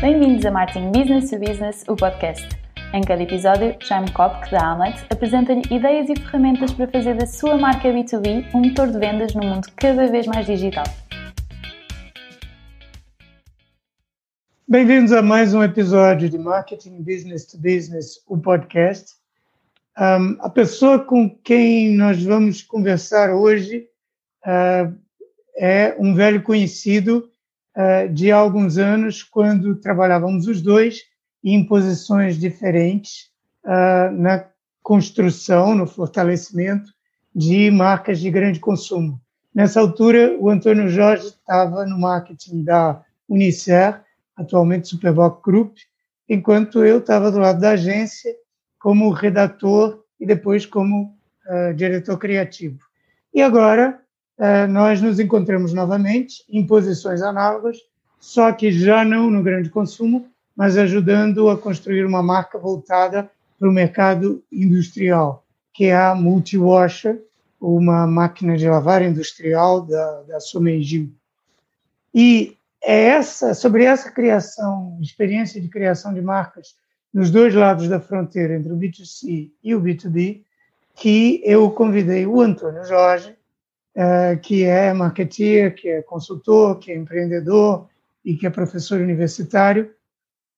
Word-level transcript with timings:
Bem-vindos 0.00 0.46
a 0.46 0.52
Marketing 0.52 0.92
Business 0.92 1.28
to 1.28 1.40
Business, 1.40 1.84
o 1.88 1.96
podcast. 1.96 2.48
Em 2.94 3.00
cada 3.02 3.20
episódio, 3.20 3.76
Jaime 3.80 4.08
Kopk, 4.12 4.48
da 4.48 4.70
Amlet, 4.70 5.04
apresenta-lhe 5.10 5.62
ideias 5.74 6.08
e 6.08 6.14
ferramentas 6.14 6.72
para 6.72 6.86
fazer 6.86 7.16
da 7.16 7.26
sua 7.26 7.58
marca 7.58 7.88
B2B 7.88 8.46
um 8.54 8.60
motor 8.60 8.92
de 8.92 8.96
vendas 8.96 9.34
num 9.34 9.42
mundo 9.42 9.66
cada 9.74 10.06
vez 10.06 10.24
mais 10.28 10.46
digital. 10.46 10.84
Bem-vindos 14.68 15.10
a 15.10 15.20
mais 15.20 15.52
um 15.52 15.64
episódio 15.64 16.30
de 16.30 16.38
Marketing 16.38 17.02
Business 17.02 17.44
to 17.46 17.58
Business, 17.58 18.22
o 18.28 18.38
podcast. 18.38 19.16
Um, 19.98 20.36
a 20.38 20.48
pessoa 20.48 21.00
com 21.00 21.28
quem 21.28 21.96
nós 21.96 22.22
vamos 22.22 22.62
conversar 22.62 23.34
hoje 23.34 23.88
uh, 24.46 24.96
é 25.56 25.96
um 25.98 26.14
velho 26.14 26.40
conhecido 26.44 27.28
de 28.12 28.32
alguns 28.32 28.76
anos, 28.76 29.22
quando 29.22 29.76
trabalhávamos 29.76 30.46
os 30.46 30.60
dois 30.60 31.02
em 31.44 31.64
posições 31.64 32.38
diferentes 32.38 33.30
uh, 33.64 34.10
na 34.12 34.44
construção, 34.82 35.74
no 35.74 35.86
fortalecimento 35.86 36.92
de 37.34 37.70
marcas 37.70 38.18
de 38.18 38.30
grande 38.30 38.58
consumo. 38.58 39.20
Nessa 39.54 39.80
altura, 39.80 40.36
o 40.38 40.48
Antônio 40.48 40.88
Jorge 40.88 41.26
estava 41.26 41.84
no 41.86 41.98
marketing 41.98 42.64
da 42.64 43.02
Unicer, 43.28 44.00
atualmente 44.36 44.88
Superboc 44.88 45.42
Group, 45.42 45.76
enquanto 46.28 46.84
eu 46.84 46.98
estava 46.98 47.30
do 47.30 47.38
lado 47.38 47.60
da 47.60 47.70
agência 47.70 48.34
como 48.78 49.10
redator 49.10 50.02
e 50.18 50.26
depois 50.26 50.64
como 50.64 51.16
uh, 51.46 51.74
diretor 51.74 52.18
criativo. 52.18 52.78
E 53.32 53.42
agora 53.42 54.00
nós 54.68 55.02
nos 55.02 55.18
encontramos 55.18 55.72
novamente 55.72 56.44
em 56.48 56.64
posições 56.66 57.22
análogas, 57.22 57.78
só 58.20 58.52
que 58.52 58.70
já 58.70 59.04
não 59.04 59.30
no 59.30 59.42
grande 59.42 59.70
consumo, 59.70 60.28
mas 60.56 60.76
ajudando 60.76 61.48
a 61.48 61.58
construir 61.58 62.04
uma 62.04 62.22
marca 62.22 62.58
voltada 62.58 63.30
para 63.58 63.68
o 63.68 63.72
mercado 63.72 64.42
industrial, 64.50 65.44
que 65.72 65.86
é 65.86 65.96
a 65.96 66.14
Multiwasher, 66.14 67.20
uma 67.60 68.06
máquina 68.06 68.56
de 68.56 68.68
lavar 68.68 69.02
industrial 69.02 69.80
da, 69.82 70.22
da. 70.22 70.38
E 72.14 72.56
é 72.82 73.08
essa, 73.08 73.54
sobre 73.54 73.84
essa 73.84 74.10
criação, 74.10 74.98
experiência 75.00 75.60
de 75.60 75.68
criação 75.68 76.14
de 76.14 76.20
marcas 76.20 76.76
nos 77.12 77.30
dois 77.30 77.54
lados 77.54 77.88
da 77.88 78.00
fronteira, 78.00 78.54
entre 78.54 78.72
o 78.72 78.76
B2C 78.76 79.50
e 79.62 79.74
o 79.74 79.80
B2B, 79.80 80.42
que 80.94 81.40
eu 81.44 81.70
convidei 81.70 82.26
o 82.26 82.40
Antônio 82.40 82.84
Jorge, 82.84 83.37
eh, 84.00 84.36
que 84.36 84.62
é 84.62 84.92
marketeer, 84.92 85.74
que 85.74 85.88
é 85.88 86.02
consultor, 86.02 86.78
que 86.78 86.92
é 86.92 86.96
empreendedor 86.96 87.88
e 88.24 88.36
que 88.36 88.46
é 88.46 88.50
professor 88.50 89.00
universitário, 89.00 89.90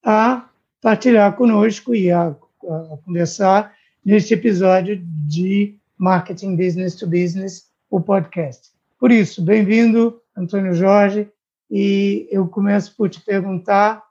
a 0.05 0.47
partilhar 0.83 1.35
conosco 1.35 1.95
e 1.95 2.11
a, 2.11 2.27
a 2.27 2.99
conversar 3.03 3.75
neste 4.05 4.35
episódio 4.35 5.03
de 5.27 5.75
Marketing 5.97 6.55
Business 6.55 6.95
to 6.97 7.07
Business, 7.07 7.71
o 7.89 7.99
podcast. 7.99 8.73
Por 8.99 9.11
isso, 9.11 9.43
bem-vindo, 9.43 10.21
Antônio 10.37 10.75
Jorge, 10.75 11.27
e 11.71 12.29
eu 12.31 12.47
começo 12.47 12.95
por 12.95 13.09
te 13.09 13.23
perguntar 13.23 14.05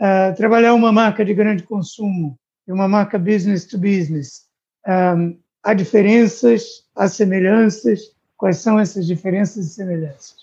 Uh, 0.00 0.34
trabalhar 0.34 0.72
uma 0.72 0.90
marca 0.90 1.22
de 1.22 1.34
grande 1.34 1.62
consumo 1.62 2.38
e 2.66 2.72
uma 2.72 2.88
marca 2.88 3.18
business 3.18 3.66
to 3.66 3.76
business, 3.76 4.46
um, 4.88 5.38
há 5.62 5.74
diferenças, 5.74 6.86
há 6.96 7.06
semelhanças? 7.06 8.00
Quais 8.40 8.56
são 8.56 8.80
essas 8.80 9.06
diferenças 9.06 9.66
e 9.66 9.68
semelhanças? 9.68 10.34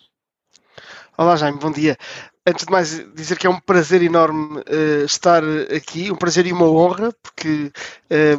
Olá, 1.17 1.35
Jaime, 1.35 1.57
bom 1.57 1.71
dia. 1.71 1.97
Antes 2.45 2.63
de 2.63 2.71
mais, 2.71 3.03
dizer 3.15 3.39
que 3.39 3.47
é 3.47 3.49
um 3.49 3.59
prazer 3.59 4.03
enorme 4.03 4.59
uh, 4.59 5.03
estar 5.03 5.41
aqui, 5.75 6.11
um 6.11 6.15
prazer 6.15 6.45
e 6.45 6.53
uma 6.53 6.69
honra, 6.69 7.11
porque 7.23 7.71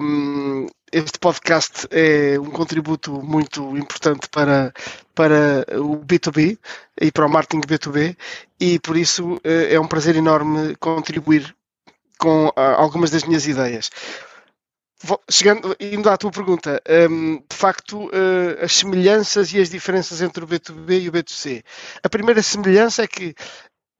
um, 0.00 0.69
este 0.93 1.19
podcast 1.19 1.88
é 1.91 2.38
um 2.38 2.53
contributo 2.53 3.21
muito 3.21 3.77
importante 3.77 4.28
para, 4.28 4.72
para 5.12 5.66
o 5.77 5.99
B2B 6.05 6.56
e 7.00 7.11
para 7.11 7.27
o 7.27 7.28
marketing 7.28 7.62
B2B 7.62 8.16
e 8.61 8.78
por 8.78 8.97
isso 8.97 9.41
eh, 9.43 9.75
é 9.75 9.81
um 9.81 9.88
prazer 9.88 10.15
enorme 10.15 10.77
contribuir 10.77 11.53
com 12.16 12.53
ah, 12.55 12.75
algumas 12.77 13.11
das 13.11 13.25
minhas 13.25 13.47
ideias. 13.47 13.91
Chegando, 15.31 15.76
indo 15.78 16.10
à 16.10 16.16
tua 16.16 16.31
pergunta, 16.31 16.82
um, 17.09 17.36
de 17.36 17.56
facto, 17.56 18.06
uh, 18.06 18.64
as 18.64 18.72
semelhanças 18.72 19.53
e 19.53 19.60
as 19.60 19.70
diferenças 19.70 20.20
entre 20.20 20.42
o 20.42 20.47
B2B 20.47 21.03
e 21.03 21.09
o 21.09 21.12
B2C. 21.12 21.62
A 22.03 22.09
primeira 22.09 22.42
semelhança 22.42 23.04
é 23.04 23.06
que 23.06 23.34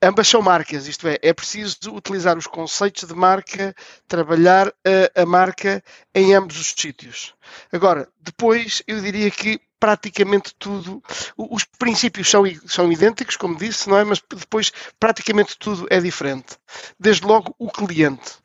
Ambas 0.01 0.29
são 0.29 0.41
marcas, 0.41 0.87
isto 0.87 1.09
é, 1.09 1.19
é 1.21 1.33
preciso 1.33 1.77
utilizar 1.93 2.39
os 2.39 2.47
conceitos 2.47 3.03
de 3.03 3.15
marca, 3.15 3.75
trabalhar 4.07 4.69
a, 4.69 5.23
a, 5.23 5.27
marca 5.27 5.83
em 6.15 6.35
ambos 6.35 6.57
os 6.57 6.73
sítios. 6.79 7.35
Agora, 7.73 8.09
depois 8.21 8.81
eu 8.87 9.01
diria 9.01 9.29
que 9.29 9.61
praticamente 9.81 10.55
tudo, 10.57 11.03
os 11.37 11.65
princípios 11.65 12.31
são, 12.31 12.45
são 12.67 12.93
idênticos, 12.93 13.37
como 13.37 13.57
disse, 13.57 13.89
não 13.89 13.99
é? 13.99 14.05
Mas 14.05 14.23
depois 14.33 14.71
praticamente 15.01 15.57
tudo 15.59 15.89
é 15.91 16.01
diferente. 16.01 16.57
Desde 16.99 17.27
logo 17.27 17.53
o 17.59 17.69
cliente. 17.69 18.37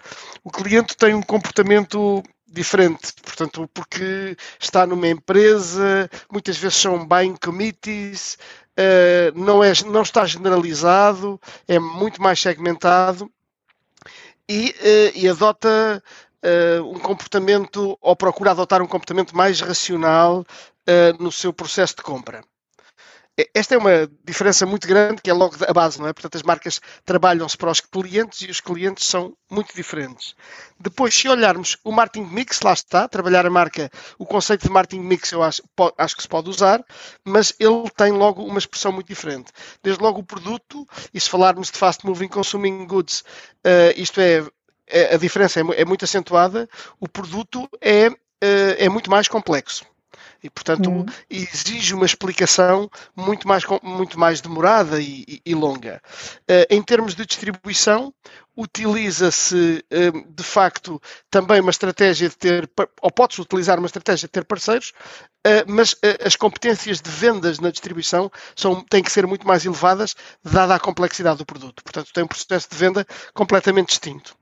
O 0.44 0.50
cliente 0.50 0.97
tem 0.97 1.13
um 1.13 1.22
comportamento 1.22 2.24
diferente, 2.53 3.14
portanto, 3.22 3.68
porque 3.74 4.38
está 4.59 4.86
numa 4.86 5.08
empresa, 5.08 6.09
muitas 6.31 6.56
vezes 6.58 6.78
são 6.78 7.06
buying 7.06 7.36
committees, 7.36 8.38
uh, 8.78 9.38
não, 9.38 9.64
é, 9.64 9.74
não 9.88 10.03
está 10.03 10.25
generalizado, 10.25 11.42
é 11.68 11.80
muito 11.80 12.22
mais 12.22 12.40
segmentado 12.40 13.30
e, 14.47 14.69
uh, 14.69 15.18
e 15.18 15.28
adota 15.28 16.02
uh, 16.46 16.92
um 16.92 17.00
comportamento, 17.00 17.97
ou 18.00 18.16
procura 18.16 18.52
adotar 18.52 18.81
um 18.81 18.88
comportamento 18.88 19.36
mais 19.36 19.59
racional 19.59 20.46
no 21.18 21.31
seu 21.31 21.53
processo 21.53 21.96
de 21.96 22.02
compra. 22.02 22.44
Esta 23.52 23.74
é 23.74 23.78
uma 23.80 24.08
diferença 24.24 24.64
muito 24.64 24.88
grande, 24.88 25.20
que 25.20 25.30
é 25.30 25.34
logo 25.34 25.56
a 25.68 25.74
base, 25.74 26.00
não 26.00 26.08
é? 26.08 26.14
Portanto, 26.14 26.36
as 26.36 26.44
marcas 26.44 26.80
trabalham-se 27.04 27.58
para 27.58 27.72
os 27.72 27.82
clientes 27.82 28.42
e 28.42 28.52
os 28.52 28.62
clientes 28.62 29.08
são 29.08 29.36
muito 29.50 29.76
diferentes. 29.76 30.36
Depois, 30.80 31.16
se 31.16 31.28
olharmos 31.28 31.76
o 31.84 31.92
marketing 31.92 32.28
mix, 32.28 32.62
lá 32.62 32.74
está, 32.74 33.08
trabalhar 33.08 33.44
a 33.44 33.50
marca, 33.50 33.90
o 34.20 34.26
conceito 34.26 34.68
de 34.68 34.70
marketing 34.70 35.02
mix 35.02 35.32
eu 35.32 35.42
acho, 35.42 35.64
acho 35.98 36.16
que 36.16 36.22
se 36.22 36.28
pode 36.28 36.48
usar, 36.48 36.86
mas 37.26 37.56
ele 37.60 37.90
tem 37.98 38.12
logo 38.12 38.44
uma 38.44 38.60
expressão 38.60 38.92
muito 38.92 39.08
diferente. 39.08 39.52
Desde 39.82 40.04
logo 40.04 40.20
o 40.20 40.24
produto, 40.24 40.88
e 41.12 41.20
se 41.20 41.28
falarmos 41.28 41.72
de 41.72 41.78
fast 41.80 42.06
moving 42.06 42.28
consuming 42.28 42.86
goods, 42.86 43.24
uh, 43.66 43.94
isto 43.98 44.22
é, 44.22 44.46
é, 44.86 45.16
a 45.16 45.18
diferença 45.18 45.60
é, 45.60 45.64
é, 45.82 45.86
muito 45.86 46.06
acentuada, 46.06 46.70
o 47.00 47.10
produto 47.10 47.68
é, 47.82 48.10
uh, 48.10 48.16
é 48.78 48.88
muito 48.90 49.10
mais 49.10 49.28
complexo. 49.28 49.92
E, 50.44 50.50
portanto, 50.50 50.90
uhum. 50.90 51.06
exige 51.30 51.94
uma 51.94 52.06
explicação 52.06 52.92
muito 53.16 53.48
mais, 53.48 53.64
muito 53.81 54.20
mais 54.20 54.42
demorada 54.42 55.00
e, 55.00 55.24
e, 55.26 55.42
e 55.46 55.56
longa. 55.56 56.02
Uh, 56.42 56.68
em 56.70 56.81
termos 56.81 57.16
de 57.16 57.26
distribuição, 57.26 58.14
utiliza-se, 58.56 59.86
uh, 59.90 60.34
de 60.34 60.44
facto, 60.44 61.02
também 61.31 61.62
uma 61.62 61.72
estratégia 61.72 62.28
de 62.28 62.36
ter, 62.36 62.70
ou 63.02 63.09
podes 63.09 63.40
utilizar 63.40 63.80
uma 63.80 63.86
estratégia 63.86 64.28
de 64.28 64.31
ter 64.34 64.44
parceiros, 64.44 64.92
uh, 65.48 65.64
mas 65.66 65.96
as 66.26 66.36
competências 66.36 67.00
de 67.00 67.10
vendas 67.10 67.60
na 67.60 67.72
distribuição 67.72 68.30
são, 68.54 68.81
têm 68.81 69.02
que 69.02 69.12
ser 69.12 69.25
muito 69.25 69.48
mais 69.48 69.66
elevadas, 69.66 70.14
dada 70.44 70.75
a 70.75 70.80
complexidade 70.80 71.38
do 71.38 71.46
produto. 71.46 71.81
Portanto, 71.81 72.12
tem 72.14 72.24
um 72.25 72.28
processo 72.28 72.68
de 72.70 72.75
venda 72.75 73.08
completamente 73.34 73.88
distinto. 73.90 74.36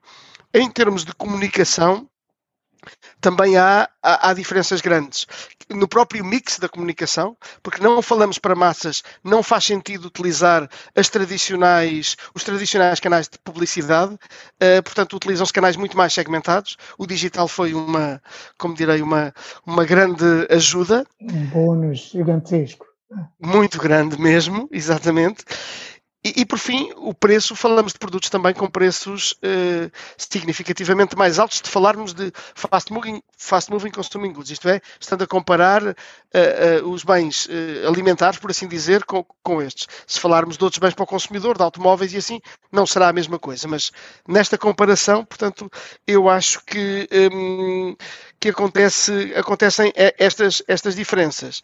Em 0.52 0.70
termos 0.70 1.06
de 1.06 1.14
comunicação, 1.14 2.10
também 3.20 3.58
há, 3.58 3.90
há, 4.02 4.30
há, 4.30 4.34
diferenças 4.34 4.82
grandes 4.82 5.28
no 5.74 5.88
próprio 5.88 6.24
mix 6.24 6.60
da 6.60 6.68
comunicação, 6.68 7.36
porque 7.64 7.82
não 7.82 8.02
falamos 8.02 8.38
para 8.38 8.56
massas, 8.56 9.04
não 9.24 9.42
faz 9.42 9.66
sentido 9.66 10.06
utilizar 10.06 10.70
as 10.96 11.10
tradicionais, 11.10 12.18
os 12.36 12.44
tradicionais 12.44 13.00
canais 13.00 13.28
de 13.28 13.38
publicidade, 13.40 14.14
uh, 14.14 14.84
portanto 14.84 15.16
utilizam-se 15.16 15.54
canais 15.54 15.76
muito 15.76 15.98
mais 15.98 16.14
segmentados. 16.14 16.78
O 16.98 17.08
digital 17.08 17.48
foi 17.48 17.74
uma, 17.74 18.22
como 18.58 18.76
direi, 18.76 19.02
uma, 19.02 19.34
uma 19.66 19.86
grande 19.86 20.26
ajuda. 20.50 21.06
Um 21.22 21.46
bônus 21.46 22.12
gigantesco. 22.12 22.86
Muito 23.40 23.78
grande 23.78 24.20
mesmo, 24.20 24.70
exatamente. 24.72 25.44
E, 26.24 26.42
e, 26.42 26.46
por 26.46 26.60
fim, 26.60 26.92
o 26.98 27.16
preço, 27.16 27.56
falamos 27.56 27.94
de 27.94 28.00
produtos 28.00 28.30
também 28.30 28.54
com 28.54 28.70
preços 28.70 29.32
uh, 29.32 29.92
significativamente 30.16 31.18
mais 31.18 31.40
altos, 31.40 31.60
de 31.62 31.68
falarmos 31.68 32.14
de 32.14 32.32
fast 32.54 32.94
moving, 32.94 33.24
fast 33.36 33.72
moving 33.72 33.90
consuming 33.90 34.32
goods, 34.32 34.52
isto 34.52 34.70
é, 34.70 34.80
estando 35.00 35.24
a 35.24 35.28
comparar 35.28 35.82
uh, 35.82 35.94
uh, 36.84 36.90
os 36.92 37.04
bens 37.04 37.48
alimentares, 37.88 38.38
por 38.38 38.52
assim 38.52 38.68
dizer, 38.68 39.04
com, 39.04 39.26
com 39.42 39.64
estes. 39.64 39.88
Se 40.06 40.20
falarmos 40.20 40.58
de 40.58 40.64
outros 40.64 40.80
bens 40.80 40.94
para 40.94 41.04
o 41.04 41.08
consumidor, 41.08 41.58
de 41.58 41.64
automóveis 41.64 42.14
e 42.14 42.18
assim, 42.18 42.40
não 42.72 42.86
será 42.86 43.10
a 43.10 43.14
mesma 43.14 43.40
coisa. 43.40 43.68
Mas 43.68 43.92
nesta 44.28 44.60
comparação, 44.60 45.26
portanto, 45.26 45.72
eu 46.06 46.30
acho 46.30 46.64
que, 46.66 47.10
um, 47.34 47.96
que 48.40 48.50
acontece, 48.50 49.34
acontecem 49.36 49.92
estas, 49.96 50.62
estas 50.68 50.96
diferenças. 50.96 51.64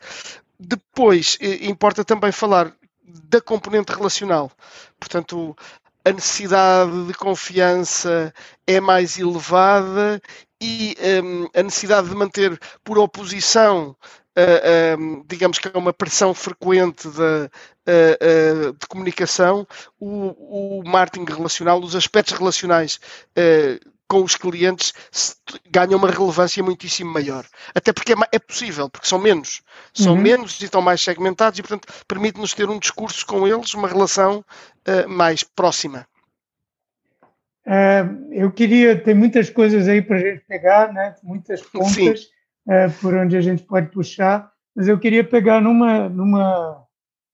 Depois, 0.59 1.37
importa 1.61 2.03
também 2.03 2.31
falar 2.31 2.73
da 3.07 3.41
componente 3.41 3.93
relacional. 3.93 4.51
Portanto, 4.99 5.55
a 6.03 6.11
necessidade 6.11 7.07
de 7.07 7.13
confiança 7.13 8.33
é 8.65 8.79
mais 8.79 9.17
elevada 9.17 10.21
e 10.61 10.95
um, 11.23 11.49
a 11.53 11.63
necessidade 11.63 12.09
de 12.09 12.15
manter 12.15 12.59
por 12.83 12.97
oposição 12.97 13.95
Uh, 14.37 14.99
uh, 14.99 15.25
digamos 15.27 15.57
que 15.57 15.67
é 15.67 15.75
uma 15.75 15.91
pressão 15.91 16.31
frequente 16.31 17.09
de, 17.09 17.49
uh, 17.49 18.71
de 18.71 18.87
comunicação, 18.87 19.67
o, 19.99 20.77
o, 20.77 20.83
marketing 20.87 21.25
relacional, 21.25 21.79
os 21.81 21.95
aspectos 21.95 22.37
relacionais 22.37 22.99
com 24.07 24.23
os 24.23 24.35
clientes 24.35 24.93
ganham 25.69 25.97
uma 25.97 26.09
relevância 26.09 26.63
muitíssimo 26.63 27.11
maior. 27.11 27.45
Até 27.75 27.91
porque 27.91 28.13
é, 28.13 28.15
é 28.31 28.39
possível, 28.39 28.89
porque 28.89 29.07
são 29.07 29.19
menos. 29.19 29.61
São 29.93 30.13
uhum. 30.13 30.21
menos 30.21 30.59
e 30.61 30.65
estão 30.65 30.81
mais 30.81 31.01
segmentados 31.01 31.59
e, 31.59 31.61
portanto, 31.61 31.93
permite-nos 32.07 32.53
ter 32.53 32.69
um 32.69 32.79
discurso 32.79 33.25
com 33.25 33.47
eles, 33.47 33.73
uma 33.73 33.87
relação 33.87 34.43
mais 35.07 35.43
próxima. 35.43 36.07
eu 38.31 38.51
queria, 38.51 38.97
tem 38.97 39.13
muitas 39.13 39.49
coisas 39.49 39.87
aí 39.87 40.01
para 40.01 40.15
a 40.15 40.19
gente 40.19 40.45
pegar, 40.47 40.93
né? 40.93 41.15
muitas 41.23 41.61
pontas. 41.61 42.29
É, 42.69 42.89
por 42.89 43.13
onde 43.13 43.37
a 43.37 43.39
gente 43.39 43.63
pode 43.63 43.87
puxar, 43.91 44.51
mas 44.75 44.89
eu 44.89 44.99
queria 44.99 45.23
pegar 45.23 45.61
numa, 45.61 46.09
numa 46.09 46.85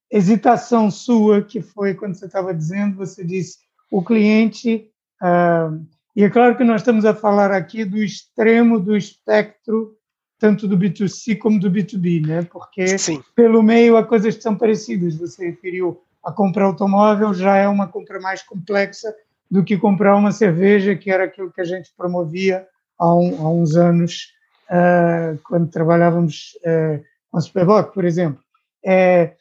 hesitação 0.08 0.92
sua, 0.92 1.42
que 1.42 1.60
foi 1.60 1.92
quando 1.92 2.14
você 2.14 2.26
estava 2.26 2.54
dizendo, 2.54 2.96
você 2.96 3.24
disse 3.24 3.58
o 3.90 4.00
cliente, 4.00 4.88
ah, 5.20 5.72
e 6.16 6.22
é 6.22 6.30
claro 6.30 6.56
que 6.56 6.62
nós 6.62 6.80
estamos 6.80 7.04
a 7.04 7.14
falar 7.14 7.50
aqui 7.50 7.84
do 7.84 7.98
extremo 7.98 8.78
do 8.78 8.96
espectro, 8.96 9.96
tanto 10.38 10.68
do 10.68 10.78
B2C 10.78 11.36
como 11.38 11.58
do 11.58 11.70
B2B, 11.70 12.24
né? 12.24 12.42
porque 12.42 12.98
Sim. 12.98 13.22
pelo 13.34 13.62
meio 13.62 13.96
há 13.96 14.04
coisas 14.04 14.36
que 14.36 14.42
são 14.42 14.56
parecidas. 14.56 15.16
Você 15.16 15.46
referiu 15.46 16.00
a 16.22 16.30
compra 16.30 16.64
automóvel, 16.64 17.34
já 17.34 17.56
é 17.56 17.66
uma 17.66 17.88
compra 17.88 18.20
mais 18.20 18.42
complexa 18.42 19.14
do 19.50 19.64
que 19.64 19.76
comprar 19.76 20.16
uma 20.16 20.32
cerveja, 20.32 20.94
que 20.94 21.10
era 21.10 21.24
aquilo 21.24 21.52
que 21.52 21.60
a 21.60 21.64
gente 21.64 21.92
promovia 21.96 22.66
há, 22.98 23.14
um, 23.14 23.46
há 23.46 23.50
uns 23.50 23.76
anos 23.76 24.32
uh, 24.70 25.38
quando 25.44 25.68
trabalhávamos 25.68 26.56
uh, 26.60 27.02
com 27.30 27.38
a 27.38 27.40
Superboc, 27.40 27.92
por 27.92 28.04
exemplo. 28.04 28.42
É, 28.84 29.34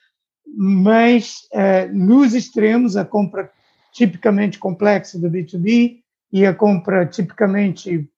mas 0.45 1.47
uh, 1.53 1.93
nos 1.93 2.33
extremos, 2.33 2.97
a 2.97 3.05
compra 3.05 3.51
tipicamente 3.91 4.57
complexa 4.57 5.19
do 5.19 5.29
B2B 5.29 6.02
e 6.33 6.47
a 6.47 6.53
compra 6.53 7.05
tipicamente 7.05 8.09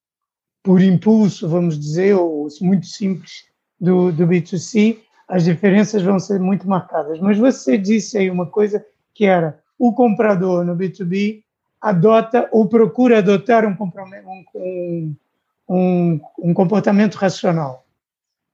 por 0.62 0.80
impulso, 0.82 1.46
vamos 1.46 1.78
dizer, 1.78 2.14
ou 2.14 2.48
muito 2.62 2.86
simples 2.86 3.44
do, 3.78 4.10
do 4.10 4.26
B2C, 4.26 4.98
as 5.28 5.44
diferenças 5.44 6.02
vão 6.02 6.18
ser 6.18 6.40
muito 6.40 6.66
marcadas. 6.66 7.20
Mas 7.20 7.36
você 7.36 7.76
disse 7.76 8.16
aí 8.16 8.30
uma 8.30 8.46
coisa 8.46 8.84
que 9.14 9.26
era 9.26 9.60
o 9.78 9.92
comprador 9.92 10.64
no 10.64 10.74
B2B 10.74 11.42
adota 11.80 12.48
ou 12.50 12.66
procura 12.66 13.18
adotar 13.18 13.66
um, 13.66 13.76
um, 14.54 15.14
um, 15.68 16.20
um, 16.38 16.54
comportamento 16.54 17.16
racional. 17.16 17.84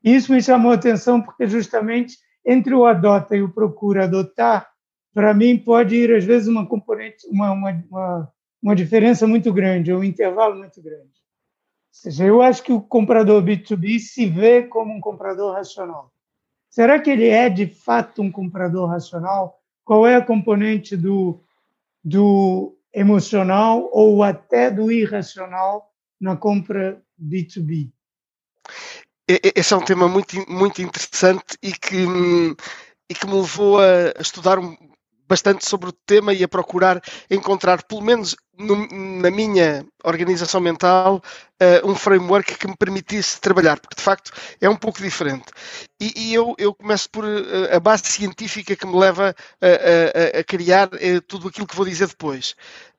Isso 0.02 0.32
me 0.32 0.42
chamou 0.42 0.72
a 0.72 0.74
atenção 0.74 1.22
porque 1.22 1.46
justamente 1.46 2.18
entre 2.44 2.74
o 2.74 2.84
adota 2.84 3.36
e 3.36 3.42
o 3.42 3.48
procura 3.48 4.04
adotar, 4.04 4.68
para 5.14 5.32
mim 5.32 5.56
pode 5.56 5.94
ir 5.94 6.12
às 6.12 6.24
vezes 6.24 6.48
uma 6.48 6.66
componente, 6.66 7.26
uma, 7.28 7.52
uma, 7.52 7.84
uma, 7.88 8.32
uma 8.62 8.76
diferença 8.76 9.26
muito 9.26 9.52
grande, 9.52 9.92
um 9.92 10.04
intervalo 10.04 10.56
muito 10.56 10.80
grande. 10.80 11.02
Ou 11.02 11.10
seja, 11.90 12.24
eu 12.24 12.40
acho 12.40 12.62
que 12.62 12.72
o 12.72 12.80
comprador 12.80 13.42
B2B 13.42 13.98
se 13.98 14.26
vê 14.26 14.62
como 14.62 14.94
um 14.94 15.00
comprador 15.00 15.54
racional. 15.54 16.12
Será 16.70 17.00
que 17.00 17.10
ele 17.10 17.28
é 17.28 17.50
de 17.50 17.66
fato 17.66 18.22
um 18.22 18.30
comprador 18.30 18.88
racional? 18.88 19.60
Qual 19.84 20.06
é 20.06 20.14
a 20.16 20.24
componente 20.24 20.96
do, 20.96 21.42
do 22.02 22.78
emocional 22.94 23.90
ou 23.92 24.22
até 24.22 24.70
do 24.70 24.90
irracional 24.90 25.92
na 26.20 26.36
compra 26.36 27.02
B2B? 27.20 27.90
Esse 29.28 29.74
é 29.74 29.76
um 29.76 29.84
tema 29.84 30.08
muito, 30.08 30.34
muito 30.50 30.80
interessante 30.80 31.58
e 31.62 31.72
que, 31.72 32.06
e 33.10 33.14
que 33.14 33.26
me 33.26 33.34
levou 33.34 33.78
a 33.78 34.20
estudar 34.20 34.58
bastante 35.32 35.66
sobre 35.66 35.88
o 35.88 35.92
tema 35.92 36.34
e 36.34 36.44
a 36.44 36.48
procurar 36.48 37.00
encontrar, 37.30 37.82
pelo 37.84 38.02
menos 38.02 38.36
no, 38.58 38.86
na 39.18 39.30
minha 39.30 39.82
organização 40.04 40.60
mental, 40.60 41.22
uh, 41.58 41.90
um 41.90 41.94
framework 41.94 42.58
que 42.58 42.68
me 42.68 42.76
permitisse 42.76 43.40
trabalhar, 43.40 43.80
porque 43.80 43.96
de 43.96 44.02
facto 44.02 44.30
é 44.60 44.68
um 44.68 44.76
pouco 44.76 45.00
diferente. 45.00 45.46
E, 45.98 46.12
e 46.14 46.34
eu, 46.34 46.54
eu, 46.58 46.74
começo 46.74 47.08
por 47.08 47.24
uh, 47.24 47.74
a 47.74 47.80
base 47.80 48.04
científica 48.04 48.76
que 48.76 48.86
me 48.86 48.94
leva 48.94 49.34
a, 49.58 50.36
a, 50.36 50.40
a 50.40 50.44
criar 50.44 50.88
uh, 50.88 51.20
tudo 51.26 51.48
aquilo 51.48 51.66
que 51.66 51.76
vou 51.76 51.86
dizer 51.86 52.08
depois. 52.08 52.54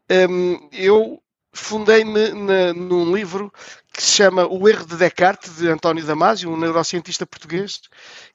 Um, 0.10 0.70
eu 0.72 1.22
fundei-me 1.54 2.30
num 2.74 3.16
livro 3.16 3.54
que 3.94 4.02
se 4.02 4.10
chama 4.10 4.48
O 4.48 4.68
Erro 4.68 4.88
de 4.88 4.96
Descartes, 4.98 5.58
de 5.58 5.70
António 5.70 6.04
Damasio, 6.04 6.52
um 6.52 6.58
neurocientista 6.58 7.28
português. 7.28 7.80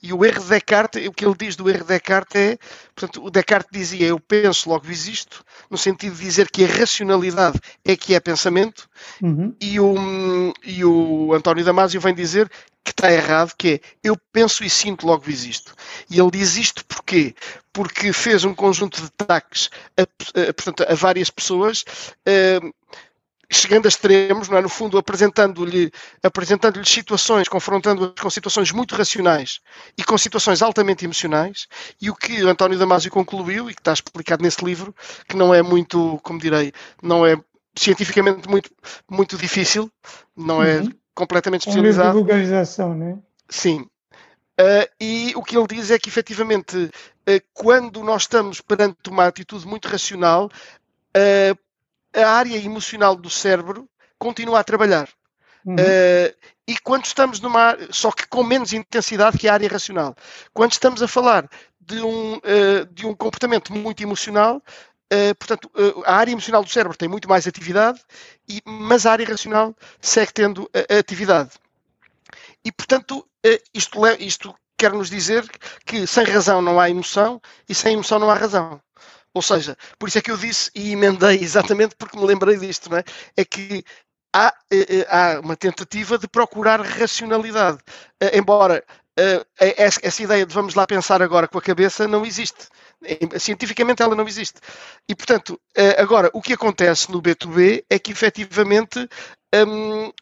E 0.00 0.12
o 0.12 0.24
erro 0.24 0.40
de 0.40 0.48
Descartes, 0.48 1.06
o 1.08 1.12
que 1.12 1.24
ele 1.24 1.34
diz 1.36 1.56
do 1.56 1.68
erro 1.68 1.80
de 1.80 1.88
Descartes 1.88 2.36
é, 2.40 2.58
portanto, 2.94 3.24
o 3.24 3.28
Descartes 3.28 3.70
dizia 3.72 4.06
eu 4.06 4.20
penso, 4.20 4.70
logo 4.70 4.88
existo, 4.88 5.44
no 5.68 5.76
sentido 5.76 6.14
de 6.14 6.22
dizer 6.22 6.48
que 6.48 6.64
a 6.64 6.68
racionalidade 6.68 7.58
é 7.84 7.96
que 7.96 8.14
é 8.14 8.20
pensamento, 8.20 8.88
uhum. 9.20 9.52
e, 9.60 9.80
o, 9.80 10.54
e 10.62 10.84
o 10.84 11.34
António 11.34 11.64
Damasio 11.64 12.00
vem 12.00 12.14
dizer 12.14 12.48
que 12.84 12.92
está 12.92 13.12
errado, 13.12 13.52
que 13.58 13.68
é 13.68 13.80
eu 14.02 14.16
penso 14.32 14.64
e 14.64 14.70
sinto, 14.70 15.06
logo 15.06 15.28
existo. 15.28 15.74
E 16.08 16.20
ele 16.20 16.30
diz 16.30 16.56
isto 16.56 16.84
porquê? 16.86 17.34
Porque 17.72 18.12
fez 18.12 18.44
um 18.44 18.54
conjunto 18.54 19.00
de 19.00 19.08
ataques 19.18 19.70
a, 19.96 20.02
a, 20.02 20.54
portanto, 20.54 20.86
a 20.88 20.94
várias 20.94 21.28
pessoas. 21.28 21.84
Uh, 22.26 22.72
chegando 23.50 23.86
a 23.86 23.88
extremos, 23.88 24.48
não 24.48 24.58
é? 24.58 24.60
no 24.60 24.68
fundo 24.68 24.98
apresentando-lhe 24.98 25.90
apresentando 26.22 26.84
situações, 26.84 27.48
confrontando-as 27.48 28.20
com 28.20 28.30
situações 28.30 28.72
muito 28.72 28.94
racionais 28.94 29.60
e 29.96 30.04
com 30.04 30.18
situações 30.18 30.60
altamente 30.60 31.04
emocionais, 31.04 31.66
e 32.00 32.10
o 32.10 32.14
que 32.14 32.42
António 32.42 32.78
Damasio 32.78 33.10
concluiu, 33.10 33.70
e 33.70 33.74
que 33.74 33.80
está 33.80 33.92
explicado 33.92 34.42
nesse 34.42 34.64
livro, 34.64 34.94
que 35.28 35.36
não 35.36 35.54
é 35.54 35.62
muito, 35.62 36.20
como 36.22 36.38
direi, 36.38 36.72
não 37.02 37.24
é 37.24 37.40
cientificamente 37.74 38.48
muito, 38.48 38.70
muito 39.10 39.36
difícil, 39.36 39.90
não 40.36 40.62
é 40.62 40.80
uhum. 40.80 40.92
completamente 41.14 41.62
especializado. 41.62 42.08
É 42.08 42.12
um 42.12 42.14
vulgarização, 42.14 42.94
né? 42.94 43.18
Sim. 43.48 43.86
Uh, 44.60 44.90
e 45.00 45.32
o 45.36 45.42
que 45.42 45.56
ele 45.56 45.68
diz 45.68 45.90
é 45.90 45.98
que, 45.98 46.08
efetivamente, 46.08 46.76
uh, 46.76 47.42
quando 47.54 48.02
nós 48.02 48.22
estamos 48.22 48.60
perante 48.60 49.08
uma 49.08 49.26
atitude 49.26 49.64
muito 49.66 49.86
racional, 49.86 50.50
uh, 51.16 51.58
a 52.14 52.30
área 52.30 52.56
emocional 52.56 53.16
do 53.16 53.30
cérebro 53.30 53.88
continua 54.18 54.60
a 54.60 54.64
trabalhar. 54.64 55.08
Uhum. 55.64 55.74
Uh, 55.74 56.34
e 56.66 56.78
quando 56.78 57.04
estamos 57.04 57.40
numa 57.40 57.76
só 57.90 58.10
que 58.10 58.26
com 58.26 58.42
menos 58.42 58.72
intensidade 58.72 59.38
que 59.38 59.48
a 59.48 59.54
área 59.54 59.68
racional. 59.68 60.14
Quando 60.52 60.72
estamos 60.72 61.02
a 61.02 61.08
falar 61.08 61.48
de 61.80 62.00
um, 62.00 62.36
uh, 62.36 62.86
de 62.92 63.06
um 63.06 63.14
comportamento 63.14 63.72
muito 63.72 64.02
emocional, 64.02 64.62
uh, 65.12 65.34
portanto, 65.38 65.70
a 66.04 66.16
área 66.16 66.32
emocional 66.32 66.62
do 66.62 66.70
cérebro 66.70 66.96
tem 66.96 67.08
muito 67.08 67.28
mais 67.28 67.46
atividade, 67.46 68.00
e, 68.48 68.62
mas 68.64 69.06
a 69.06 69.12
área 69.12 69.26
racional 69.26 69.74
segue 70.00 70.32
tendo 70.32 70.70
a, 70.74 70.98
atividade. 70.98 71.50
E, 72.64 72.72
portanto, 72.72 73.26
isto, 73.72 74.06
isto 74.18 74.54
quer 74.76 74.92
nos 74.92 75.08
dizer 75.08 75.48
que 75.84 76.06
sem 76.06 76.24
razão 76.24 76.60
não 76.62 76.78
há 76.78 76.90
emoção 76.90 77.40
e 77.68 77.74
sem 77.74 77.94
emoção 77.94 78.18
não 78.18 78.30
há 78.30 78.34
razão. 78.34 78.80
Ou 79.38 79.42
seja, 79.42 79.76
por 79.98 80.08
isso 80.08 80.18
é 80.18 80.20
que 80.20 80.32
eu 80.32 80.36
disse 80.36 80.68
e 80.74 80.92
emendei 80.92 81.38
exatamente 81.40 81.94
porque 81.96 82.18
me 82.18 82.26
lembrei 82.26 82.56
disto, 82.56 82.90
não 82.90 82.98
é? 82.98 83.04
É 83.36 83.44
que 83.44 83.84
há, 84.34 84.52
eh, 84.72 84.86
eh, 85.00 85.06
há 85.08 85.40
uma 85.40 85.56
tentativa 85.56 86.18
de 86.18 86.26
procurar 86.26 86.80
racionalidade. 86.80 87.78
Eh, 88.20 88.38
embora 88.38 88.84
essa 89.80 90.22
ideia 90.22 90.46
de 90.46 90.54
vamos 90.54 90.76
lá 90.76 90.86
pensar 90.86 91.20
agora 91.20 91.48
com 91.48 91.58
a 91.58 91.62
cabeça 91.62 92.06
não 92.06 92.24
existe. 92.24 92.68
Cientificamente 93.40 94.00
ela 94.00 94.14
não 94.14 94.28
existe. 94.28 94.60
E, 95.08 95.14
portanto, 95.14 95.60
agora, 95.96 96.30
o 96.32 96.40
que 96.40 96.52
acontece 96.52 97.10
no 97.10 97.20
B2B 97.20 97.84
é 97.90 97.98
que 97.98 98.12
efetivamente 98.12 99.08
hum, 99.66 100.12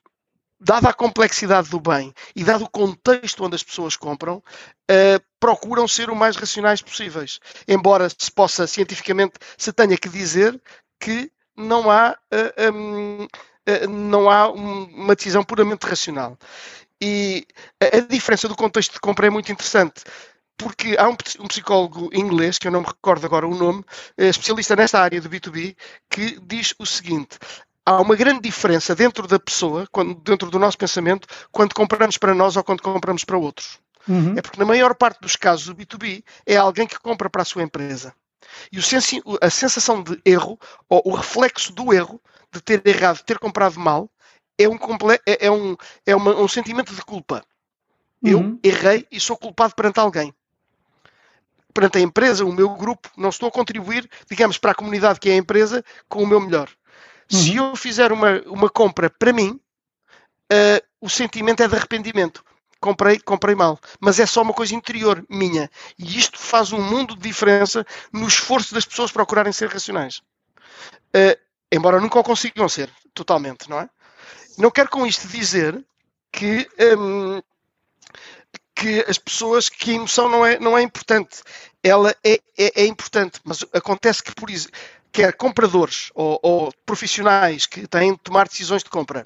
dada 0.58 0.88
a 0.88 0.94
complexidade 0.94 1.68
do 1.68 1.80
bem 1.80 2.12
e 2.34 2.42
dado 2.42 2.64
o 2.64 2.70
contexto 2.70 3.44
onde 3.44 3.56
as 3.56 3.62
pessoas 3.62 3.96
compram, 3.96 4.36
uh, 4.38 5.22
procuram 5.38 5.86
ser 5.86 6.10
o 6.10 6.16
mais 6.16 6.36
racionais 6.36 6.82
possíveis. 6.82 7.40
Embora 7.68 8.08
se 8.08 8.30
possa 8.32 8.66
cientificamente 8.66 9.34
se 9.56 9.72
tenha 9.72 9.96
que 9.96 10.08
dizer 10.08 10.60
que 10.98 11.30
não 11.56 11.90
há, 11.90 12.16
uh, 12.32 12.72
um, 12.74 13.24
uh, 13.24 13.88
não 13.88 14.30
há 14.30 14.48
uma 14.50 15.14
decisão 15.14 15.44
puramente 15.44 15.86
racional. 15.86 16.38
E 17.00 17.46
a, 17.80 17.98
a 17.98 18.00
diferença 18.00 18.48
do 18.48 18.56
contexto 18.56 18.94
de 18.94 19.00
compra 19.00 19.26
é 19.26 19.30
muito 19.30 19.52
interessante 19.52 20.02
porque 20.58 20.96
há 20.98 21.08
um, 21.08 21.16
um, 21.40 21.48
psicólogo 21.48 22.08
inglês, 22.14 22.58
que 22.58 22.66
eu 22.66 22.72
não 22.72 22.80
me 22.80 22.86
recordo 22.86 23.26
agora 23.26 23.46
o 23.46 23.54
nome, 23.54 23.84
especialista 24.16 24.74
nesta 24.74 24.98
área 24.98 25.20
do 25.20 25.28
B2B, 25.28 25.76
que 26.08 26.40
diz 26.40 26.74
o 26.78 26.86
seguinte: 26.86 27.38
há 27.86 28.00
uma 28.00 28.16
grande 28.16 28.40
diferença 28.40 28.94
dentro 28.96 29.28
da 29.28 29.38
pessoa, 29.38 29.86
quando, 29.92 30.14
dentro 30.16 30.50
do 30.50 30.58
nosso 30.58 30.76
pensamento, 30.76 31.28
quando 31.52 31.72
compramos 31.72 32.18
para 32.18 32.34
nós 32.34 32.56
ou 32.56 32.64
quando 32.64 32.82
compramos 32.82 33.22
para 33.22 33.38
outros. 33.38 33.78
Uhum. 34.08 34.34
É 34.36 34.42
porque 34.42 34.58
na 34.58 34.66
maior 34.66 34.94
parte 34.94 35.20
dos 35.20 35.36
casos 35.36 35.66
do 35.66 35.76
B2B 35.76 36.24
é 36.44 36.56
alguém 36.56 36.86
que 36.86 36.98
compra 36.98 37.30
para 37.30 37.42
a 37.42 37.44
sua 37.44 37.62
empresa. 37.62 38.12
E 38.72 38.78
a 39.40 39.50
sensação 39.50 40.02
de 40.02 40.20
erro, 40.24 40.58
ou 40.88 41.02
o 41.04 41.14
reflexo 41.14 41.72
do 41.72 41.92
erro, 41.92 42.20
de 42.52 42.60
ter 42.60 42.82
errado, 42.86 43.18
de 43.18 43.24
ter 43.24 43.38
comprado 43.38 43.78
mal, 43.78 44.10
é 44.58 44.68
um, 44.68 44.76
é, 45.26 45.46
é 45.46 45.50
um, 45.50 45.76
é 46.04 46.16
uma, 46.16 46.34
um 46.36 46.48
sentimento 46.48 46.94
de 46.94 47.02
culpa. 47.02 47.44
Eu 48.22 48.38
uhum. 48.38 48.58
errei 48.62 49.06
e 49.10 49.20
sou 49.20 49.36
culpado 49.36 49.74
perante 49.74 50.00
alguém. 50.00 50.34
Perante 51.74 51.98
a 51.98 52.00
empresa, 52.00 52.44
o 52.44 52.52
meu 52.52 52.70
grupo, 52.70 53.10
não 53.16 53.28
estou 53.28 53.48
a 53.48 53.52
contribuir, 53.52 54.08
digamos, 54.28 54.56
para 54.56 54.72
a 54.72 54.74
comunidade 54.74 55.20
que 55.20 55.28
é 55.28 55.34
a 55.34 55.36
empresa 55.36 55.84
com 56.08 56.22
o 56.22 56.26
meu 56.26 56.40
melhor. 56.40 56.70
Uhum. 57.32 57.38
Se 57.38 57.56
eu 57.56 57.76
fizer 57.76 58.12
uma, 58.12 58.40
uma 58.46 58.70
compra 58.70 59.10
para 59.10 59.32
mim, 59.32 59.60
uh, 60.52 60.86
o 61.00 61.08
sentimento 61.08 61.62
é 61.62 61.68
de 61.68 61.74
arrependimento. 61.74 62.44
Comprei, 62.80 63.18
comprei 63.18 63.54
mal. 63.54 63.78
Mas 64.00 64.20
é 64.20 64.26
só 64.26 64.42
uma 64.42 64.52
coisa 64.52 64.74
interior 64.74 65.24
minha. 65.28 65.70
E 65.98 66.18
isto 66.18 66.38
faz 66.38 66.72
um 66.72 66.80
mundo 66.80 67.16
de 67.16 67.22
diferença 67.22 67.84
no 68.12 68.26
esforço 68.26 68.74
das 68.74 68.84
pessoas 68.84 69.10
procurarem 69.10 69.52
ser 69.52 69.68
racionais. 69.68 70.18
Uh, 71.14 71.36
embora 71.72 72.00
nunca 72.00 72.18
o 72.18 72.24
consigam 72.24 72.68
ser, 72.68 72.90
totalmente, 73.14 73.68
não 73.68 73.80
é? 73.80 73.88
Não 74.58 74.70
quero 74.70 74.88
com 74.88 75.06
isto 75.06 75.26
dizer 75.28 75.84
que, 76.32 76.68
um, 76.98 77.42
que 78.74 79.04
as 79.08 79.18
pessoas, 79.18 79.68
que 79.68 79.90
a 79.90 79.94
emoção 79.94 80.28
não 80.28 80.44
é, 80.44 80.58
não 80.58 80.76
é 80.76 80.82
importante. 80.82 81.42
Ela 81.82 82.14
é, 82.24 82.40
é, 82.58 82.82
é 82.82 82.86
importante, 82.86 83.40
mas 83.44 83.64
acontece 83.72 84.22
que, 84.22 84.34
por 84.34 84.50
exemplo, 84.50 84.78
quer 85.12 85.32
compradores 85.34 86.10
ou, 86.14 86.38
ou, 86.42 86.72
profissionais 86.84 87.66
que 87.66 87.86
têm 87.86 88.12
de 88.12 88.18
tomar 88.18 88.48
decisões 88.48 88.82
de 88.82 88.90
compra, 88.90 89.24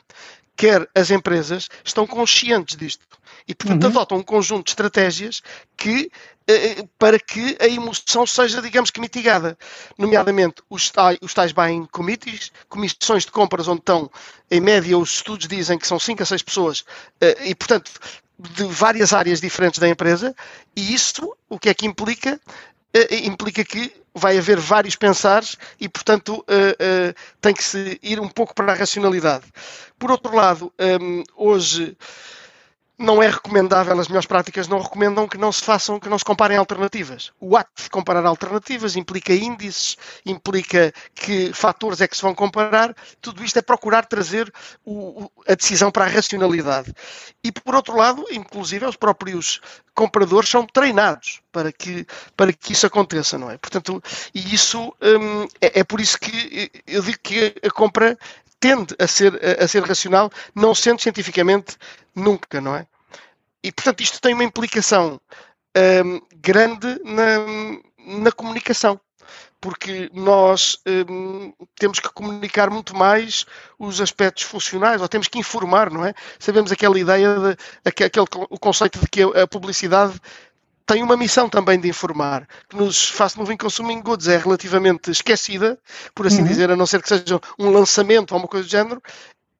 quer 0.56 0.88
as 0.94 1.10
empresas, 1.10 1.68
estão 1.84 2.06
conscientes 2.06 2.76
disto. 2.76 3.06
E, 3.48 3.54
portanto, 3.54 3.84
uhum. 3.84 3.90
adotam 3.90 4.18
um 4.18 4.22
conjunto 4.22 4.66
de 4.66 4.70
estratégias 4.72 5.40
que, 5.76 6.10
eh, 6.46 6.84
para 6.98 7.18
que 7.18 7.56
a 7.58 7.66
emoção 7.66 8.26
seja, 8.26 8.60
digamos 8.60 8.90
que, 8.90 9.00
mitigada. 9.00 9.56
Nomeadamente, 9.96 10.62
os 10.68 10.90
tais, 10.90 11.18
os 11.22 11.32
tais 11.32 11.52
buying 11.52 11.86
committees, 11.86 12.52
comissões 12.68 13.24
de 13.24 13.32
compras 13.32 13.66
onde 13.66 13.80
estão, 13.80 14.10
em 14.50 14.60
média, 14.60 14.98
os 14.98 15.12
estudos 15.12 15.48
dizem 15.48 15.78
que 15.78 15.86
são 15.86 15.98
5 15.98 16.22
a 16.22 16.26
6 16.26 16.42
pessoas, 16.42 16.84
eh, 17.20 17.48
e, 17.48 17.54
portanto, 17.54 17.90
de 18.38 18.64
várias 18.64 19.12
áreas 19.12 19.40
diferentes 19.40 19.78
da 19.78 19.88
empresa, 19.88 20.34
e 20.76 20.94
isso 20.94 21.34
o 21.48 21.58
que 21.58 21.68
é 21.68 21.74
que 21.74 21.86
implica? 21.86 22.40
Uh, 22.94 23.14
implica 23.24 23.64
que 23.64 23.92
vai 24.14 24.36
haver 24.36 24.58
vários 24.58 24.96
pensares 24.96 25.56
e, 25.78 25.88
portanto, 25.88 26.38
uh, 26.40 27.14
tem 27.40 27.54
que 27.54 27.62
se 27.62 27.98
ir 28.02 28.18
um 28.18 28.28
pouco 28.28 28.54
para 28.54 28.72
a 28.72 28.74
racionalidade. 28.74 29.44
Por 29.98 30.10
outro 30.10 30.34
lado, 30.34 30.72
um, 31.00 31.22
hoje 31.36 31.96
não 33.00 33.22
é 33.22 33.28
recomendável, 33.28 33.98
as 33.98 34.08
melhores 34.08 34.26
práticas 34.26 34.68
não 34.68 34.78
recomendam 34.78 35.26
que 35.26 35.38
não 35.38 35.50
se 35.50 35.62
façam, 35.62 35.98
que 35.98 36.08
não 36.08 36.18
se 36.18 36.24
comparem 36.24 36.58
alternativas. 36.58 37.32
O 37.40 37.56
ato 37.56 37.82
de 37.82 37.88
comparar 37.88 38.26
alternativas 38.26 38.94
implica 38.94 39.32
índices, 39.32 39.96
implica 40.26 40.92
que 41.14 41.50
fatores 41.54 42.02
é 42.02 42.06
que 42.06 42.14
se 42.14 42.20
vão 42.20 42.34
comparar, 42.34 42.94
tudo 43.22 43.42
isto 43.42 43.58
é 43.58 43.62
procurar 43.62 44.04
trazer 44.04 44.52
o, 44.84 45.30
a 45.48 45.54
decisão 45.54 45.90
para 45.90 46.04
a 46.04 46.08
racionalidade. 46.08 46.94
E 47.42 47.50
por 47.50 47.74
outro 47.74 47.96
lado, 47.96 48.26
inclusive, 48.30 48.84
os 48.84 48.96
próprios 48.96 49.62
compradores 49.94 50.50
são 50.50 50.66
treinados 50.66 51.40
para 51.50 51.72
que, 51.72 52.06
para 52.36 52.52
que 52.52 52.74
isso 52.74 52.86
aconteça, 52.86 53.38
não 53.38 53.50
é? 53.50 53.56
Portanto, 53.56 54.02
e 54.34 54.54
isso 54.54 54.94
hum, 55.00 55.48
é, 55.58 55.80
é 55.80 55.84
por 55.84 56.02
isso 56.02 56.18
que 56.18 56.70
eu 56.86 57.00
digo 57.00 57.18
que 57.22 57.54
a 57.64 57.70
compra 57.70 58.18
tende 58.60 58.94
a 58.98 59.06
ser, 59.06 59.40
a, 59.42 59.64
a 59.64 59.66
ser 59.66 59.82
racional, 59.82 60.30
não 60.54 60.74
sendo 60.74 61.00
cientificamente 61.00 61.78
nunca, 62.14 62.60
não 62.60 62.76
é? 62.76 62.86
E, 63.62 63.72
portanto, 63.72 64.00
isto 64.00 64.20
tem 64.20 64.34
uma 64.34 64.44
implicação 64.44 65.20
um, 65.76 66.20
grande 66.40 67.00
na, 67.04 68.22
na 68.22 68.32
comunicação 68.32 69.00
porque 69.60 70.10
nós 70.14 70.78
um, 70.86 71.52
temos 71.78 72.00
que 72.00 72.08
comunicar 72.08 72.70
muito 72.70 72.96
mais 72.96 73.44
os 73.78 74.00
aspectos 74.00 74.44
funcionais, 74.44 75.02
ou 75.02 75.08
temos 75.08 75.28
que 75.28 75.38
informar, 75.38 75.90
não 75.90 76.04
é? 76.04 76.14
Sabemos 76.38 76.72
aquela 76.72 76.98
ideia, 76.98 77.36
de, 77.38 77.56
aquele, 77.84 78.26
o 78.48 78.58
conceito 78.58 78.98
de 78.98 79.06
que 79.06 79.22
a 79.22 79.46
publicidade 79.46 80.18
tem 80.86 81.02
uma 81.02 81.16
missão 81.16 81.48
também 81.48 81.78
de 81.78 81.88
informar, 81.88 82.48
que 82.68 82.76
nos 82.76 83.10
fast 83.10 83.38
moving 83.38 83.56
consuming 83.56 84.00
goods 84.00 84.26
é 84.26 84.38
relativamente 84.38 85.10
esquecida, 85.10 85.78
por 86.14 86.26
assim 86.26 86.40
uhum. 86.40 86.48
dizer, 86.48 86.70
a 86.70 86.76
não 86.76 86.86
ser 86.86 87.02
que 87.02 87.08
seja 87.08 87.38
um 87.58 87.70
lançamento 87.70 88.32
ou 88.32 88.38
uma 88.38 88.48
coisa 88.48 88.66
do 88.66 88.70
género, 88.70 89.02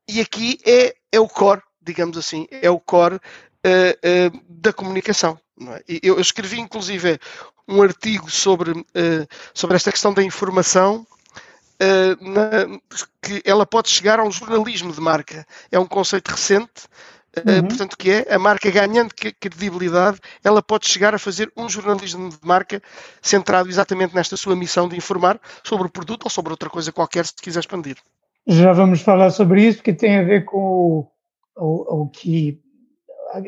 e 0.08 0.20
aqui 0.20 0.58
é, 0.66 0.94
é 1.12 1.20
o 1.20 1.28
core, 1.28 1.62
digamos 1.80 2.16
assim, 2.16 2.48
é 2.50 2.70
o 2.70 2.80
core 2.80 3.20
uh, 3.66 4.34
uh, 4.34 4.42
da 4.48 4.72
comunicação. 4.72 5.38
É? 5.60 5.84
Eu, 6.02 6.14
eu, 6.16 6.20
escrevi, 6.20 6.58
inclusive, 6.58 7.18
um 7.68 7.82
artigo 7.82 8.30
sobre, 8.30 8.72
uh, 8.72 8.84
sobre 9.54 9.76
esta 9.76 9.90
questão 9.90 10.12
da 10.12 10.22
informação. 10.22 11.06
Na, 12.20 12.78
que 13.22 13.40
ela 13.42 13.64
pode 13.64 13.88
chegar 13.88 14.20
a 14.20 14.22
um 14.22 14.30
jornalismo 14.30 14.92
de 14.92 15.00
marca. 15.00 15.46
É 15.72 15.78
um 15.78 15.86
conceito 15.86 16.28
recente, 16.28 16.82
uhum. 17.38 17.68
portanto, 17.68 17.96
que 17.96 18.10
é 18.10 18.34
a 18.34 18.38
marca 18.38 18.70
ganhando 18.70 19.14
credibilidade, 19.14 20.18
ela 20.44 20.60
pode 20.60 20.86
chegar 20.86 21.14
a 21.14 21.18
fazer 21.18 21.50
um 21.56 21.70
jornalismo 21.70 22.28
de 22.28 22.36
marca 22.42 22.82
centrado 23.22 23.70
exatamente 23.70 24.14
nesta 24.14 24.36
sua 24.36 24.54
missão 24.54 24.90
de 24.90 24.94
informar 24.94 25.40
sobre 25.64 25.86
o 25.86 25.90
produto 25.90 26.24
ou 26.24 26.30
sobre 26.30 26.52
outra 26.52 26.68
coisa 26.68 26.92
qualquer, 26.92 27.24
se 27.24 27.32
quiser 27.36 27.60
expandir. 27.60 27.96
Já 28.46 28.74
vamos 28.74 29.00
falar 29.00 29.30
sobre 29.30 29.66
isso, 29.66 29.82
que 29.82 29.94
tem 29.94 30.18
a 30.18 30.22
ver 30.22 30.44
com 30.44 30.58
o, 30.58 31.06
o, 31.56 32.02
o 32.02 32.08
que 32.08 32.60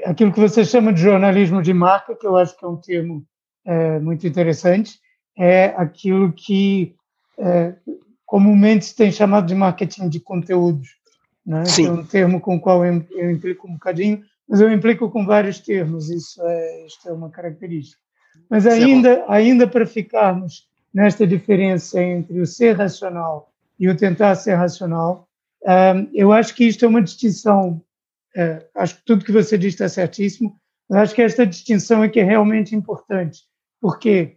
aquilo 0.05 0.33
que 0.33 0.41
você 0.41 0.65
chama 0.65 0.93
de 0.93 1.01
jornalismo 1.01 1.63
de 1.63 1.73
marca, 1.73 2.15
que 2.15 2.27
eu 2.27 2.37
acho 2.37 2.57
que 2.57 2.65
é 2.65 2.69
um 2.69 2.77
termo 2.77 3.25
é, 3.65 3.99
muito 3.99 4.27
interessante, 4.27 5.01
é 5.37 5.67
aquilo 5.77 6.33
que 6.33 6.95
é, 7.39 7.75
comumente 8.25 8.87
se 8.87 8.97
tem 8.97 9.11
chamado 9.11 9.47
de 9.47 9.55
marketing 9.55 10.09
de 10.09 10.21
conteúdos. 10.21 10.97
Né? 11.45 11.65
Sim. 11.65 11.87
é 11.87 11.91
um 11.91 12.05
termo 12.05 12.41
com 12.41 12.57
o 12.57 12.61
qual 12.61 12.85
eu, 12.85 13.05
eu 13.11 13.31
implico 13.31 13.67
um 13.67 13.73
bocadinho, 13.73 14.23
mas 14.49 14.61
eu 14.61 14.73
implico 14.73 15.11
com 15.11 15.27
vários 15.27 15.59
termos, 15.59 16.09
isso 16.09 16.41
é, 16.43 16.87
isto 16.87 17.09
é 17.09 17.13
uma 17.13 17.31
característica. 17.31 18.01
Mas 18.49 18.65
é 18.67 18.73
ainda, 18.73 19.25
ainda 19.29 19.67
para 19.67 19.87
ficarmos 19.87 20.69
nesta 20.93 21.27
diferença 21.27 22.03
entre 22.03 22.41
o 22.41 22.47
ser 22.47 22.77
racional 22.77 23.51
e 23.79 23.89
o 23.89 23.97
tentar 23.97 24.35
ser 24.37 24.55
racional, 24.55 25.27
um, 25.65 26.09
eu 26.13 26.33
acho 26.33 26.55
que 26.55 26.65
isto 26.65 26.85
é 26.85 26.89
uma 26.89 27.03
distinção 27.03 27.81
é, 28.37 28.67
acho 28.75 28.97
que 28.97 29.05
tudo 29.05 29.25
que 29.25 29.33
você 29.33 29.59
disse 29.59 29.77
está 29.77 29.89
certíssimo, 29.89 30.57
mas 30.89 31.03
acho 31.03 31.15
que 31.15 31.23
esta 31.23 31.47
distinção 31.47 32.03
é 32.03 32.09
que 32.09 32.21
é 32.21 32.25
realmente 32.25 32.75
importante, 32.75 33.43
porque 33.81 34.37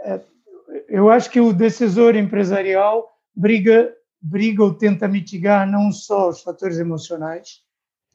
é, 0.00 0.20
eu 0.88 1.10
acho 1.10 1.30
que 1.30 1.40
o 1.40 1.52
decisor 1.52 2.16
empresarial 2.16 3.08
briga, 3.34 3.92
briga 4.20 4.64
ou 4.64 4.74
tenta 4.74 5.06
mitigar 5.06 5.70
não 5.70 5.92
só 5.92 6.28
os 6.28 6.42
fatores 6.42 6.78
emocionais, 6.78 7.60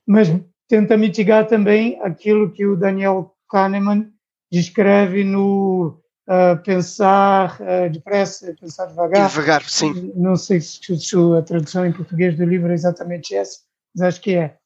mas 0.05 0.27
tenta 0.67 0.97
mitigar 0.97 1.47
também 1.47 1.99
aquilo 2.01 2.51
que 2.51 2.65
o 2.65 2.75
Daniel 2.75 3.35
Kahneman 3.49 4.11
descreve 4.51 5.23
no 5.23 5.99
uh, 6.27 6.61
pensar 6.63 7.59
uh, 7.61 7.89
depressa, 7.91 8.53
pensar 8.59 8.87
devagar. 8.87 9.29
Devagar, 9.29 9.63
sim. 9.63 10.11
Não 10.15 10.35
sei 10.35 10.59
se, 10.61 10.79
se 10.97 11.15
a 11.37 11.41
tradução 11.41 11.85
em 11.85 11.93
português 11.93 12.35
do 12.35 12.45
livro 12.45 12.71
é 12.71 12.73
exatamente 12.73 13.35
essa, 13.35 13.59
mas 13.95 14.03
acho 14.03 14.21
que 14.21 14.35
é 14.35 14.57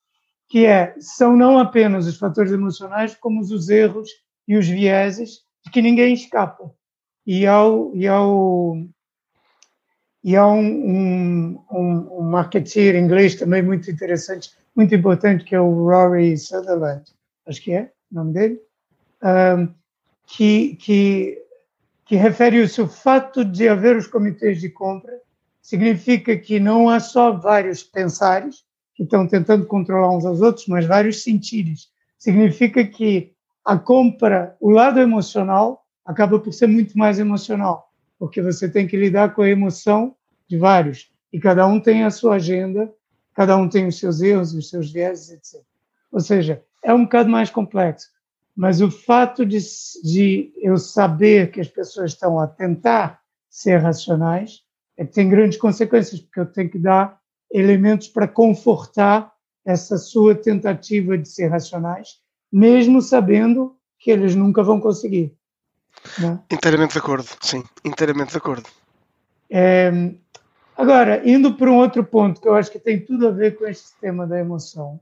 que 0.47 0.65
é, 0.65 0.95
são 0.99 1.35
não 1.35 1.59
apenas 1.59 2.07
os 2.07 2.17
fatores 2.17 2.51
emocionais, 2.51 3.15
como 3.15 3.41
os 3.41 3.69
erros 3.69 4.09
e 4.47 4.55
os 4.57 4.67
vieses 4.67 5.41
de 5.63 5.71
que 5.71 5.81
ninguém 5.81 6.13
escapa. 6.13 6.71
E 7.25 7.45
ao, 7.45 7.93
e 7.93 8.07
ao, 8.07 8.77
e 10.23 10.35
há 10.35 10.47
um, 10.47 10.59
um, 10.59 11.63
um, 11.71 12.19
um 12.19 12.23
marketeer 12.23 12.95
inglês 12.95 13.35
também 13.35 13.61
muito 13.61 13.91
interessante, 13.91 14.51
muito 14.75 14.95
importante, 14.95 15.43
que 15.43 15.53
é 15.53 15.59
o 15.59 15.85
Rory 15.85 16.37
Sutherland, 16.37 17.03
acho 17.45 17.61
que 17.61 17.73
é 17.73 17.91
o 18.11 18.15
nome 18.15 18.33
dele, 18.33 18.61
um, 19.23 19.73
que, 20.25 20.75
que, 20.75 21.43
que 22.05 22.15
refere 22.15 22.63
isso. 22.63 22.83
O 22.83 22.87
fato 22.87 23.43
de 23.43 23.67
haver 23.67 23.97
os 23.97 24.07
comitês 24.07 24.61
de 24.61 24.69
compra 24.69 25.19
significa 25.61 26.37
que 26.37 26.59
não 26.59 26.89
há 26.89 26.99
só 27.01 27.31
vários 27.33 27.83
pensares, 27.83 28.63
que 28.97 29.03
estão 29.03 29.27
tentando 29.27 29.67
controlar 29.67 30.09
uns 30.09 30.25
aos 30.25 30.41
outros, 30.41 30.65
mas 30.67 30.87
vários 30.87 31.21
sentidos. 31.21 31.91
Significa 32.17 32.83
que 32.83 33.31
a 33.63 33.77
compra, 33.77 34.57
o 34.59 34.71
lado 34.71 34.99
emocional, 34.99 35.85
acaba 36.03 36.39
por 36.39 36.51
ser 36.51 36.65
muito 36.65 36.97
mais 36.97 37.19
emocional, 37.19 37.91
porque 38.17 38.41
você 38.41 38.67
tem 38.67 38.87
que 38.87 38.97
lidar 38.97 39.35
com 39.35 39.43
a 39.43 39.49
emoção 39.49 40.15
de 40.47 40.57
vários, 40.57 41.11
e 41.31 41.39
cada 41.39 41.67
um 41.67 41.79
tem 41.79 42.05
a 42.05 42.09
sua 42.09 42.35
agenda, 42.35 42.91
cada 43.35 43.55
um 43.55 43.69
tem 43.69 43.85
os 43.85 43.99
seus 43.99 44.19
erros, 44.19 44.55
os 44.55 44.67
seus 44.67 44.91
vieses, 44.91 45.29
etc. 45.29 45.61
Ou 46.11 46.19
seja, 46.19 46.63
é 46.83 46.91
um 46.91 47.03
bocado 47.03 47.29
mais 47.29 47.51
complexo. 47.51 48.07
Mas 48.55 48.81
o 48.81 48.89
fato 48.89 49.45
de, 49.45 49.59
de 50.03 50.51
eu 50.57 50.77
saber 50.77 51.51
que 51.51 51.61
as 51.61 51.67
pessoas 51.67 52.13
estão 52.13 52.39
a 52.39 52.47
tentar 52.47 53.21
ser 53.47 53.77
racionais 53.77 54.63
é 54.97 55.05
que 55.05 55.13
tem 55.13 55.29
grandes 55.29 55.59
consequências, 55.59 56.19
porque 56.19 56.39
eu 56.39 56.45
tenho 56.47 56.69
que 56.69 56.79
dar 56.79 57.16
elementos 57.51 58.07
para 58.07 58.27
confortar 58.27 59.31
essa 59.65 59.97
sua 59.97 60.33
tentativa 60.33 61.17
de 61.17 61.27
ser 61.27 61.47
racionais, 61.47 62.19
mesmo 62.51 63.01
sabendo 63.01 63.75
que 63.99 64.11
eles 64.11 64.35
nunca 64.35 64.63
vão 64.63 64.79
conseguir. 64.79 65.35
Não? 66.19 66.43
Inteiramente 66.51 66.93
de 66.93 66.99
acordo, 66.99 67.27
sim, 67.41 67.63
inteiramente 67.83 68.31
de 68.31 68.37
acordo. 68.37 68.67
É, 69.49 69.91
agora, 70.77 71.27
indo 71.29 71.53
para 71.55 71.71
um 71.71 71.77
outro 71.77 72.03
ponto 72.03 72.39
que 72.39 72.47
eu 72.47 72.55
acho 72.55 72.71
que 72.71 72.79
tem 72.79 73.03
tudo 73.03 73.27
a 73.27 73.31
ver 73.31 73.57
com 73.57 73.65
este 73.65 73.89
tema 73.99 74.25
da 74.25 74.39
emoção, 74.39 74.99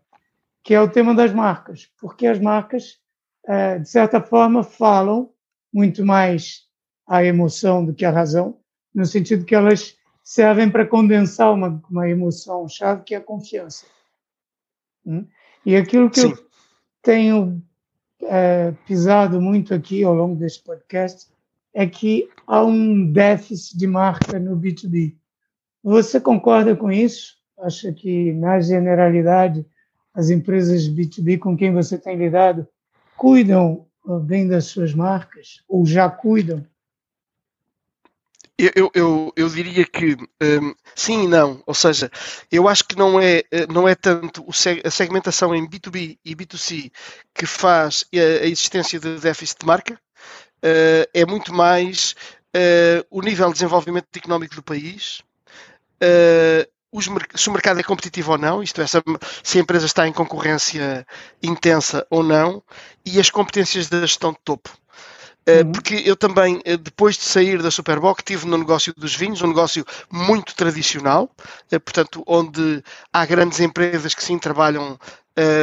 que 0.63 0.73
é 0.73 0.81
o 0.81 0.89
tema 0.89 1.13
das 1.13 1.31
marcas, 1.31 1.89
porque 1.99 2.25
as 2.25 2.39
marcas, 2.39 2.99
é, 3.45 3.79
de 3.79 3.89
certa 3.89 4.19
forma, 4.21 4.63
falam 4.63 5.29
muito 5.71 6.05
mais 6.05 6.63
a 7.07 7.23
emoção 7.23 7.85
do 7.85 7.93
que 7.93 8.05
a 8.05 8.09
razão, 8.09 8.57
no 8.93 9.05
sentido 9.05 9.45
que 9.45 9.53
elas 9.53 9.95
servem 10.25 10.72
para 10.72 10.88
condensar 10.88 11.53
uma, 11.53 11.79
uma 11.88 12.10
emoção 12.10 12.67
chave 12.67 13.03
que 13.03 13.13
é 13.13 13.20
a 13.20 13.22
confiança. 13.22 13.86
Hum? 15.05 15.27
E 15.63 15.75
aquilo 15.75 16.10
que 16.10 16.22
Sim. 16.22 16.32
eu 16.32 16.48
tenho 17.03 17.63
é, 18.24 18.74
pisado 18.88 19.39
muito 19.39 19.72
aqui 19.72 20.03
ao 20.03 20.15
longo 20.15 20.36
deste 20.36 20.63
podcast 20.63 21.27
é 21.72 21.86
que 21.86 22.27
há 22.48 22.63
um 22.63 23.12
déficit 23.12 23.77
de 23.77 23.86
marca 23.86 24.39
no 24.39 24.58
B2B. 24.58 25.15
Você 25.84 26.20
concorda 26.20 26.75
com 26.75 26.91
isso? 26.91 27.36
Acha 27.60 27.94
que, 27.94 28.34
na 28.34 28.60
generalidade, 28.60 29.63
as 30.12 30.32
empresas 30.32 30.89
B2B 30.89 31.38
com 31.38 31.55
quem 31.55 31.72
você 31.72 32.00
tem 32.00 32.17
lidado 32.17 32.67
cuidam 33.15 33.86
ah, 34.08 34.17
bem 34.17 34.48
das 34.48 34.65
suas 34.65 34.94
marcas 34.96 35.63
ou 35.67 35.86
já 35.86 36.10
cuidam? 36.10 36.65
Eu, 38.57 38.89
eu, 38.93 39.33
eu 39.35 39.50
diria 39.50 39.85
que 39.85 40.15
um, 40.41 40.74
sim 40.95 41.25
e 41.25 41.27
não, 41.27 41.62
ou 41.65 41.74
seja, 41.74 42.09
eu 42.50 42.69
acho 42.69 42.85
que 42.85 42.95
não 42.95 43.19
é, 43.19 43.43
eh, 43.51 43.67
não 43.67 43.85
é 43.85 43.95
tanto 43.95 44.45
a 44.81 44.89
segmentação 44.89 45.53
em 45.53 45.67
B2B 45.67 46.17
e 46.24 46.33
B2C 46.33 46.89
que 47.33 47.45
faz 47.45 48.05
a, 48.13 48.43
a 48.43 48.47
existência 48.47 48.97
de 48.97 49.19
déficit 49.19 49.59
de 49.59 49.65
marca, 49.65 49.93
uh, 49.93 51.09
é 51.13 51.25
muito 51.25 51.53
mais 51.53 52.15
uh, 52.55 53.05
o 53.09 53.21
nível 53.21 53.47
de 53.47 53.53
desenvolvimento 53.55 54.07
económico 54.15 54.55
do 54.55 54.63
país, 54.63 55.21
uh, 56.01 56.65
os, 56.93 57.09
se 57.35 57.50
o 57.50 57.51
mercado 57.51 57.81
é 57.81 57.83
competitivo 57.83 58.31
ou 58.31 58.38
não, 58.38 58.63
isto 58.63 58.81
é, 58.81 58.88
se 58.88 59.57
a 59.57 59.62
empresa 59.62 59.85
está 59.85 60.07
em 60.07 60.13
concorrência 60.13 61.05
intensa 61.43 62.07
ou 62.09 62.24
não, 62.24 62.63
e 63.05 63.19
as 63.19 63.29
competências 63.29 63.89
da 63.89 64.00
gestão 64.00 64.31
de 64.31 64.39
topo. 64.45 64.69
Eh, 65.47 65.61
uhum. 65.61 65.71
Porque 65.71 66.01
eu 66.05 66.15
também, 66.15 66.59
eh, 66.65 66.75
depois 66.75 67.15
de 67.17 67.23
sair 67.23 67.61
da 67.61 67.69
Superboc, 67.69 68.19
estive 68.19 68.47
no 68.47 68.57
negócio 68.57 68.93
dos 68.97 69.15
vinhos, 69.15 69.41
um 69.41 69.47
negócio 69.47 69.85
muito 70.11 70.55
tradicional, 70.55 71.29
eh, 71.71 71.77
portanto, 71.77 72.23
onde 72.25 72.83
há 73.13 73.25
grandes 73.25 73.59
empresas 73.59 74.13
que 74.13 74.23
sim 74.23 74.39
trabalham 74.39 74.97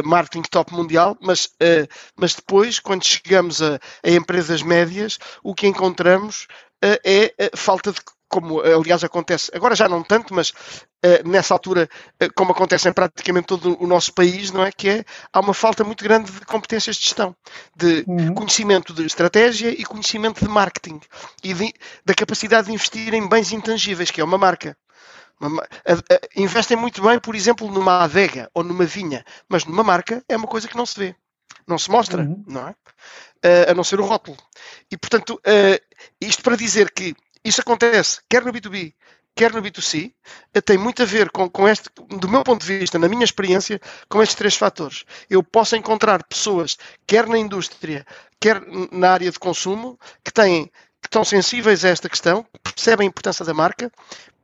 marketing 0.05 0.43
top 0.51 0.71
mundial, 0.71 1.17
mas, 1.19 1.49
mas 2.15 2.35
depois, 2.35 2.79
quando 2.79 3.03
chegamos 3.03 3.59
a, 3.59 3.79
a 4.03 4.09
empresas 4.11 4.61
médias, 4.61 5.17
o 5.41 5.55
que 5.55 5.65
encontramos 5.65 6.45
é 6.79 7.33
falta 7.55 7.91
de 7.91 7.99
como 8.33 8.61
aliás 8.61 9.03
acontece, 9.03 9.51
agora 9.53 9.75
já 9.75 9.87
não 9.87 10.01
tanto, 10.01 10.33
mas 10.33 10.49
uh, 10.49 11.29
nessa 11.29 11.53
altura, 11.53 11.87
uh, 12.19 12.33
como 12.33 12.51
acontece 12.51 12.89
em 12.89 12.91
praticamente 12.91 13.45
todo 13.45 13.77
o 13.79 13.85
nosso 13.85 14.11
país, 14.11 14.49
não 14.49 14.65
é? 14.65 14.71
Que 14.71 14.89
é, 14.89 15.05
há 15.31 15.39
uma 15.39 15.53
falta 15.53 15.83
muito 15.83 16.03
grande 16.03 16.31
de 16.31 16.41
competências 16.41 16.95
de 16.95 17.03
gestão, 17.03 17.35
de 17.75 18.03
uhum. 18.07 18.33
conhecimento 18.33 18.91
de 18.91 19.05
estratégia 19.05 19.69
e 19.69 19.85
conhecimento 19.85 20.43
de 20.43 20.49
marketing 20.49 20.99
e 21.43 21.53
de, 21.53 21.71
da 22.03 22.15
capacidade 22.15 22.65
de 22.67 22.73
investir 22.73 23.13
em 23.13 23.29
bens 23.29 23.51
intangíveis, 23.51 24.09
que 24.09 24.19
é 24.19 24.23
uma 24.23 24.37
marca. 24.37 24.75
Uma, 25.39 25.61
a, 25.61 25.93
a, 25.93 26.19
investem 26.35 26.75
muito 26.75 27.03
bem, 27.03 27.19
por 27.19 27.35
exemplo, 27.35 27.69
numa 27.71 28.03
adega 28.03 28.49
ou 28.51 28.63
numa 28.63 28.85
vinha, 28.85 29.23
mas 29.47 29.63
numa 29.63 29.83
marca 29.83 30.23
é 30.27 30.35
uma 30.35 30.47
coisa 30.47 30.67
que 30.67 30.75
não 30.75 30.87
se 30.87 30.97
vê, 30.97 31.15
não 31.67 31.77
se 31.77 31.91
mostra, 31.91 32.23
uhum. 32.23 32.43
não 32.47 32.67
é? 32.67 32.71
Uh, 33.45 33.71
a 33.71 33.73
não 33.75 33.83
ser 33.83 33.99
o 33.99 34.05
rótulo. 34.05 34.37
E, 34.89 34.97
portanto, 34.97 35.39
isto 36.19 36.41
para 36.41 36.55
dizer 36.55 36.89
que 36.91 37.13
isso 37.43 37.61
acontece 37.61 38.21
quer 38.29 38.43
no 38.43 38.51
B2B, 38.51 38.93
quer 39.35 39.51
no 39.51 39.61
B2C, 39.61 40.13
eh, 40.53 40.61
tem 40.61 40.77
muito 40.77 41.01
a 41.01 41.05
ver 41.05 41.29
com, 41.31 41.49
com 41.49 41.67
este, 41.67 41.89
do 42.09 42.29
meu 42.29 42.43
ponto 42.43 42.65
de 42.65 42.79
vista, 42.79 42.99
na 42.99 43.09
minha 43.09 43.23
experiência, 43.23 43.79
com 44.07 44.21
estes 44.21 44.35
três 44.35 44.55
fatores. 44.55 45.03
Eu 45.29 45.43
posso 45.43 45.75
encontrar 45.75 46.23
pessoas, 46.23 46.77
quer 47.07 47.27
na 47.27 47.37
indústria, 47.37 48.05
quer 48.39 48.61
na 48.91 49.11
área 49.11 49.31
de 49.31 49.39
consumo, 49.39 49.99
que 50.23 50.31
têm 50.31 50.71
que 51.01 51.07
estão 51.07 51.25
sensíveis 51.25 51.83
a 51.83 51.89
esta 51.89 52.07
questão, 52.07 52.45
percebem 52.63 53.05
a 53.05 53.09
importância 53.09 53.43
da 53.43 53.53
marca, 53.53 53.91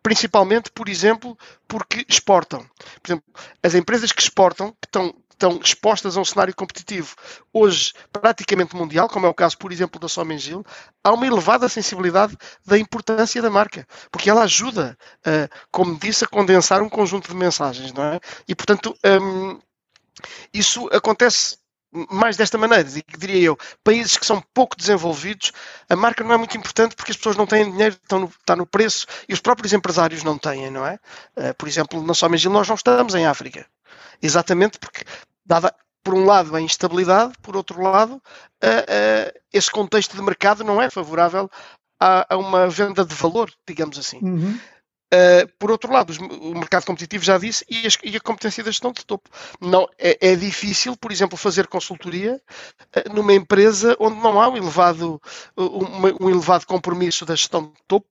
principalmente, 0.04 0.70
por 0.72 0.90
exemplo, 0.90 1.38
porque 1.68 2.06
exportam. 2.08 2.60
Por 3.02 3.08
exemplo, 3.08 3.34
as 3.64 3.76
empresas 3.76 4.12
que 4.12 4.22
exportam, 4.22 4.72
que 4.72 4.88
estão 4.88 5.16
estão 5.40 5.58
expostas 5.64 6.18
a 6.18 6.22
um 6.22 6.26
cenário 6.26 6.54
competitivo 6.54 7.16
hoje 7.54 7.94
praticamente 8.12 8.76
mundial, 8.76 9.08
como 9.08 9.26
é 9.26 9.30
o 9.30 9.34
caso, 9.34 9.58
por 9.58 9.72
exemplo, 9.72 10.00
da 10.00 10.10
Somengil, 10.10 10.66
há 11.02 11.14
uma 11.14 11.26
elevada 11.26 11.70
sensibilidade 11.70 12.38
da 12.66 12.78
importância 12.78 13.42
da 13.42 13.50
marca, 13.50 13.88
porque 14.12 14.30
ela 14.30 14.44
ajuda, 14.44 14.98
uh, 15.20 15.56
como 15.72 15.98
disse, 15.98 16.26
a 16.26 16.28
condensar 16.28 16.82
um 16.82 16.90
conjunto 16.90 17.30
de 17.30 17.36
mensagens, 17.36 17.94
não 17.94 18.04
é? 18.04 18.20
E, 18.48 18.54
portanto, 18.54 18.96
um, 19.22 19.60
isso 20.54 20.90
acontece 20.92 21.58
mais 22.12 22.38
desta 22.38 22.58
maneira, 22.58 22.88
diria 23.18 23.42
eu, 23.42 23.58
países 23.84 24.16
que 24.16 24.26
são 24.26 24.44
pouco 24.54 24.76
desenvolvidos, 24.78 25.52
a 25.90 25.96
marca 25.96 26.24
não 26.24 26.34
é 26.34 26.38
muito 26.38 26.56
importante 26.56 26.96
porque 26.96 27.12
as 27.12 27.18
pessoas 27.18 27.36
não 27.36 27.48
têm 27.48 27.72
dinheiro, 27.72 27.96
estão 27.96 28.20
no, 28.20 28.28
está 28.28 28.56
no 28.56 28.66
preço 28.66 29.08
e 29.28 29.34
os 29.34 29.40
próprios 29.40 29.74
empresários 29.74 30.24
não 30.24 30.38
têm, 30.38 30.70
não 30.70 30.86
é? 30.86 31.00
Uh, 31.36 31.54
por 31.58 31.68
exemplo, 31.68 32.04
na 32.04 32.14
Somengil 32.14 32.52
nós 32.52 32.68
não 32.68 32.76
estamos 32.76 33.16
em 33.16 33.26
África, 33.26 33.66
exatamente 34.22 34.78
porque 34.78 35.04
dada 35.50 35.76
por 36.04 36.14
um 36.14 36.26
lado 36.26 36.56
a 36.56 36.62
instabilidade, 36.62 37.34
por 37.42 37.58
outro 37.58 37.82
lado 37.82 38.14
uh, 38.14 38.18
uh, 38.18 39.40
esse 39.52 39.70
contexto 39.70 40.16
de 40.16 40.22
mercado 40.22 40.64
não 40.64 40.82
é 40.82 40.90
favorável 40.90 41.50
a, 42.00 42.38
uma 42.38 42.70
venda 42.70 43.04
de 43.04 43.14
valor, 43.14 43.52
digamos 43.68 43.98
assim. 43.98 44.20
Uhum. 44.22 44.58
Uh, 45.12 45.50
por 45.58 45.72
outro 45.72 45.92
lado, 45.92 46.14
o 46.40 46.54
mercado 46.54 46.86
competitivo 46.86 47.24
já 47.24 47.38
disse 47.40 47.66
e, 47.68 47.86
as, 47.88 47.98
e, 48.04 48.16
a 48.16 48.20
competência 48.20 48.64
da 48.64 48.70
gestão 48.70 48.92
de 48.92 49.04
topo. 49.04 49.28
Não, 49.60 49.88
é, 49.98 50.18
é 50.22 50.36
difícil, 50.36 50.96
por 50.96 51.12
exemplo, 51.12 51.36
fazer 51.36 51.68
consultoria 51.68 52.40
uh, 52.96 53.14
numa 53.14 53.34
empresa 53.34 53.98
onde 54.00 54.22
não 54.22 54.40
há 54.40 54.48
um 54.48 54.56
elevado, 54.56 55.20
um, 55.58 56.26
um 56.26 56.30
elevado 56.30 56.68
compromisso 56.68 57.26
da 57.26 57.36
gestão 57.36 57.64
de 57.64 57.82
topo 57.88 58.08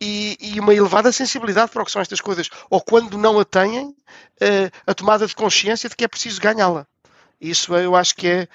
e, 0.00 0.36
e, 0.40 0.60
uma 0.60 0.74
elevada 0.74 1.10
sensibilidade 1.12 1.70
para 1.70 1.82
o 1.82 1.84
que 1.84 1.90
são 1.90 2.02
estas 2.02 2.20
coisas, 2.20 2.48
ou 2.70 2.80
quando 2.80 3.18
não 3.18 3.38
a 3.38 3.44
têm, 3.44 3.88
uh, 3.88 4.70
a 4.86 4.94
tomada 4.94 5.26
de 5.26 5.34
consciência 5.34 5.88
de 5.88 5.96
que 5.96 6.04
é 6.04 6.08
preciso 6.08 6.40
ganhá-la. 6.40 6.86
Isso 7.40 7.74
eu 7.74 7.94
acho 7.94 8.14
que 8.14 8.26
é, 8.26 8.48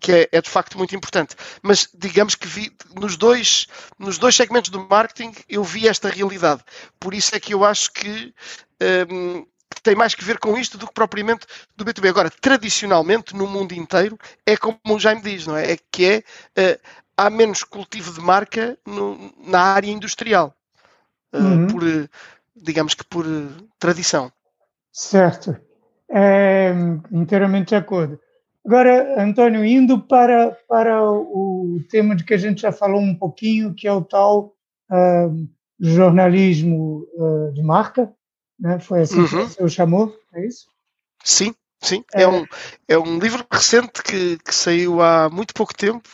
que 0.00 0.12
é, 0.12 0.28
é, 0.32 0.40
de 0.40 0.48
facto 0.48 0.78
muito 0.78 0.96
importante. 0.96 1.36
Mas 1.62 1.88
digamos 1.94 2.34
que 2.34 2.46
vi, 2.46 2.72
nos, 2.98 3.16
dois, 3.16 3.66
nos 3.98 4.18
dois 4.18 4.34
segmentos 4.34 4.70
do 4.70 4.86
marketing 4.88 5.32
eu 5.48 5.62
vi 5.62 5.86
esta 5.86 6.08
realidade. 6.08 6.62
Por 6.98 7.14
isso 7.14 7.34
é 7.34 7.40
que 7.40 7.52
eu 7.52 7.64
acho 7.64 7.92
que 7.92 8.34
um, 8.80 9.36
ehm, 9.36 9.46
tem 9.82 9.94
mais 9.94 10.14
que 10.14 10.24
ver 10.24 10.38
com 10.38 10.56
isto 10.58 10.76
do 10.78 10.86
que 10.86 10.94
propriamente 10.94 11.46
do 11.76 11.84
B2B. 11.84 12.08
Agora, 12.08 12.30
tradicionalmente, 12.30 13.34
no 13.34 13.46
mundo 13.46 13.72
inteiro, 13.72 14.18
é 14.46 14.56
como 14.56 14.78
o 14.88 14.98
Jaime 14.98 15.22
diz, 15.22 15.46
não 15.46 15.56
é? 15.56 15.72
É 15.72 15.78
que 15.90 16.24
é, 16.56 16.74
uh, 16.74 16.80
há 17.16 17.30
menos 17.30 17.62
cultivo 17.62 18.12
de 18.12 18.20
marca 18.20 18.78
no, 18.86 19.32
na 19.38 19.60
área 19.60 19.90
industrial. 19.90 20.54
Eh, 21.32 21.38
uhum. 21.38 21.66
por, 21.68 21.82
digamos 22.56 22.94
que 22.94 23.04
por 23.04 23.24
tradição. 23.78 24.32
Certo, 24.92 25.56
é, 26.10 26.72
inteiramente 27.12 27.68
de 27.68 27.76
acordo. 27.76 28.18
Agora, 28.64 29.22
Antônio, 29.22 29.64
indo 29.64 30.00
para, 30.00 30.50
para 30.68 31.02
o 31.02 31.80
tema 31.88 32.14
de 32.14 32.24
que 32.24 32.34
a 32.34 32.38
gente 32.38 32.60
já 32.60 32.72
falou 32.72 33.00
um 33.00 33.14
pouquinho, 33.14 33.74
que 33.74 33.88
é 33.88 33.92
o 33.92 34.04
tal 34.04 34.54
uh, 34.90 35.48
jornalismo 35.78 37.06
uh, 37.14 37.52
de 37.54 37.62
marca, 37.62 38.12
né? 38.58 38.78
foi 38.78 39.00
assim 39.02 39.20
uhum. 39.20 39.26
que 39.26 39.54
você 39.54 39.62
o 39.62 39.68
chamou, 39.68 40.14
é 40.34 40.46
isso? 40.46 40.66
Sim, 41.24 41.54
sim. 41.80 42.04
É, 42.12 42.22
é 42.22 42.28
um, 42.28 42.44
é 42.86 42.98
um 42.98 43.18
livro 43.18 43.46
recente 43.50 44.02
que, 44.02 44.36
que 44.38 44.54
saiu 44.54 45.00
há 45.00 45.30
muito 45.30 45.54
pouco 45.54 45.74
tempo, 45.74 46.08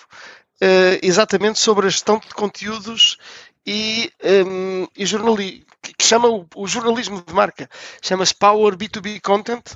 uh, 0.63 0.99
exatamente 1.03 1.59
sobre 1.59 1.87
a 1.87 1.91
gestão 1.91 2.21
de 2.21 2.33
conteúdos 2.33 3.19
e, 3.67 4.11
um, 4.47 4.87
e 4.97 5.05
jornali 5.05 5.67
que 5.99 6.05
chama 6.05 6.29
o, 6.29 6.47
o, 6.55 6.67
jornalismo 6.67 7.23
de 7.23 7.33
marca. 7.33 7.69
Chama-se 8.03 8.35
Power 8.35 8.77
B2B 8.77 9.21
Content 9.21 9.75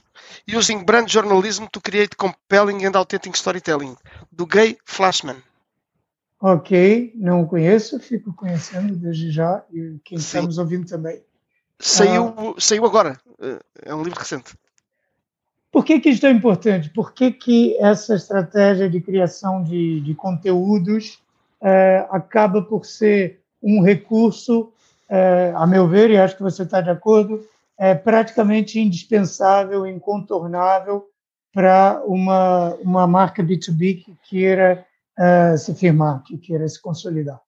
Using 0.49 0.85
Brand 0.85 1.09
Journalism 1.09 1.67
to 1.67 1.81
Create 1.81 2.17
Compelling 2.17 2.85
and 2.85 2.97
Authentic 2.97 3.35
Storytelling, 3.35 3.97
do 4.31 4.47
Gay 4.47 4.77
Flashman. 4.85 5.37
Ok, 6.41 7.13
não 7.17 7.43
o 7.43 7.47
conheço, 7.47 8.01
fico 8.01 8.33
conhecendo 8.33 8.97
desde 8.97 9.31
já 9.31 9.63
e 9.73 9.99
quem 10.05 10.19
Sim. 10.19 10.25
estamos 10.25 10.59
ouvindo 10.59 10.87
também. 10.87 11.23
Saiu, 11.79 12.35
ah, 12.37 12.55
saiu 12.59 12.85
agora, 12.85 13.19
eh, 13.41 13.59
é 13.85 13.95
um 13.95 14.03
livro 14.03 14.19
recente. 14.19 14.55
Por 15.71 15.85
que, 15.85 16.01
que 16.01 16.11
isto 16.11 16.27
é 16.27 16.31
importante? 16.31 16.91
Por 16.91 17.13
que, 17.13 17.31
que 17.31 17.77
essa 17.79 18.15
estratégia 18.15 18.89
de 18.89 19.01
criação 19.01 19.63
de, 19.63 20.01
de 20.01 20.15
conteúdos 20.15 21.23
é, 21.61 22.07
acaba 22.11 22.63
por 22.63 22.85
ser 22.85 23.40
um 23.63 23.83
recurso, 23.83 24.73
é, 25.09 25.53
a 25.55 25.67
meu 25.67 25.89
ver, 25.89 26.11
e 26.11 26.17
acho 26.17 26.37
que 26.37 26.43
você 26.43 26.63
está 26.63 26.81
de 26.81 26.91
acordo, 26.91 27.45
é 27.79 27.95
praticamente 27.95 28.79
indispensável, 28.79 29.87
incontornável 29.87 31.07
para 31.53 32.03
uma, 32.05 32.75
uma 32.77 33.07
marca 33.07 33.43
B2B 33.43 34.05
que 34.05 34.17
queira 34.29 34.87
uh, 35.19 35.59
se 35.59 35.75
firmar, 35.75 36.23
que 36.23 36.39
queira 36.39 36.69
se 36.69 36.81
consolidar? 36.81 37.41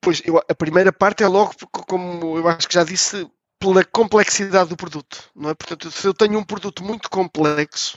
Pois, 0.00 0.20
eu, 0.24 0.38
a 0.38 0.54
primeira 0.54 0.92
parte 0.92 1.22
é 1.22 1.28
logo, 1.28 1.52
como 1.86 2.36
eu 2.36 2.48
acho 2.48 2.66
que 2.66 2.74
já 2.74 2.82
disse, 2.82 3.30
pela 3.58 3.84
complexidade 3.84 4.70
do 4.70 4.76
produto, 4.76 5.30
não 5.36 5.50
é? 5.50 5.54
Portanto, 5.54 5.90
se 5.90 6.04
eu 6.04 6.12
tenho 6.12 6.38
um 6.38 6.44
produto 6.44 6.82
muito 6.82 7.08
complexo 7.08 7.96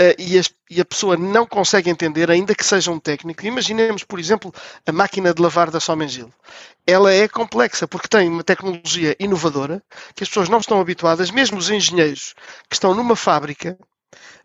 uh, 0.00 0.14
e, 0.18 0.38
a, 0.38 0.42
e, 0.70 0.80
a, 0.80 0.84
pessoa 0.84 1.16
não 1.16 1.46
consegue 1.46 1.90
entender, 1.90 2.30
ainda 2.30 2.54
que 2.54 2.64
seja 2.64 2.90
um 2.90 2.98
técnico, 2.98 3.46
imaginemos, 3.46 4.04
por 4.04 4.18
exemplo, 4.18 4.52
a 4.86 4.92
máquina 4.92 5.32
de 5.32 5.42
lavar 5.42 5.70
da 5.70 5.80
Somengil. 5.80 6.32
Ela 6.86 7.12
é 7.12 7.28
complexa 7.28 7.86
porque 7.86 8.08
tem 8.08 8.28
uma 8.28 8.44
tecnologia 8.44 9.16
inovadora 9.18 9.82
que 10.14 10.24
as 10.24 10.28
pessoas 10.28 10.48
não 10.48 10.58
estão 10.58 10.80
habituadas, 10.80 11.30
mesmo 11.30 11.58
os 11.58 11.70
engenheiros 11.70 12.34
que 12.68 12.74
estão 12.74 12.94
numa 12.94 13.16
fábrica 13.16 13.78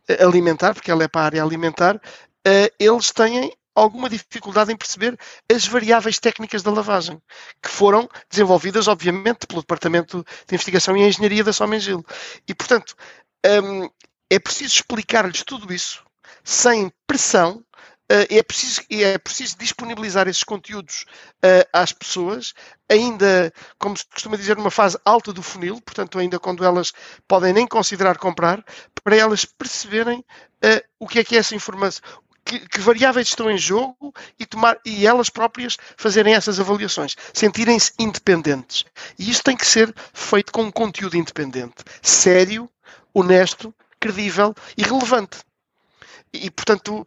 uh, 0.09 0.25
alimentar, 0.25 0.73
porque 0.73 0.91
ela 0.91 1.03
é 1.03 1.07
para 1.07 1.21
a 1.21 1.25
área 1.25 1.43
alimentar, 1.43 1.95
uh, 1.95 2.73
eles 2.79 3.11
têm 3.11 3.51
alguma 3.77 4.09
dificuldade 4.09 4.73
em 4.73 4.75
perceber 4.75 5.17
as 5.53 5.67
variáveis 5.67 6.17
técnicas 6.17 6.63
da 6.63 6.71
lavagem, 6.71 7.21
que 7.61 7.69
foram 7.69 8.09
desenvolvidas, 8.27 8.87
obviamente, 8.87 9.45
pelo 9.45 9.61
Departamento 9.61 10.25
de 10.47 10.55
Investigação 10.55 10.97
e 10.97 11.07
Engenharia 11.07 11.43
da 11.43 11.53
Somengil. 11.53 12.03
E, 12.47 12.55
portanto, 12.55 12.95
hum, 13.45 13.87
é 14.29 14.39
preciso 14.39 14.75
explicar-lhes 14.75 15.43
tudo 15.43 15.73
isso 15.73 16.07
sem 16.43 16.91
pressão. 17.05 17.63
Uh, 18.09 18.23
é, 18.29 18.41
preciso, 18.41 18.81
é 18.89 19.17
preciso 19.17 19.57
disponibilizar 19.57 20.29
esses 20.29 20.43
conteúdos 20.45 21.03
uh, 21.43 21.67
às 21.73 21.91
pessoas, 21.91 22.53
ainda, 22.89 23.51
como 23.77 23.97
se 23.97 24.05
costuma 24.05 24.37
dizer, 24.37 24.55
numa 24.55 24.71
fase 24.71 24.97
alta 25.03 25.33
do 25.33 25.43
funil, 25.43 25.81
portanto, 25.81 26.17
ainda 26.17 26.39
quando 26.39 26.63
elas 26.63 26.93
podem 27.27 27.51
nem 27.51 27.67
considerar 27.67 28.17
comprar, 28.17 28.63
para 29.03 29.17
elas 29.17 29.43
perceberem 29.43 30.19
uh, 30.19 30.87
o 30.97 31.05
que 31.05 31.19
é 31.19 31.23
que 31.25 31.35
é 31.35 31.39
essa 31.39 31.53
informação, 31.53 32.01
que, 32.45 32.59
que, 32.69 32.79
variáveis 32.79 33.27
estão 33.27 33.51
em 33.51 33.57
jogo 33.57 34.13
e, 34.39 34.45
tomar, 34.45 34.79
e 34.85 35.05
elas 35.05 35.29
próprias 35.29 35.75
fazerem 35.97 36.33
essas 36.33 36.61
avaliações, 36.61 37.13
sentirem-se 37.33 37.91
independentes. 37.99 38.85
E 39.19 39.29
isso 39.29 39.43
tem 39.43 39.57
que 39.57 39.67
ser 39.67 39.93
feito 40.13 40.53
com 40.53 40.63
um 40.63 40.71
conteúdo 40.71 41.17
independente, 41.17 41.83
sério, 42.01 42.69
honesto, 43.13 43.75
credível 43.99 44.53
e 44.77 44.83
relevante. 44.83 45.39
E, 46.33 46.49
portanto, 46.51 47.05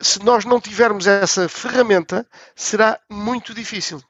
se 0.00 0.22
nós 0.24 0.44
não 0.44 0.60
tivermos 0.60 1.06
essa 1.06 1.48
ferramenta, 1.48 2.26
será 2.54 2.98
muito 3.10 3.54
difícil. 3.54 4.02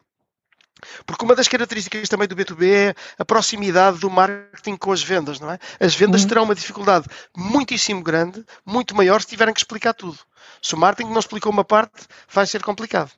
Porque 1.04 1.24
uma 1.24 1.34
das 1.34 1.48
características 1.48 2.08
também 2.08 2.26
do 2.26 2.34
B2B 2.34 2.64
é 2.64 2.94
a 3.18 3.24
proximidade 3.24 3.98
do 3.98 4.10
marketing 4.10 4.76
com 4.76 4.92
as 4.92 5.02
vendas, 5.02 5.38
não 5.38 5.50
é? 5.50 5.58
As 5.78 5.94
vendas 5.94 6.22
uhum. 6.22 6.28
terão 6.28 6.44
uma 6.44 6.54
dificuldade 6.54 7.06
muitíssimo 7.36 8.02
grande, 8.02 8.44
muito 8.64 8.94
maior, 8.94 9.20
se 9.20 9.28
tiverem 9.28 9.52
que 9.52 9.60
explicar 9.60 9.92
tudo. 9.92 10.18
Se 10.62 10.74
o 10.74 10.78
marketing 10.78 11.10
não 11.10 11.20
explicou 11.20 11.52
uma 11.52 11.64
parte, 11.64 12.06
vai 12.32 12.46
ser 12.46 12.62
complicado. 12.62 13.10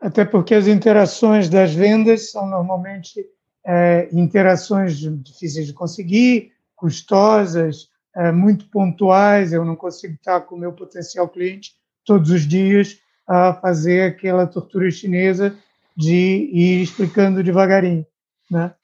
Até 0.00 0.24
porque 0.24 0.54
as 0.54 0.66
interações 0.66 1.48
das 1.48 1.74
vendas 1.74 2.30
são 2.30 2.46
normalmente 2.46 3.26
é, 3.64 4.08
interações 4.12 4.96
difíceis 4.96 5.66
de 5.66 5.72
conseguir, 5.72 6.52
custosas, 6.76 7.88
é, 8.16 8.32
muito 8.32 8.68
pontuais. 8.68 9.52
Eu 9.52 9.64
não 9.64 9.76
consigo 9.76 10.14
estar 10.14 10.40
com 10.40 10.54
o 10.54 10.58
meu 10.58 10.72
potencial 10.72 11.28
cliente 11.28 11.74
todos 12.04 12.30
os 12.30 12.46
dias 12.46 12.98
a 13.26 13.52
fazer 13.54 14.02
aquela 14.02 14.46
tortura 14.46 14.90
chinesa 14.90 15.56
de 15.96 16.14
ir 16.52 16.82
explicando 16.82 17.42
devagarinho, 17.42 18.06
né? 18.50 18.74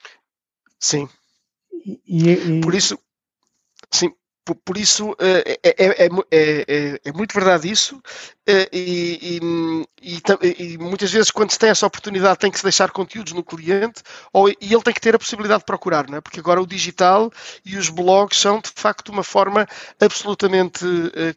Sim. 0.79 1.09
E, 1.85 2.01
e, 2.07 2.61
Por 2.61 2.75
isso, 2.75 2.99
sim, 3.91 4.13
por, 4.45 4.57
por 4.57 4.77
isso 4.77 5.15
é, 5.19 5.59
é, 5.63 6.07
é, 6.31 7.01
é, 7.05 7.13
muito 7.13 7.33
verdade 7.33 7.71
isso 7.71 8.01
e, 8.73 9.39
e, 10.03 10.79
muitas 10.79 11.13
vezes 11.13 11.31
quando 11.31 11.53
se 11.53 11.59
tem 11.59 11.71
essa 11.71 11.87
oportunidade 11.87 12.39
tem 12.39 12.51
que 12.51 12.59
se 12.59 12.65
deixar 12.65 12.91
conteúdos 12.91 13.33
no 13.33 13.45
cliente 13.45 14.03
ou, 14.33 14.49
e 14.49 14.57
ele 14.61 14.83
tem 14.83 14.93
que 14.93 15.01
ter 15.01 15.15
a 15.15 15.19
possibilidade 15.19 15.61
de 15.61 15.67
procurar, 15.67 16.09
não 16.09 16.19
é? 16.19 16.21
porque 16.21 16.41
agora 16.41 16.61
o 16.61 16.67
digital 16.67 17.31
e 17.65 17.77
os 17.77 17.89
blogs 17.89 18.39
são 18.39 18.61
de 18.61 18.73
facto 18.75 19.11
uma 19.11 19.23
forma 19.23 19.67
absolutamente 20.01 20.85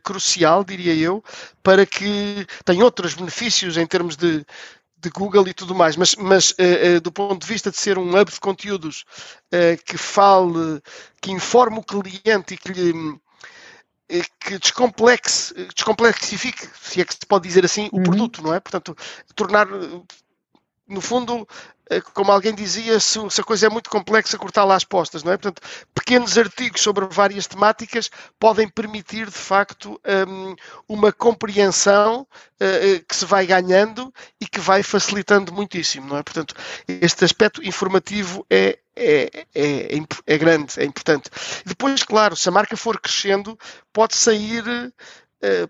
crucial, 0.04 0.64
diria 0.64 0.96
eu, 0.96 1.24
para 1.62 1.86
que 1.86 2.48
tem 2.64 2.82
outros 2.82 3.14
benefícios 3.14 3.78
em 3.78 3.86
termos 3.86 4.16
de 4.16 4.46
de 4.98 5.10
Google 5.10 5.48
e 5.48 5.54
tudo 5.54 5.76
mais, 5.76 5.96
mas, 5.96 6.16
mas 6.16 6.52
uh, 6.52 6.98
uh, 6.98 7.02
do 7.02 7.12
ponto 7.12 7.42
de 7.42 7.48
vista 7.48 7.70
de 7.70 7.78
ser 7.78 7.98
um 7.98 8.20
hub 8.20 8.32
de 8.32 8.40
conteúdos 8.40 9.06
uh, 9.54 9.84
que 9.86 9.98
fale, 9.98 10.82
que 11.22 11.32
informe 11.32 11.80
o 11.80 11.84
cliente 11.84 12.54
e 12.54 12.58
que 12.58 12.72
lhe 12.72 13.20
que 14.40 14.60
descomplexe, 14.60 15.52
descomplexifique, 15.74 16.70
se 16.80 17.02
é 17.02 17.06
que 17.06 17.14
se 17.14 17.26
pode 17.28 17.48
dizer 17.48 17.66
assim, 17.66 17.90
o 17.92 17.98
uhum. 17.98 18.04
produto, 18.04 18.44
não 18.44 18.54
é? 18.54 18.60
Portanto, 18.60 18.96
tornar 19.36 19.68
no 20.88 21.02
fundo, 21.02 21.48
eh, 21.90 22.02
como 22.02 22.32
alguém 22.32 22.54
dizia, 22.54 23.00
se, 23.00 23.20
a 23.20 23.44
coisa 23.44 23.68
é 23.68 23.70
muito 23.70 23.90
complexa, 23.90 24.38
cortar 24.38 24.64
lá 24.64 24.76
as 24.76 24.84
postas, 24.84 25.24
não 25.24 25.32
é? 25.32 25.38
Portanto, 25.38 25.62
pequenos 25.94 26.38
artigos 26.38 26.82
sobre 26.82 27.06
várias 27.10 27.48
temáticas 27.48 28.10
podem 28.40 28.68
permitir, 28.68 29.26
de 29.28 29.38
facto, 29.38 30.00
hum, 30.28 30.56
uma 30.88 31.12
compreensão 31.12 32.28
eh, 32.60 32.96
eh, 32.96 33.00
que 33.08 33.16
se 33.16 33.26
vai 33.26 33.46
ganhando 33.46 34.14
e 34.40 34.48
que 34.48 34.60
vai 34.60 34.84
facilitando 34.84 35.54
muitíssimo, 35.54 36.08
não 36.08 36.18
é? 36.18 36.24
Portanto, 36.24 36.56
este 36.88 37.26
aspecto 37.26 37.64
informativo 37.64 38.46
é, 38.50 38.80
é, 38.96 39.46
é, 39.54 39.98
é 40.28 40.38
grande, 40.38 40.80
é 40.80 40.86
importante. 40.86 41.30
Depois, 41.66 42.04
claro, 42.04 42.36
se 42.36 42.48
a 42.50 42.52
marca 42.52 42.78
for 42.78 43.00
crescendo, 43.00 43.58
pode 43.94 44.16
sair 44.16 44.64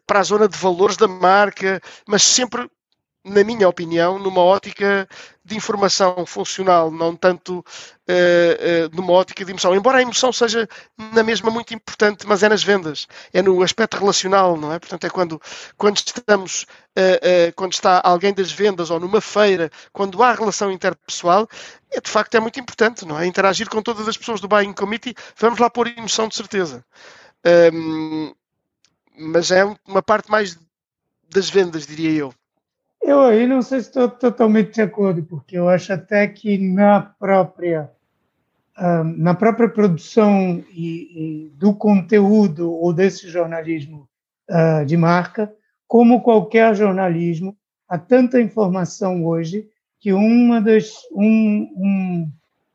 para 0.07 0.19
a 0.19 0.23
zona 0.23 0.47
de 0.47 0.57
valores 0.57 0.95
da 0.95 1.07
marca, 1.07 1.81
mas 2.07 2.23
sempre 2.23 2.69
na 3.25 3.43
minha 3.43 3.67
opinião, 3.67 4.19
numa 4.19 4.41
ótica 4.41 5.09
de 5.43 5.55
informação 5.55 6.25
funcional, 6.27 6.91
não 6.91 7.15
tanto 7.15 7.59
uh, 7.59 7.63
uh, 7.63 8.95
numa 8.95 9.13
ótica 9.13 9.43
de 9.43 9.51
emoção. 9.51 9.75
Embora 9.75 9.97
a 9.97 10.01
emoção 10.01 10.31
seja 10.31 10.69
na 11.11 11.23
mesma 11.23 11.49
muito 11.49 11.73
importante, 11.73 12.27
mas 12.27 12.43
é 12.43 12.49
nas 12.49 12.63
vendas, 12.63 13.07
é 13.33 13.41
no 13.41 13.63
aspecto 13.63 13.97
relacional, 13.97 14.55
não 14.55 14.71
é? 14.71 14.77
Portanto, 14.77 15.05
é 15.05 15.09
quando, 15.09 15.41
quando 15.75 15.97
estamos, 15.97 16.67
uh, 16.95 17.51
quando 17.55 17.73
está 17.73 17.99
alguém 18.03 18.31
das 18.31 18.51
vendas 18.51 18.91
ou 18.91 18.99
numa 18.99 19.19
feira, 19.19 19.71
quando 19.91 20.21
há 20.21 20.31
relação 20.31 20.71
interpessoal, 20.71 21.47
é, 21.91 21.99
de 21.99 22.09
facto 22.09 22.35
é 22.35 22.39
muito 22.39 22.59
importante, 22.59 23.05
não 23.05 23.19
é? 23.19 23.25
Interagir 23.25 23.67
com 23.69 23.81
todas 23.81 24.07
as 24.07 24.17
pessoas 24.17 24.39
do 24.39 24.47
buying 24.47 24.73
committee, 24.73 25.15
vamos 25.35 25.59
lá 25.59 25.67
pôr 25.67 25.87
emoção 25.87 26.27
de 26.27 26.35
certeza. 26.35 26.85
Um, 27.73 28.33
mas 29.17 29.49
é 29.49 29.63
uma 29.87 30.03
parte 30.03 30.29
mais 30.29 30.57
das 31.29 31.49
vendas, 31.49 31.87
diria 31.87 32.11
eu. 32.11 32.33
Eu 33.07 33.21
aí 33.21 33.45
não 33.45 33.61
sei 33.61 33.81
se 33.81 33.89
estou 33.89 34.09
totalmente 34.09 34.73
de 34.73 34.81
acordo, 34.81 35.21
porque 35.23 35.55
eu 35.55 35.69
acho 35.69 35.93
até 35.93 36.27
que 36.27 36.57
na 36.57 36.99
própria 36.99 37.91
na 39.15 39.33
própria 39.33 39.69
produção 39.69 40.63
e, 40.73 41.45
e 41.45 41.49
do 41.55 41.73
conteúdo 41.73 42.73
ou 42.73 42.91
desse 42.91 43.29
jornalismo 43.29 44.09
uh, 44.49 44.85
de 44.85 44.97
marca, 44.97 45.53
como 45.87 46.21
qualquer 46.21 46.75
jornalismo, 46.75 47.55
há 47.87 47.97
tanta 47.97 48.41
informação 48.41 49.23
hoje 49.23 49.69
que 49.99 50.11
uma 50.11 50.59
das, 50.59 50.91
um, 51.13 51.71
um, 51.77 52.31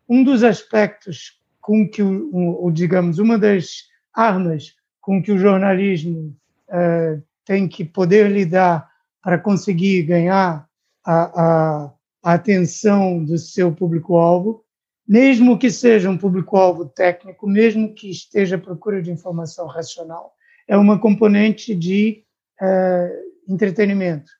um 0.09 0.25
dos 0.25 0.43
aspectos 0.43 1.38
com 1.61 1.87
que, 1.87 2.03
o, 2.03 2.71
digamos, 2.71 3.19
uma 3.19 3.37
das 3.37 3.88
armas 4.14 4.75
com 5.01 5.23
que 5.23 5.33
o 5.33 5.38
jornalismo 5.38 6.35
uh, 6.69 7.23
tem 7.45 7.69
que 7.69 7.85
poder 7.85 8.31
lidar 8.31 8.89
para 9.22 9.38
conseguir 9.38 10.02
ganhar 10.02 10.66
a, 11.04 11.14
a, 11.14 11.92
a 12.22 12.33
atenção 12.35 13.24
do 13.24 13.38
seu 13.38 13.72
público-alvo, 13.72 14.64
mesmo 15.06 15.59
que 15.59 15.70
seja 15.70 16.09
um 16.09 16.16
público-alvo 16.16 16.87
técnico, 16.87 17.48
mesmo 17.48 17.94
que 17.94 18.11
esteja 18.11 18.56
à 18.56 18.59
procura 18.59 19.02
de 19.02 19.11
informação 19.11 19.66
racional, 19.66 20.33
é 20.68 20.76
uma 20.76 20.98
componente 20.98 21.74
de 21.74 22.24
uh, 22.62 23.52
entretenimento. 23.52 24.30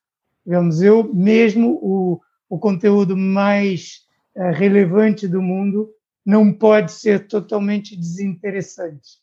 Digamos, 0.47 0.81
eu 0.81 1.13
mesmo 1.13 1.79
o, 1.83 2.21
o 2.49 2.59
conteúdo 2.59 3.17
mais 3.17 4.03
uh, 4.37 4.53
relevante 4.53 5.27
do 5.27 5.43
mundo 5.43 5.91
não 6.25 6.53
pode 6.53 6.93
ser 6.93 7.27
totalmente 7.27 7.97
desinteressante. 7.97 9.20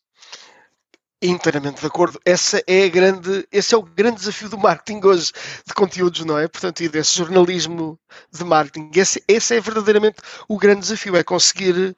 Inteiramente 1.19 1.81
de 1.81 1.87
acordo. 1.87 2.19
Essa 2.23 2.63
é 2.67 2.85
a 2.85 2.89
grande, 2.89 3.47
esse 3.51 3.73
é 3.73 3.77
o 3.77 3.81
grande 3.81 4.17
desafio 4.17 4.49
do 4.49 4.57
marketing 4.57 5.03
hoje 5.03 5.31
de 5.65 5.73
conteúdos, 5.73 6.23
não 6.23 6.37
é? 6.37 6.47
Portanto, 6.47 6.81
e 6.81 6.89
desse 6.89 7.17
jornalismo 7.17 7.99
de 8.31 8.43
marketing. 8.43 8.91
Esse, 8.93 9.23
esse 9.27 9.55
é 9.55 9.59
verdadeiramente 9.59 10.17
o 10.47 10.57
grande 10.59 10.81
desafio, 10.81 11.15
é 11.15 11.23
conseguir 11.23 11.95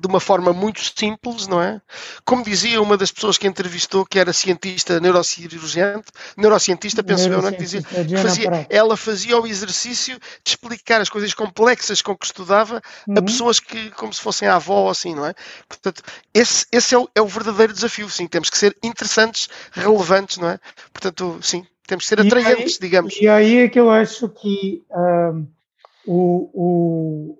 de 0.00 0.06
uma 0.06 0.20
forma 0.20 0.52
muito 0.52 0.80
simples, 0.96 1.46
não 1.46 1.60
é? 1.60 1.80
Como 2.24 2.44
dizia 2.44 2.80
uma 2.80 2.96
das 2.96 3.10
pessoas 3.10 3.36
que 3.36 3.46
entrevistou, 3.46 4.06
que 4.06 4.18
era 4.18 4.32
cientista 4.32 5.00
neurocirurgiante, 5.00 6.06
neurocientista, 6.36 7.02
penso 7.02 7.28
eu, 7.28 7.42
não 7.42 7.48
é? 7.48 7.52
Que 7.52 7.58
dizia, 7.58 7.82
fazia, 7.82 8.66
ela 8.70 8.96
fazia 8.96 9.40
o 9.40 9.46
exercício 9.46 10.18
de 10.44 10.50
explicar 10.50 11.00
as 11.00 11.08
coisas 11.08 11.34
complexas 11.34 12.00
com 12.00 12.16
que 12.16 12.26
estudava 12.26 12.80
uhum. 13.06 13.14
a 13.18 13.22
pessoas 13.22 13.58
que, 13.58 13.90
como 13.90 14.12
se 14.12 14.20
fossem 14.20 14.46
a 14.46 14.56
avó 14.56 14.82
ou 14.82 14.90
assim, 14.90 15.14
não 15.14 15.26
é? 15.26 15.34
Portanto, 15.68 16.02
esse, 16.32 16.66
esse 16.70 16.94
é, 16.94 16.98
o, 16.98 17.08
é 17.14 17.20
o 17.20 17.26
verdadeiro 17.26 17.72
desafio, 17.72 18.08
sim, 18.08 18.26
temos 18.26 18.50
que 18.50 18.58
ser 18.58 18.76
interessantes, 18.82 19.48
relevantes, 19.72 20.38
não 20.38 20.50
é? 20.50 20.58
Portanto, 20.92 21.38
sim, 21.42 21.66
temos 21.86 22.04
que 22.04 22.08
ser 22.08 22.20
atraentes, 22.20 22.74
aí, 22.74 22.80
digamos. 22.80 23.16
E 23.20 23.26
aí 23.26 23.58
é 23.58 23.68
que 23.68 23.80
eu 23.80 23.90
acho 23.90 24.28
que 24.28 24.82
um, 24.90 25.46
o, 26.06 26.50
o, 26.54 27.38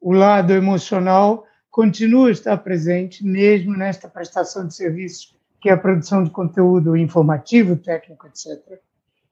o 0.00 0.12
lado 0.12 0.52
emocional 0.52 1.44
continua 1.70 2.28
a 2.28 2.32
estar 2.32 2.56
presente, 2.58 3.24
mesmo 3.24 3.76
nesta 3.76 4.08
prestação 4.08 4.66
de 4.66 4.74
serviços, 4.74 5.36
que 5.60 5.68
é 5.68 5.72
a 5.72 5.78
produção 5.78 6.24
de 6.24 6.30
conteúdo 6.30 6.96
informativo, 6.96 7.76
técnico, 7.76 8.26
etc. 8.26 8.80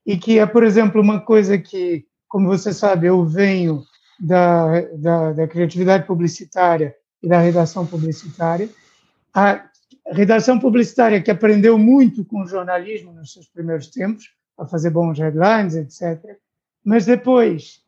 E 0.05 0.17
que 0.17 0.39
é, 0.39 0.45
por 0.45 0.63
exemplo, 0.63 1.01
uma 1.01 1.19
coisa 1.19 1.57
que, 1.57 2.05
como 2.27 2.47
você 2.47 2.71
sabe, 2.71 3.07
eu 3.07 3.25
venho 3.25 3.83
da, 4.19 4.81
da, 4.95 5.33
da 5.33 5.47
criatividade 5.47 6.05
publicitária 6.05 6.95
e 7.21 7.27
da 7.27 7.39
redação 7.39 7.85
publicitária. 7.85 8.69
A 9.33 9.65
redação 10.11 10.59
publicitária, 10.59 11.21
que 11.21 11.31
aprendeu 11.31 11.77
muito 11.77 12.23
com 12.23 12.43
o 12.43 12.47
jornalismo 12.47 13.11
nos 13.13 13.33
seus 13.33 13.47
primeiros 13.47 13.87
tempos, 13.87 14.31
a 14.57 14.65
fazer 14.65 14.89
bons 14.89 15.17
headlines, 15.17 15.75
etc. 15.75 16.37
Mas 16.83 17.05
depois, 17.05 17.81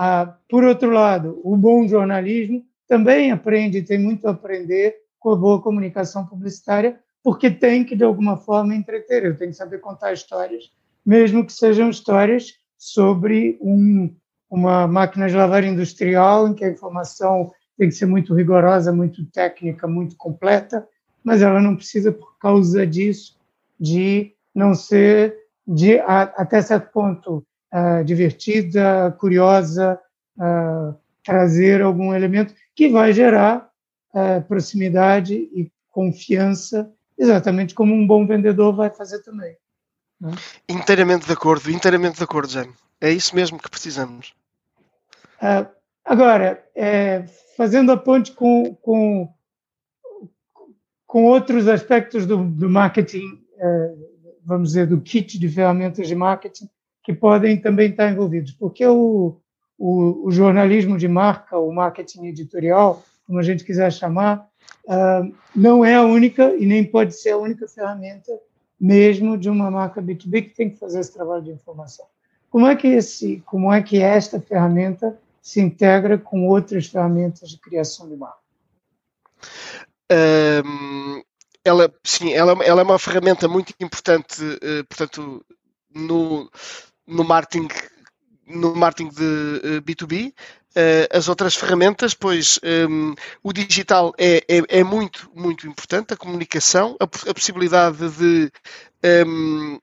ah, 0.00 0.36
por 0.48 0.62
outro 0.62 0.90
lado, 0.90 1.40
o 1.42 1.56
bom 1.56 1.88
jornalismo 1.88 2.64
também 2.86 3.32
aprende, 3.32 3.82
tem 3.82 3.98
muito 3.98 4.28
a 4.28 4.30
aprender 4.30 4.94
com 5.18 5.32
a 5.32 5.36
boa 5.36 5.60
comunicação 5.60 6.24
publicitária, 6.24 7.00
porque 7.20 7.50
tem 7.50 7.84
que, 7.84 7.96
de 7.96 8.04
alguma 8.04 8.36
forma, 8.36 8.76
entreter. 8.76 9.24
Eu 9.24 9.36
tenho 9.36 9.50
que 9.50 9.56
saber 9.56 9.80
contar 9.80 10.12
histórias, 10.12 10.70
mesmo 11.04 11.44
que 11.44 11.52
sejam 11.52 11.90
histórias 11.90 12.54
sobre 12.78 13.58
um, 13.60 14.14
uma 14.48 14.86
máquina 14.86 15.28
de 15.28 15.34
lavar 15.34 15.64
industrial, 15.64 16.46
em 16.46 16.54
que 16.54 16.64
a 16.64 16.70
informação 16.70 17.50
tem 17.76 17.88
que 17.88 17.96
ser 17.96 18.06
muito 18.06 18.32
rigorosa, 18.32 18.92
muito 18.92 19.26
técnica, 19.26 19.88
muito 19.88 20.16
completa, 20.16 20.86
mas 21.24 21.42
ela 21.42 21.60
não 21.60 21.74
precisa, 21.74 22.12
por 22.12 22.38
causa 22.38 22.86
disso, 22.86 23.36
de 23.80 24.32
não 24.54 24.76
ser 24.76 25.36
de, 25.66 25.98
a, 25.98 26.22
até 26.22 26.62
certo 26.62 26.92
ponto, 26.92 27.44
uh, 27.72 28.04
divertida, 28.04 29.14
curiosa, 29.18 30.00
uh, 30.36 30.96
trazer 31.24 31.82
algum 31.82 32.14
elemento 32.14 32.54
que 32.74 32.88
vai 32.88 33.12
gerar 33.12 33.70
uh, 34.14 34.42
proximidade 34.46 35.34
e 35.34 35.70
confiança, 35.90 36.90
exatamente 37.18 37.74
como 37.74 37.94
um 37.94 38.06
bom 38.06 38.26
vendedor 38.26 38.74
vai 38.74 38.90
fazer 38.90 39.22
também. 39.22 39.56
Né? 40.20 40.32
Inteiramente 40.68 41.26
de 41.26 41.32
acordo, 41.32 41.70
inteiramente 41.70 42.18
de 42.18 42.24
acordo, 42.24 42.52
Jaime. 42.52 42.74
É 43.00 43.10
isso 43.10 43.34
mesmo 43.34 43.58
que 43.58 43.70
precisamos. 43.70 44.34
agora, 46.04 46.64
é, 46.74 47.24
fazendo 47.56 47.92
a 47.92 47.96
ponte 47.96 48.32
com, 48.32 48.74
com, 48.82 49.32
com 51.06 51.24
outros 51.24 51.68
aspectos 51.68 52.26
do, 52.26 52.44
do 52.44 52.68
marketing 52.68 53.46
vamos 54.48 54.70
dizer, 54.70 54.86
do 54.86 54.98
kit 54.98 55.38
de 55.38 55.46
ferramentas 55.46 56.08
de 56.08 56.14
marketing 56.14 56.70
que 57.08 57.14
podem 57.14 57.56
também 57.56 57.88
estar 57.88 58.12
envolvidos, 58.12 58.52
porque 58.52 58.86
o, 58.86 59.40
o, 59.78 60.26
o 60.26 60.30
jornalismo 60.30 60.98
de 60.98 61.08
marca, 61.08 61.56
o 61.56 61.72
marketing 61.72 62.26
editorial, 62.26 63.02
como 63.26 63.38
a 63.38 63.42
gente 63.42 63.64
quiser 63.64 63.90
chamar, 63.90 64.46
uh, 64.84 65.34
não 65.56 65.82
é 65.82 65.94
a 65.94 66.02
única 66.02 66.54
e 66.56 66.66
nem 66.66 66.84
pode 66.84 67.18
ser 67.18 67.30
a 67.30 67.38
única 67.38 67.66
ferramenta 67.66 68.38
mesmo 68.78 69.38
de 69.38 69.48
uma 69.48 69.70
marca 69.70 70.02
B2B 70.02 70.50
que 70.50 70.54
tem 70.54 70.68
que 70.68 70.76
fazer 70.76 71.00
esse 71.00 71.14
trabalho 71.14 71.42
de 71.42 71.50
informação. 71.50 72.04
Como 72.50 72.66
é 72.66 72.76
que 72.76 72.88
esse, 72.88 73.42
como 73.46 73.72
é 73.72 73.82
que 73.82 74.02
esta 74.02 74.38
ferramenta 74.38 75.18
se 75.40 75.62
integra 75.62 76.18
com 76.18 76.46
outras 76.46 76.88
ferramentas 76.88 77.48
de 77.48 77.56
criação 77.56 78.06
de 78.06 78.16
marca? 78.16 78.36
Um, 80.12 81.22
ela, 81.64 81.90
sim, 82.04 82.34
ela, 82.34 82.52
ela 82.62 82.82
é 82.82 82.84
uma 82.84 82.98
ferramenta 82.98 83.48
muito 83.48 83.72
importante, 83.80 84.42
uh, 84.42 84.86
portanto, 84.86 85.42
no, 85.94 86.50
no 87.08 87.24
marketing 87.24 87.68
no 88.46 88.74
marketing 88.74 89.10
de 89.10 89.82
B2B. 89.82 90.28
Uh, 90.28 90.34
eh, 90.74 91.08
as 91.12 91.28
outras 91.28 91.54
ferramentas, 91.54 92.14
pois 92.14 92.60
um, 92.88 93.14
o 93.42 93.52
digital 93.52 94.12
é, 94.16 94.44
é, 94.48 94.62
é, 94.68 94.84
muito, 94.84 95.30
muito 95.34 95.66
importante, 95.66 96.14
a 96.14 96.16
comunicação, 96.16 96.96
a, 97.00 97.04
a 97.04 97.34
possibilidade 97.34 98.08
de 98.10 98.52
um, 99.26 99.78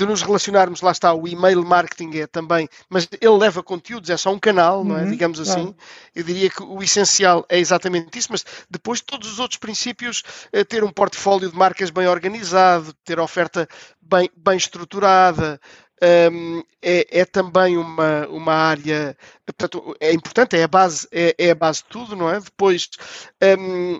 de 0.00 0.06
nos 0.06 0.22
relacionarmos, 0.22 0.80
lá 0.80 0.92
está, 0.92 1.12
o 1.12 1.28
e-mail 1.28 1.62
marketing 1.64 2.20
é 2.20 2.26
também, 2.26 2.68
mas 2.88 3.06
ele 3.20 3.36
leva 3.36 3.62
conteúdos, 3.62 4.08
é 4.08 4.16
só 4.16 4.32
um 4.32 4.38
canal, 4.38 4.82
não 4.82 4.96
é? 4.96 5.02
Uhum, 5.02 5.10
Digamos 5.10 5.38
assim. 5.38 5.62
Claro. 5.62 5.76
Eu 6.14 6.24
diria 6.24 6.48
que 6.48 6.62
o 6.62 6.82
essencial 6.82 7.44
é 7.48 7.58
exatamente 7.58 8.18
isso, 8.18 8.28
mas 8.30 8.44
depois 8.70 9.02
todos 9.02 9.30
os 9.30 9.38
outros 9.38 9.58
princípios, 9.58 10.22
é 10.52 10.64
ter 10.64 10.82
um 10.82 10.90
portfólio 10.90 11.50
de 11.50 11.56
marcas 11.56 11.90
bem 11.90 12.06
organizado, 12.06 12.94
ter 13.04 13.20
oferta 13.20 13.68
bem, 14.00 14.30
bem 14.34 14.56
estruturada, 14.56 15.60
um, 16.32 16.62
é, 16.82 17.20
é, 17.20 17.24
também 17.24 17.76
uma, 17.76 18.26
uma 18.28 18.54
área, 18.54 19.16
portanto, 19.44 19.96
é 20.00 20.12
importante, 20.12 20.56
é 20.56 20.62
a 20.62 20.68
base, 20.68 21.06
é, 21.12 21.34
é 21.38 21.50
a 21.50 21.54
base 21.54 21.82
de 21.82 21.88
tudo, 21.88 22.16
não 22.16 22.30
é? 22.30 22.40
Depois, 22.40 22.88
um, 23.58 23.98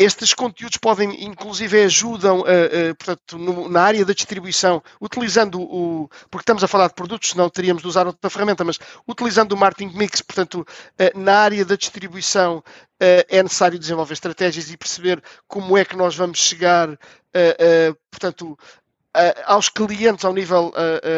estes 0.00 0.32
conteúdos 0.32 0.78
podem, 0.78 1.26
inclusive, 1.26 1.82
ajudam, 1.82 2.40
uh, 2.40 2.42
uh, 2.42 2.94
portanto, 2.96 3.36
no, 3.36 3.68
na 3.68 3.82
área 3.82 4.02
da 4.02 4.14
distribuição, 4.14 4.82
utilizando 4.98 5.60
o. 5.60 6.08
Porque 6.30 6.42
estamos 6.42 6.64
a 6.64 6.68
falar 6.68 6.88
de 6.88 6.94
produtos, 6.94 7.28
senão 7.28 7.50
teríamos 7.50 7.82
de 7.82 7.88
usar 7.88 8.06
outra 8.06 8.30
ferramenta, 8.30 8.64
mas 8.64 8.78
utilizando 9.06 9.52
o 9.52 9.58
marketing 9.58 9.94
mix, 9.94 10.22
portanto, 10.22 10.60
uh, 10.64 11.18
na 11.18 11.40
área 11.40 11.66
da 11.66 11.76
distribuição 11.76 12.64
é 13.02 13.42
necessário 13.42 13.78
desenvolver 13.78 14.12
estratégias 14.12 14.70
e 14.70 14.76
perceber 14.76 15.22
como 15.48 15.78
é 15.78 15.86
que 15.86 15.96
nós 15.96 16.14
vamos 16.14 16.38
chegar, 16.38 16.98
portanto, 18.10 18.58
aos 19.44 19.68
clientes 19.68 20.24
ao 20.24 20.32
nível, 20.32 20.72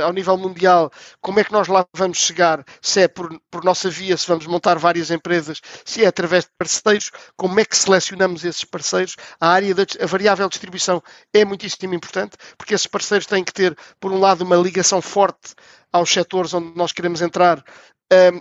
ao 0.04 0.12
nível 0.12 0.36
mundial, 0.36 0.90
como 1.20 1.40
é 1.40 1.44
que 1.44 1.52
nós 1.52 1.68
lá 1.68 1.86
vamos 1.94 2.18
chegar, 2.18 2.64
se 2.80 3.02
é 3.02 3.08
por, 3.08 3.38
por 3.50 3.62
nossa 3.64 3.90
via, 3.90 4.16
se 4.16 4.26
vamos 4.26 4.46
montar 4.46 4.78
várias 4.78 5.10
empresas, 5.10 5.60
se 5.84 6.04
é 6.04 6.06
através 6.06 6.44
de 6.44 6.50
parceiros, 6.56 7.10
como 7.36 7.60
é 7.60 7.64
que 7.64 7.76
selecionamos 7.76 8.44
esses 8.44 8.64
parceiros. 8.64 9.16
A 9.40 9.48
área 9.48 9.74
da 9.74 9.82
a 10.00 10.06
variável 10.06 10.48
distribuição 10.48 11.02
é 11.32 11.44
muitíssimo 11.44 11.94
importante, 11.94 12.36
porque 12.56 12.74
esses 12.74 12.86
parceiros 12.86 13.26
têm 13.26 13.44
que 13.44 13.52
ter, 13.52 13.76
por 14.00 14.12
um 14.12 14.18
lado, 14.18 14.42
uma 14.42 14.56
ligação 14.56 15.02
forte 15.02 15.54
aos 15.92 16.10
setores 16.10 16.54
onde 16.54 16.74
nós 16.74 16.90
queremos 16.90 17.20
entrar 17.20 17.62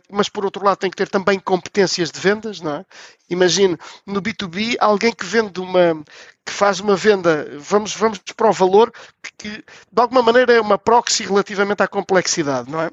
mas 0.10 0.30
por 0.30 0.46
outro 0.46 0.64
lado 0.64 0.78
tem 0.78 0.90
que 0.90 0.98
ter 0.98 1.10
também 1.10 1.40
competências 1.40 2.12
de 2.12 2.20
vendas, 2.20 2.62
não 2.62 2.76
é? 2.76 2.86
Imagine 3.30 3.78
no 4.06 4.22
B2B 4.22 4.76
alguém 4.80 5.14
que 5.14 5.26
vende 5.26 5.60
uma 5.60 6.04
que 6.46 6.52
faz 6.52 6.80
uma 6.80 6.96
venda, 6.96 7.48
vamos, 7.60 7.96
vamos 7.96 8.20
para 8.36 8.50
o 8.50 8.54
valor 8.54 8.92
que 9.38 9.50
de 9.50 10.02
alguma 10.02 10.22
maneira 10.22 10.54
é 10.54 10.62
uma 10.62 10.78
proxy 10.78 11.24
relativamente 11.24 11.84
à 11.84 11.88
complexidade, 11.88 12.70
não 12.70 12.82
é? 12.82 12.90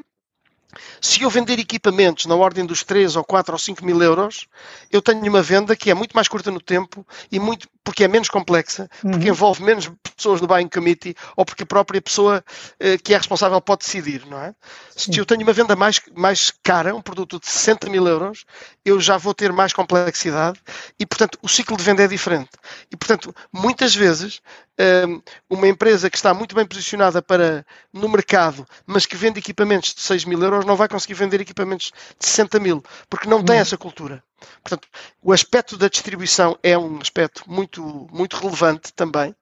Se 1.00 1.22
eu 1.22 1.30
vender 1.30 1.58
equipamentos 1.58 2.26
na 2.26 2.34
ordem 2.34 2.66
dos 2.66 2.84
3 2.84 3.16
ou 3.16 3.24
4 3.24 3.52
ou 3.52 3.58
5 3.58 3.84
mil 3.84 4.02
euros, 4.02 4.46
eu 4.92 5.00
tenho 5.00 5.22
uma 5.26 5.42
venda 5.42 5.74
que 5.74 5.90
é 5.90 5.94
muito 5.94 6.12
mais 6.12 6.28
curta 6.28 6.50
no 6.50 6.60
tempo 6.60 7.06
e 7.32 7.38
muito 7.38 7.68
porque 7.88 8.04
é 8.04 8.08
menos 8.08 8.28
complexa, 8.28 8.86
uhum. 9.02 9.12
porque 9.12 9.30
envolve 9.30 9.64
menos 9.64 9.90
pessoas 10.14 10.42
do 10.42 10.46
buying 10.46 10.68
committee 10.68 11.16
ou 11.34 11.42
porque 11.42 11.62
a 11.62 11.66
própria 11.66 12.02
pessoa 12.02 12.44
eh, 12.78 12.98
que 12.98 13.14
é 13.14 13.16
responsável 13.16 13.58
pode 13.62 13.86
decidir, 13.86 14.26
não 14.26 14.38
é? 14.38 14.54
Sim. 14.94 15.10
Se 15.10 15.18
eu 15.18 15.24
tenho 15.24 15.40
uma 15.40 15.54
venda 15.54 15.74
mais, 15.74 15.98
mais 16.14 16.52
cara, 16.62 16.94
um 16.94 17.00
produto 17.00 17.40
de 17.40 17.48
60 17.48 17.88
mil 17.88 18.06
euros, 18.06 18.44
eu 18.84 19.00
já 19.00 19.16
vou 19.16 19.32
ter 19.32 19.50
mais 19.54 19.72
complexidade 19.72 20.60
e, 21.00 21.06
portanto, 21.06 21.38
o 21.40 21.48
ciclo 21.48 21.78
de 21.78 21.82
venda 21.82 22.02
é 22.02 22.06
diferente. 22.06 22.50
E, 22.92 22.96
portanto, 22.96 23.34
muitas 23.50 23.94
vezes, 23.94 24.42
ehm, 24.76 25.22
uma 25.48 25.66
empresa 25.66 26.10
que 26.10 26.16
está 26.18 26.34
muito 26.34 26.54
bem 26.54 26.66
posicionada 26.66 27.22
para 27.22 27.64
no 27.90 28.06
mercado, 28.06 28.66
mas 28.86 29.06
que 29.06 29.16
vende 29.16 29.38
equipamentos 29.38 29.94
de 29.94 30.02
6 30.02 30.26
mil 30.26 30.42
euros, 30.42 30.66
não 30.66 30.76
vai 30.76 30.88
conseguir 30.88 31.14
vender 31.14 31.40
equipamentos 31.40 31.90
de 32.20 32.26
60 32.26 32.60
mil, 32.60 32.84
porque 33.08 33.30
não 33.30 33.42
tem 33.42 33.56
uhum. 33.56 33.62
essa 33.62 33.78
cultura. 33.78 34.22
Portanto, 34.62 34.88
o 35.22 35.32
aspecto 35.32 35.76
da 35.76 35.88
distribuição 35.88 36.58
é 36.62 36.76
um 36.76 36.98
aspecto 37.00 37.42
muito, 37.46 38.06
muito 38.12 38.36
relevante 38.36 38.92
também, 38.92 39.34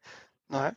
não 0.49 0.65
é? 0.65 0.77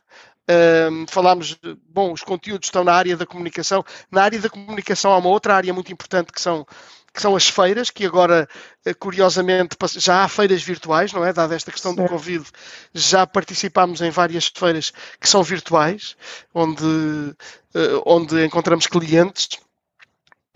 Um, 0.90 1.06
falámos, 1.06 1.56
bom, 1.88 2.12
os 2.12 2.24
conteúdos 2.24 2.66
estão 2.66 2.82
na 2.82 2.92
área 2.92 3.16
da 3.16 3.24
comunicação. 3.24 3.84
Na 4.10 4.24
área 4.24 4.40
da 4.40 4.50
comunicação 4.50 5.12
há 5.12 5.18
uma 5.18 5.28
outra 5.28 5.54
área 5.54 5.72
muito 5.72 5.92
importante 5.92 6.32
que 6.32 6.40
são, 6.40 6.66
que 7.14 7.20
são 7.20 7.36
as 7.36 7.48
feiras, 7.48 7.88
que 7.88 8.04
agora, 8.04 8.48
eh, 8.84 8.92
curiosamente, 8.92 9.76
já 9.96 10.24
há 10.24 10.28
feiras 10.28 10.60
virtuais, 10.60 11.12
não 11.12 11.24
é? 11.24 11.32
Dada 11.32 11.54
esta 11.54 11.70
questão 11.70 11.94
certo. 11.94 12.08
do 12.08 12.12
Covid, 12.12 12.44
já 12.92 13.26
participámos 13.28 14.00
em 14.00 14.10
várias 14.10 14.50
feiras 14.52 14.92
que 15.20 15.28
são 15.28 15.42
virtuais, 15.42 16.16
onde, 16.52 16.84
uh, 16.84 18.02
onde 18.04 18.44
encontramos 18.44 18.88
clientes 18.88 19.50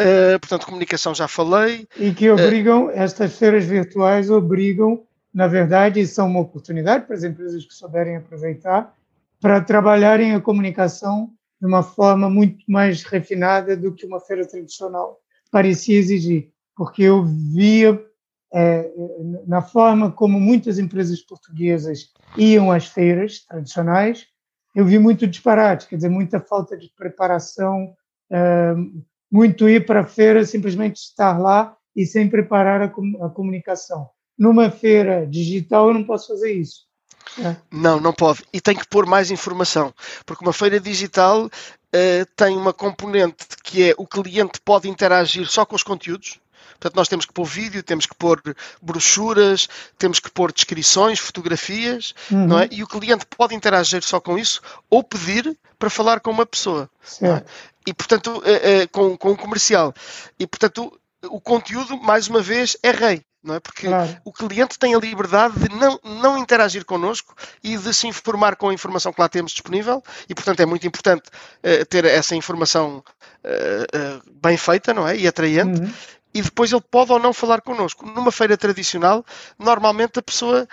Uh, 0.01 0.39
portanto, 0.41 0.67
comunicação 0.67 1.15
já 1.15 1.29
falei. 1.29 1.87
E 1.97 2.13
que 2.13 2.31
obrigam, 2.31 2.87
uh, 2.87 2.91
estas 2.91 3.37
feiras 3.39 3.65
virtuais 3.65 4.31
obrigam 4.31 5.07
na 5.35 5.49
verdade, 5.49 6.07
são 6.07 6.29
uma 6.29 6.39
oportunidade 6.39 7.07
para 7.07 7.17
as 7.17 7.25
empresas 7.25 7.67
que 7.67 7.75
souberem 7.75 8.17
aproveitar 8.17 8.95
para 9.41 9.61
trabalharem 9.61 10.33
a 10.33 10.41
comunicação 10.41 11.33
de 11.61 11.67
uma 11.67 11.83
forma 11.83 12.31
muito 12.31 12.65
mais 12.69 13.03
refinada 13.03 13.77
do 13.77 13.93
que 13.93 14.07
uma 14.07 14.21
feira 14.21 14.47
tradicional 14.47 15.19
parecia 15.51 15.99
exigir, 15.99 16.53
porque 16.77 17.03
eu 17.03 17.25
via 17.25 18.01
é, 18.53 18.89
na 19.47 19.61
forma 19.61 20.13
como 20.13 20.39
muitas 20.39 20.79
empresas 20.79 21.21
portuguesas 21.21 22.13
iam 22.37 22.71
às 22.71 22.87
feiras 22.87 23.45
tradicionais, 23.45 24.27
eu 24.75 24.85
vi 24.85 24.99
muito 24.99 25.27
disparate, 25.27 25.89
quer 25.89 25.97
dizer, 25.97 26.09
muita 26.09 26.39
falta 26.39 26.77
de 26.77 26.93
preparação, 26.97 27.93
é, 28.31 28.75
muito 29.35 29.69
ir 29.69 29.85
para 29.85 30.03
a 30.03 30.07
feira, 30.07 30.47
simplesmente 30.47 30.95
estar 30.95 31.37
lá 31.39 31.77
e 31.97 32.07
sem 32.07 32.31
preparar 32.31 32.83
a, 32.83 32.85
a 32.85 33.29
comunicação. 33.29 34.09
Numa 34.39 34.71
feira 34.71 35.27
digital 35.27 35.89
eu 35.89 35.95
não 35.95 36.05
posso 36.05 36.29
fazer 36.29 36.53
isso. 36.53 36.85
É. 37.41 37.57
Não, 37.69 37.99
não 37.99 38.13
pode. 38.13 38.45
E 38.53 38.61
tem 38.61 38.77
que 38.77 38.87
pôr 38.87 39.07
mais 39.07 39.33
informação, 39.33 39.93
porque 40.25 40.45
uma 40.45 40.53
feira 40.53 40.79
digital 40.79 41.47
uh, 41.47 42.27
tem 42.37 42.57
uma 42.57 42.73
componente 42.73 43.45
que 43.65 43.91
é 43.91 43.95
o 43.99 44.07
cliente 44.07 44.61
pode 44.65 44.89
interagir 44.89 45.49
só 45.49 45.67
com 45.67 45.75
os 45.75 45.83
conteúdos. 45.83 46.39
Portanto, 46.75 46.97
nós 46.97 47.09
temos 47.09 47.25
que 47.25 47.33
pôr 47.33 47.45
vídeo, 47.45 47.83
temos 47.83 48.07
que 48.07 48.15
pôr 48.15 48.41
brochuras, 48.81 49.69
temos 49.99 50.21
que 50.21 50.31
pôr 50.31 50.53
descrições, 50.53 51.19
fotografias, 51.19 52.15
uhum. 52.31 52.47
não 52.47 52.59
é? 52.59 52.69
E 52.71 52.83
o 52.83 52.87
cliente 52.87 53.27
pode 53.37 53.55
interagir 53.55 54.03
só 54.03 54.21
com 54.21 54.39
isso 54.39 54.61
ou 54.91 55.03
pedir 55.03 55.57
para 55.79 55.91
falar 55.91 56.21
com 56.21 56.31
uma 56.31 56.47
pessoa. 56.47 56.89
É? 57.21 57.45
E, 57.87 57.93
portanto, 57.93 58.29
uh, 58.29 58.39
uh, 58.39 58.89
com, 58.91 59.17
com 59.17 59.31
um 59.33 59.37
comercial. 59.37 59.93
E, 60.39 60.47
portanto, 60.47 60.99
o 61.25 61.41
conteúdo, 61.41 61.97
mais 61.99 62.29
uma 62.29 62.41
vez, 62.41 62.77
é 62.83 62.91
rei 62.91 63.25
não 63.45 63.55
é? 63.55 63.61
Porque 63.61 63.87
claro. 63.87 64.17
o 64.25 64.33
cliente 64.33 64.79
tem 64.79 64.95
a 64.95 64.99
liberdade 64.99 65.55
de 65.59 65.69
não, 65.69 66.01
não 66.03 66.39
interagir 66.39 66.85
connosco 66.85 67.35
e 67.63 67.77
de 67.77 67.93
se 67.93 68.09
informar 68.09 68.57
com 68.57 68.71
a 68.71 68.75
informação 68.75 69.13
que 69.13 69.21
lá 69.21 69.29
temos 69.29 69.53
disponível 69.53 70.03
e, 70.29 70.35
portanto, 70.35 70.61
é 70.61 70.67
muito 70.67 70.87
importante 70.87 71.29
uh, 71.29 71.85
ter 71.85 72.07
essa 72.07 72.35
informação 72.35 73.05
uh, 73.45 74.19
uh, 74.19 74.33
bem 74.43 74.57
feita, 74.57 74.95
não 74.95 75.07
é? 75.07 75.17
E 75.17 75.29
atraente. 75.29 75.81
Uhum. 75.81 75.93
E 76.33 76.43
depois 76.43 76.73
ele 76.73 76.83
pode 76.91 77.13
ou 77.13 77.19
não 77.21 77.33
falar 77.33 77.61
connosco. 77.61 78.05
Numa 78.05 78.33
feira 78.33 78.57
tradicional, 78.57 79.25
normalmente 79.57 80.19
a 80.19 80.23
pessoa 80.23 80.67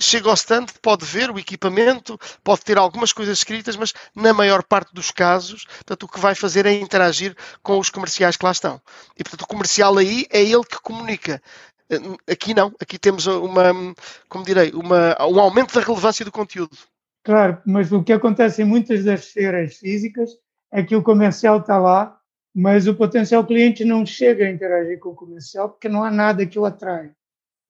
chega 0.00 0.28
ao 0.28 0.34
stand, 0.34 0.66
pode 0.82 1.04
ver 1.04 1.30
o 1.30 1.38
equipamento, 1.38 2.18
pode 2.42 2.62
ter 2.62 2.78
algumas 2.78 3.12
coisas 3.12 3.38
escritas, 3.38 3.76
mas 3.76 3.92
na 4.14 4.32
maior 4.32 4.62
parte 4.62 4.94
dos 4.94 5.10
casos, 5.10 5.64
portanto, 5.64 6.04
o 6.04 6.08
que 6.08 6.18
vai 6.18 6.34
fazer 6.34 6.66
é 6.66 6.72
interagir 6.72 7.36
com 7.62 7.78
os 7.78 7.90
comerciais 7.90 8.36
que 8.36 8.44
lá 8.44 8.50
estão. 8.50 8.80
E, 9.16 9.22
portanto, 9.22 9.42
o 9.42 9.46
comercial 9.46 9.96
aí 9.98 10.26
é 10.30 10.42
ele 10.42 10.64
que 10.64 10.80
comunica. 10.80 11.40
Aqui 12.28 12.54
não, 12.54 12.72
aqui 12.80 12.98
temos 12.98 13.26
uma, 13.26 13.72
como 14.28 14.44
direi, 14.44 14.70
uma, 14.72 15.16
um 15.26 15.38
aumento 15.38 15.74
da 15.74 15.84
relevância 15.84 16.24
do 16.24 16.32
conteúdo. 16.32 16.76
Claro, 17.22 17.60
mas 17.66 17.92
o 17.92 18.02
que 18.02 18.12
acontece 18.12 18.62
em 18.62 18.64
muitas 18.64 19.04
das 19.04 19.26
feiras 19.26 19.76
físicas 19.76 20.30
é 20.72 20.82
que 20.82 20.96
o 20.96 21.02
comercial 21.02 21.58
está 21.58 21.78
lá, 21.78 22.18
mas 22.54 22.86
o 22.86 22.94
potencial 22.94 23.44
cliente 23.44 23.84
não 23.84 24.06
chega 24.06 24.46
a 24.46 24.50
interagir 24.50 24.98
com 24.98 25.10
o 25.10 25.14
comercial 25.14 25.68
porque 25.68 25.88
não 25.88 26.02
há 26.02 26.10
nada 26.10 26.46
que 26.46 26.58
o 26.58 26.64
atrai. 26.64 27.10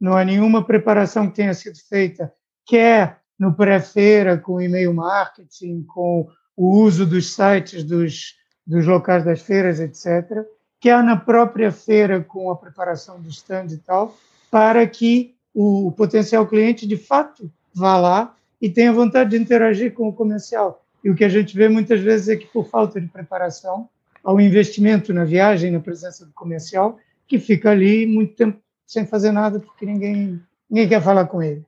Não 0.01 0.17
há 0.17 0.25
nenhuma 0.25 0.65
preparação 0.65 1.29
que 1.29 1.37
tenha 1.37 1.53
sido 1.53 1.79
feita, 1.89 2.33
quer 2.67 3.21
no 3.39 3.55
pré-feira, 3.55 4.39
com 4.39 4.61
e-mail 4.61 4.95
marketing, 4.95 5.83
com 5.83 6.29
o 6.57 6.79
uso 6.79 7.07
dos 7.07 7.33
sites 7.33 7.85
dos, 7.85 8.35
dos 8.67 8.87
locais 8.87 9.25
das 9.25 9.41
feiras, 9.41 9.81
etc., 9.81 10.45
quer 10.79 11.03
na 11.03 11.17
própria 11.17 11.71
feira 11.71 12.21
com 12.23 12.51
a 12.51 12.57
preparação 12.57 13.21
do 13.21 13.29
stand 13.29 13.67
e 13.71 13.79
tal, 13.79 14.17
para 14.51 14.87
que 14.87 15.35
o 15.55 15.93
potencial 15.93 16.47
cliente 16.47 16.87
de 16.87 16.97
fato 16.97 17.51
vá 17.75 17.99
lá 17.99 18.35
e 18.61 18.69
tenha 18.69 18.93
vontade 18.93 19.31
de 19.31 19.37
interagir 19.37 19.93
com 19.93 20.09
o 20.09 20.13
comercial. 20.13 20.85
E 21.03 21.11
o 21.11 21.15
que 21.15 21.25
a 21.25 21.29
gente 21.29 21.57
vê 21.57 21.69
muitas 21.69 22.01
vezes 22.01 22.29
é 22.29 22.37
que 22.37 22.47
por 22.47 22.67
falta 22.67 23.01
de 23.01 23.09
preparação, 23.09 23.89
ao 24.23 24.41
investimento 24.41 25.13
na 25.15 25.25
viagem, 25.25 25.71
na 25.71 25.81
presença 25.81 26.27
do 26.27 26.33
comercial, 26.33 26.99
que 27.27 27.39
fica 27.39 27.71
ali 27.71 28.07
muito 28.07 28.35
tempo 28.35 28.59
sem 28.91 29.07
fazer 29.07 29.31
nada 29.31 29.61
porque 29.61 29.87
ninguém, 29.87 30.43
ninguém 30.69 30.89
quer 30.89 31.01
falar 31.01 31.25
com 31.27 31.41
ele. 31.41 31.65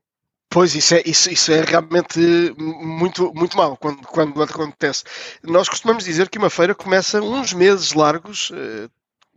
Pois, 0.51 0.75
isso 0.75 0.97
é, 0.97 1.03
isso, 1.07 1.31
isso 1.31 1.53
é 1.53 1.63
realmente 1.63 2.19
muito, 2.59 3.33
muito 3.33 3.57
mal 3.57 3.77
quando, 3.77 4.03
quando 4.03 4.43
acontece. 4.43 5.05
Nós 5.43 5.69
costumamos 5.69 6.05
dizer 6.05 6.29
que 6.29 6.37
uma 6.37 6.51
feira 6.51 6.75
começa 6.75 7.23
uns 7.23 7.53
meses 7.53 7.93
largos, 7.93 8.51
eh, 8.53 8.89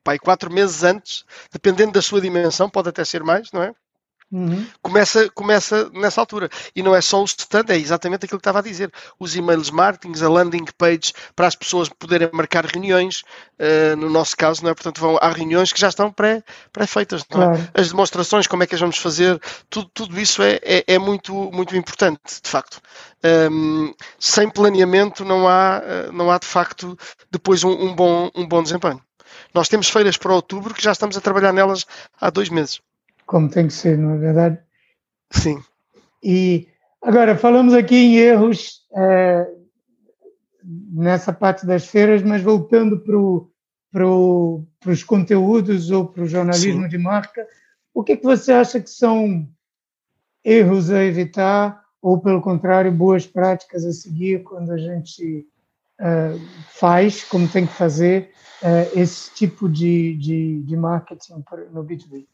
pai, 0.04 0.17
quatro 0.17 0.52
meses 0.52 0.84
antes, 0.84 1.24
dependendo 1.54 1.91
da 1.91 2.02
sua 2.02 2.19
dimensão, 2.19 2.69
pode 2.69 2.89
até 2.89 3.06
ser 3.06 3.24
mais, 3.24 3.52
não 3.52 3.62
é? 3.62 3.71
Uhum. 4.31 4.65
Começa, 4.81 5.29
começa 5.29 5.89
nessa 5.93 6.19
altura. 6.19 6.49
E 6.75 6.81
não 6.81 6.95
é 6.95 7.01
só 7.01 7.21
o 7.21 7.25
stand, 7.25 7.65
é 7.69 7.77
exatamente 7.77 8.25
aquilo 8.25 8.39
que 8.39 8.41
estava 8.41 8.59
a 8.59 8.61
dizer. 8.61 8.91
Os 9.19 9.35
e-mails 9.35 9.69
marketing, 9.69 10.23
a 10.23 10.29
landing 10.29 10.65
page 10.77 11.13
para 11.35 11.47
as 11.47 11.55
pessoas 11.55 11.89
poderem 11.89 12.29
marcar 12.33 12.65
reuniões, 12.65 13.21
uh, 13.59 13.95
no 13.95 14.09
nosso 14.09 14.35
caso, 14.35 14.63
não 14.63 14.71
é? 14.71 14.73
Portanto, 14.73 14.99
vão, 14.99 15.17
há 15.21 15.29
reuniões 15.29 15.71
que 15.71 15.79
já 15.79 15.89
estão 15.89 16.11
pré-feitas. 16.11 17.23
Pré 17.23 17.38
é? 17.38 17.45
claro. 17.45 17.69
As 17.73 17.89
demonstrações, 17.89 18.47
como 18.47 18.63
é 18.63 18.67
que 18.67 18.75
as 18.75 18.81
vamos 18.81 18.97
fazer, 18.97 19.39
tudo, 19.69 19.89
tudo 19.93 20.19
isso 20.19 20.41
é, 20.41 20.59
é, 20.63 20.83
é 20.88 20.99
muito, 20.99 21.33
muito 21.51 21.75
importante, 21.75 22.41
de 22.43 22.49
facto. 22.49 22.81
Um, 23.51 23.93
sem 24.19 24.49
planeamento 24.49 25.25
não 25.25 25.47
há, 25.47 25.81
eh, 25.83 26.09
não 26.11 26.29
há 26.29 26.38
de 26.38 26.45
facto 26.45 26.95
depois 27.31 27.63
um, 27.63 27.71
um, 27.71 27.95
bom, 27.95 28.29
um 28.35 28.47
bom 28.47 28.61
desempenho. 28.61 29.01
Nós 29.53 29.67
temos 29.67 29.89
feiras 29.89 30.15
para 30.17 30.33
outubro 30.33 30.73
que 30.73 30.83
já 30.83 30.91
estamos 30.91 31.17
a 31.17 31.21
trabalhar 31.21 31.51
nelas 31.51 31.85
há 32.19 32.29
dois 32.29 32.49
meses. 32.49 32.79
Como 33.25 33.49
tem 33.49 33.67
que 33.67 33.73
ser, 33.73 33.97
não 33.97 34.11
é 34.11 34.17
verdade? 34.17 34.59
Sim. 35.31 35.57
E 36.23 36.67
agora 37.01 37.38
falamos 37.38 37.73
aqui 37.73 37.95
em 37.95 38.15
erros 38.15 38.81
é, 38.95 39.47
nessa 40.63 41.33
parte 41.33 41.65
das 41.65 41.88
feiras, 41.88 42.23
mas 42.23 42.41
voltando 42.41 42.99
para, 43.91 44.07
os 44.07 45.03
conteúdos 45.03 45.91
ou 45.91 46.07
para 46.07 46.23
o 46.23 46.27
jornalismo 46.27 46.83
Sim. 46.83 46.89
de 46.89 46.97
marca, 46.97 47.47
o 47.93 48.03
que, 48.03 48.13
é 48.13 48.17
que 48.17 48.23
você 48.23 48.51
acha 48.51 48.79
que 48.79 48.89
são 48.89 49.47
erros 50.43 50.91
a 50.91 51.03
evitar 51.03 51.83
ou, 52.01 52.19
pelo 52.19 52.41
contrário, 52.41 52.91
boas 52.91 53.25
práticas 53.25 53.83
a 53.83 53.91
seguir 53.91 54.43
quando 54.43 54.71
a 54.71 54.77
gente 54.77 55.47
uh, 55.99 56.39
faz, 56.69 57.23
como 57.23 57.47
tem 57.47 57.65
que 57.65 57.73
fazer, 57.73 58.31
uh, 58.61 58.99
esse 58.99 59.33
tipo 59.33 59.67
de, 59.67 60.15
de, 60.17 60.61
de 60.61 60.77
marketing 60.77 61.43
no 61.71 61.83
B2B? 61.83 62.27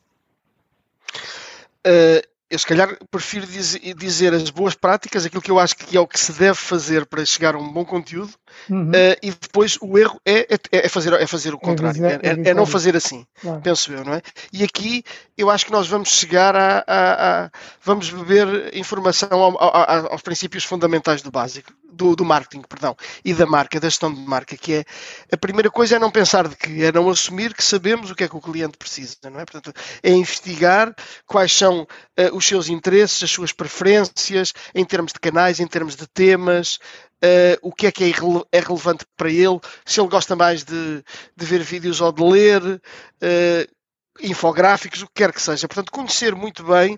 Uh, 1.85 2.31
eu 2.51 2.59
se 2.59 2.67
calhar 2.67 2.97
prefiro 3.09 3.47
dizer 3.47 4.33
as 4.33 4.49
boas 4.49 4.75
práticas, 4.75 5.25
aquilo 5.25 5.41
que 5.41 5.49
eu 5.49 5.57
acho 5.57 5.73
que 5.73 5.95
é 5.95 6.01
o 6.01 6.05
que 6.05 6.19
se 6.19 6.33
deve 6.33 6.55
fazer 6.55 7.05
para 7.05 7.25
chegar 7.25 7.55
a 7.55 7.57
um 7.57 7.71
bom 7.71 7.85
conteúdo, 7.85 8.33
uhum. 8.69 8.89
uh, 8.89 9.17
e 9.23 9.31
depois 9.31 9.77
o 9.81 9.97
erro 9.97 10.19
é, 10.25 10.41
é, 10.41 10.59
é, 10.73 10.89
fazer, 10.89 11.13
é 11.13 11.25
fazer 11.25 11.53
o 11.53 11.57
contrário, 11.57 12.05
é, 12.05 12.19
é, 12.21 12.49
é 12.49 12.53
não 12.53 12.65
fazer 12.65 12.93
assim, 12.93 13.25
claro. 13.41 13.61
penso 13.61 13.93
eu, 13.93 14.03
não 14.03 14.15
é? 14.15 14.21
E 14.51 14.65
aqui 14.65 15.01
eu 15.37 15.49
acho 15.49 15.65
que 15.65 15.71
nós 15.71 15.87
vamos 15.87 16.09
chegar 16.09 16.53
a, 16.53 16.83
a, 16.85 17.45
a 17.45 17.51
vamos 17.81 18.09
beber 18.09 18.75
informação 18.75 19.31
ao, 19.31 19.57
ao, 19.57 20.11
aos 20.11 20.21
princípios 20.21 20.65
fundamentais 20.65 21.21
do 21.21 21.31
básico, 21.31 21.71
do, 21.91 22.15
do, 22.15 22.25
marketing, 22.25 22.61
perdão, 22.61 22.95
e 23.23 23.33
da 23.33 23.45
marca, 23.45 23.79
da 23.79 23.89
gestão 23.89 24.13
de 24.13 24.21
marca, 24.21 24.55
que 24.55 24.73
é 24.73 24.85
a 25.31 25.37
primeira 25.37 25.69
coisa 25.69 25.95
é 25.95 25.99
não 25.99 26.11
pensar 26.11 26.47
de 26.47 26.55
que, 26.55 26.83
é 26.83 26.91
não 26.91 27.09
assumir 27.09 27.53
que 27.53 27.63
sabemos 27.63 28.09
o 28.09 28.15
que 28.15 28.23
é 28.23 28.27
que 28.27 28.35
o 28.35 28.41
cliente 28.41 28.77
precisa, 28.77 29.17
não 29.25 29.39
é? 29.39 29.45
Portanto, 29.45 29.73
é 30.01 30.11
investigar 30.11 30.93
quais 31.25 31.51
são 31.51 31.81
uh, 31.81 32.35
os 32.35 32.45
seus 32.45 32.69
interesses, 32.69 33.23
as 33.23 33.31
suas 33.31 33.51
preferências, 33.51 34.53
em 34.73 34.85
termos 34.85 35.13
de 35.13 35.19
canais, 35.19 35.59
em 35.59 35.67
termos 35.67 35.95
de 35.95 36.07
temas, 36.07 36.79
Uh, 37.23 37.53
o 37.61 37.71
que 37.71 37.85
é 37.85 37.91
que 37.91 38.03
é, 38.03 38.09
é, 38.51 38.59
relevante 38.59 39.05
para 39.15 39.29
ele, 39.29 39.59
se 39.85 40.01
ele 40.01 40.09
gosta 40.09 40.35
mais 40.35 40.63
de, 40.63 41.03
de 41.37 41.45
ver 41.45 41.61
vídeos 41.61 42.01
ou 42.01 42.11
de 42.11 42.23
ler, 42.23 42.63
uh, 42.63 43.75
infográficos, 44.19 45.03
o 45.03 45.05
que 45.05 45.13
quer 45.15 45.31
que 45.31 45.41
seja. 45.41 45.67
Portanto, 45.67 45.91
conhecer 45.91 46.35
muito 46.35 46.63
bem 46.63 46.97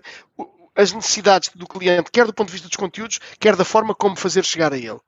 as 0.74 0.92
necessidades 0.92 1.50
do 1.54 1.66
cliente, 1.66 2.10
quer 2.10 2.26
do 2.26 2.34
ponto 2.34 2.48
de 2.48 2.52
vista 2.52 2.68
dos 2.68 2.76
conteúdos, 2.76 3.20
quer 3.38 3.56
da 3.56 3.64
forma 3.64 3.94
como 3.94 4.16
fazer 4.16 4.44
chegar 4.44 4.72
a 4.72 4.76
ele. 4.76 4.98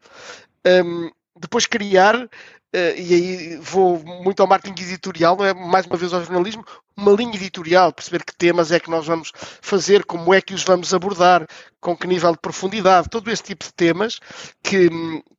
Um, 0.67 1.11
depois 1.39 1.67
criar 1.67 2.29
Uh, 2.75 2.93
e 2.95 3.15
aí 3.15 3.57
vou 3.57 3.99
muito 4.05 4.43
ao 4.43 4.47
marketing 4.47 4.83
editorial, 4.83 5.35
não 5.35 5.47
é? 5.47 5.55
mais 5.55 5.87
uma 5.87 5.97
vez 5.97 6.13
ao 6.13 6.23
jornalismo, 6.23 6.63
uma 6.95 7.13
linha 7.13 7.35
editorial, 7.35 7.91
perceber 7.91 8.23
que 8.23 8.37
temas 8.37 8.71
é 8.71 8.79
que 8.79 8.91
nós 8.91 9.07
vamos 9.07 9.33
fazer, 9.63 10.05
como 10.05 10.35
é 10.35 10.43
que 10.43 10.53
os 10.53 10.63
vamos 10.63 10.93
abordar, 10.93 11.47
com 11.81 11.97
que 11.97 12.07
nível 12.07 12.33
de 12.33 12.39
profundidade, 12.39 13.09
todo 13.09 13.31
esse 13.31 13.43
tipo 13.43 13.65
de 13.65 13.73
temas 13.73 14.21
que, 14.63 14.91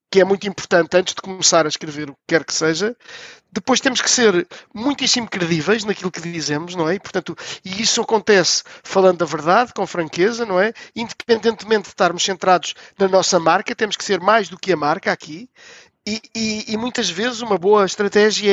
que 0.10 0.22
é 0.22 0.24
muito 0.24 0.48
importante 0.48 0.96
antes 0.96 1.14
de 1.14 1.22
começar 1.22 1.66
a 1.66 1.70
escrever 1.70 2.10
o 2.10 2.14
que 2.14 2.20
quer 2.28 2.46
que 2.46 2.54
seja. 2.54 2.96
Depois 3.52 3.80
temos 3.80 4.02
que 4.02 4.10
ser 4.10 4.48
muitíssimo 4.74 5.28
credíveis 5.28 5.84
naquilo 5.84 6.12
que 6.12 6.22
dizemos, 6.22 6.76
não 6.76 6.88
é? 6.88 6.96
E, 6.96 7.00
portanto, 7.00 7.36
e 7.64 7.82
isso 7.82 8.02
acontece 8.02 8.64
falando 8.84 9.22
a 9.22 9.26
verdade, 9.26 9.74
com 9.74 9.86
franqueza, 9.88 10.46
não 10.46 10.60
é? 10.60 10.74
Independentemente 10.96 11.84
de 11.84 11.90
estarmos 11.90 12.24
centrados 12.24 12.74
na 12.98 13.08
nossa 13.08 13.40
marca, 13.40 13.76
temos 13.76 13.96
que 13.96 14.04
ser 14.04 14.20
mais 14.20 14.50
do 14.50 14.58
que 14.58 14.72
a 14.72 14.78
marca 14.78 15.12
aqui. 15.12 15.50
E, 16.06 16.22
e, 16.34 16.74
e 16.74 16.78
muitas 16.78 17.10
vezes 17.10 17.42
uma 17.42 17.58
boa 17.58 17.86
estratégia 17.86 18.50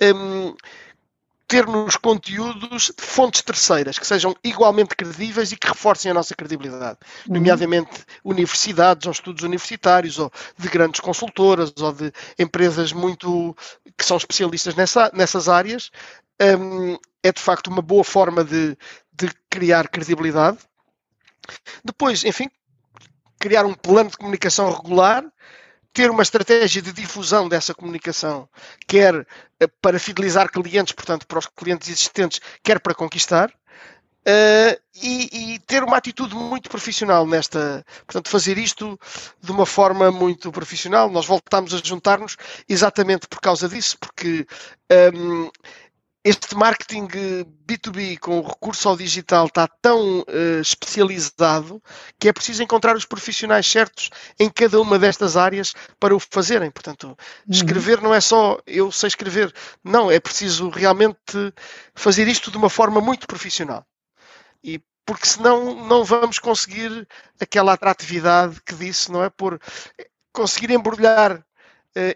é 0.00 0.12
um, 0.12 0.56
ter 1.46 1.66
nos 1.66 1.96
conteúdos 1.96 2.92
fontes 2.98 3.42
terceiras 3.42 3.98
que 3.98 4.06
sejam 4.06 4.34
igualmente 4.42 4.96
credíveis 4.96 5.52
e 5.52 5.56
que 5.56 5.68
reforcem 5.68 6.10
a 6.10 6.14
nossa 6.14 6.34
credibilidade, 6.34 6.98
uhum. 7.26 7.34
nomeadamente 7.34 8.04
universidades 8.24 9.06
ou 9.06 9.12
estudos 9.12 9.42
universitários 9.44 10.18
ou 10.18 10.32
de 10.56 10.68
grandes 10.68 11.00
consultoras 11.00 11.72
ou 11.78 11.92
de 11.92 12.12
empresas 12.38 12.92
muito 12.92 13.54
que 13.96 14.04
são 14.04 14.16
especialistas 14.16 14.74
nessa, 14.74 15.10
nessas 15.14 15.48
áreas. 15.48 15.90
Um, 16.40 16.96
é 17.22 17.32
de 17.32 17.40
facto 17.40 17.68
uma 17.68 17.80
boa 17.82 18.04
forma 18.04 18.44
de, 18.44 18.76
de 19.12 19.30
criar 19.48 19.88
credibilidade. 19.88 20.58
Depois, 21.84 22.24
enfim, 22.24 22.50
criar 23.38 23.64
um 23.64 23.74
plano 23.74 24.10
de 24.10 24.16
comunicação 24.16 24.70
regular 24.70 25.24
ter 25.94 26.10
uma 26.10 26.22
estratégia 26.24 26.82
de 26.82 26.92
difusão 26.92 27.48
dessa 27.48 27.72
comunicação, 27.72 28.48
quer 28.86 29.14
eh, 29.60 29.66
para 29.80 29.98
fidelizar 30.00 30.50
clientes, 30.50 30.92
portanto, 30.92 31.24
para 31.24 31.38
os 31.38 31.46
clientes 31.46 31.88
existentes, 31.88 32.40
quer 32.62 32.80
para 32.80 32.94
conquistar. 32.94 33.50
Uh, 34.26 34.80
e, 35.02 35.54
e, 35.54 35.58
ter 35.66 35.84
uma 35.84 35.98
atitude 35.98 36.34
muito 36.34 36.70
profissional 36.70 37.26
nesta, 37.26 37.84
portanto, 38.06 38.30
fazer 38.30 38.56
isto 38.56 38.98
de 39.38 39.52
uma 39.52 39.66
forma 39.66 40.10
muito 40.10 40.50
profissional. 40.50 41.10
Nós 41.10 41.26
voltamos 41.26 41.74
a 41.74 41.80
juntar-nos 41.84 42.34
exatamente 42.66 43.28
por 43.28 43.38
causa 43.38 43.68
disso, 43.68 43.98
porque 44.00 44.46
um, 45.14 45.44
ehm, 45.44 45.50
este 46.24 46.56
marketing 46.56 47.06
B2B 47.66 48.18
com 48.18 48.40
recurso 48.40 48.88
ao 48.88 48.96
digital 48.96 49.44
está 49.46 49.68
tão 49.68 50.20
uh, 50.20 50.60
especializado 50.60 51.82
que 52.18 52.28
é 52.28 52.32
preciso 52.32 52.62
encontrar 52.62 52.96
os 52.96 53.04
profissionais 53.04 53.66
certos 53.66 54.08
em 54.40 54.48
cada 54.48 54.80
uma 54.80 54.98
destas 54.98 55.36
áreas 55.36 55.74
para 56.00 56.16
o 56.16 56.18
fazerem. 56.18 56.70
Portanto, 56.70 57.08
uhum. 57.08 57.16
escrever 57.46 58.00
não 58.00 58.14
é 58.14 58.22
só 58.22 58.58
eu 58.66 58.90
sei 58.90 59.08
escrever, 59.08 59.54
não, 59.84 60.10
é 60.10 60.18
preciso 60.18 60.70
realmente 60.70 61.52
fazer 61.94 62.26
isto 62.26 62.50
de 62.50 62.56
uma 62.56 62.70
forma 62.70 63.02
muito 63.02 63.26
profissional. 63.26 63.86
E 64.62 64.80
porque 65.04 65.26
senão 65.26 65.86
não 65.86 66.04
vamos 66.04 66.38
conseguir 66.38 67.06
aquela 67.38 67.74
atratividade 67.74 68.62
que 68.64 68.74
disse, 68.74 69.12
não 69.12 69.22
é? 69.22 69.28
Por 69.28 69.60
conseguir 70.32 70.70
embrulhar 70.70 71.32
eh, 71.32 71.44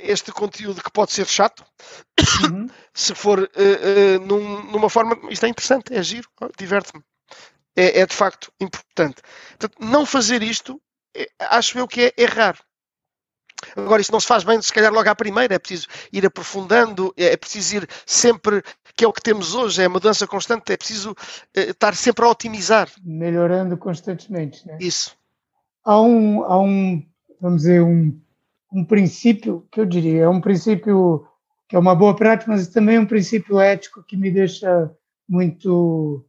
este 0.01 0.33
conteúdo 0.33 0.83
que 0.83 0.91
pode 0.91 1.13
ser 1.13 1.27
chato, 1.27 1.65
uhum. 2.51 2.69
se 2.93 3.15
for 3.15 3.39
uh, 3.39 3.43
uh, 3.45 4.27
num, 4.27 4.65
numa 4.73 4.91
forma. 4.91 5.17
Isto 5.31 5.47
é 5.47 5.49
interessante, 5.49 5.95
é 5.95 6.03
giro, 6.03 6.29
diverte-me. 6.59 7.03
É, 7.77 8.01
é, 8.01 8.07
de 8.07 8.15
facto 8.15 8.53
importante. 8.61 9.23
Portanto, 9.51 9.77
não 9.79 10.05
fazer 10.05 10.43
isto, 10.43 10.81
é, 11.17 11.29
acho 11.39 11.79
eu 11.79 11.87
que 11.87 12.07
é 12.07 12.13
errar. 12.17 12.59
Agora, 13.77 14.01
isto 14.01 14.13
não 14.13 14.21
se 14.21 14.27
faz 14.27 14.45
bem, 14.45 14.61
se 14.61 14.73
calhar, 14.73 14.93
logo 14.93 15.09
à 15.09 15.15
primeira. 15.15 15.55
É 15.55 15.59
preciso 15.59 15.87
ir 16.13 16.27
aprofundando, 16.27 17.13
é 17.17 17.37
preciso 17.37 17.77
ir 17.77 17.89
sempre, 18.05 18.63
que 18.97 19.05
é 19.05 19.09
o 19.09 19.13
que 19.13 19.23
temos 19.23 19.55
hoje, 19.55 19.83
é 19.83 19.85
a 19.85 19.89
mudança 19.89 20.27
constante, 20.27 20.73
é 20.73 20.77
preciso 20.77 21.13
uh, 21.13 21.17
estar 21.55 21.95
sempre 21.95 22.25
a 22.25 22.29
otimizar. 22.29 22.89
Melhorando 23.01 23.77
constantemente. 23.77 24.67
Né? 24.67 24.79
Isso. 24.81 25.17
Há 25.85 26.01
um, 26.01 26.45
há 26.45 26.61
um, 26.61 27.07
vamos 27.41 27.63
dizer, 27.63 27.81
um 27.81 28.21
um 28.73 28.85
princípio 28.85 29.67
que 29.71 29.81
eu 29.81 29.87
diria, 29.87 30.23
é 30.23 30.29
um 30.29 30.41
princípio 30.41 31.27
que 31.69 31.77
é 31.77 31.79
uma 31.79 31.95
boa 31.95 32.17
prática, 32.17 32.51
mas 32.51 32.69
também 32.69 32.97
é 32.97 33.01
um 33.01 33.07
princípio 33.07 33.61
ético 33.61 34.03
que 34.03 34.17
me 34.17 34.31
deixa 34.31 34.91
muito 35.29 36.25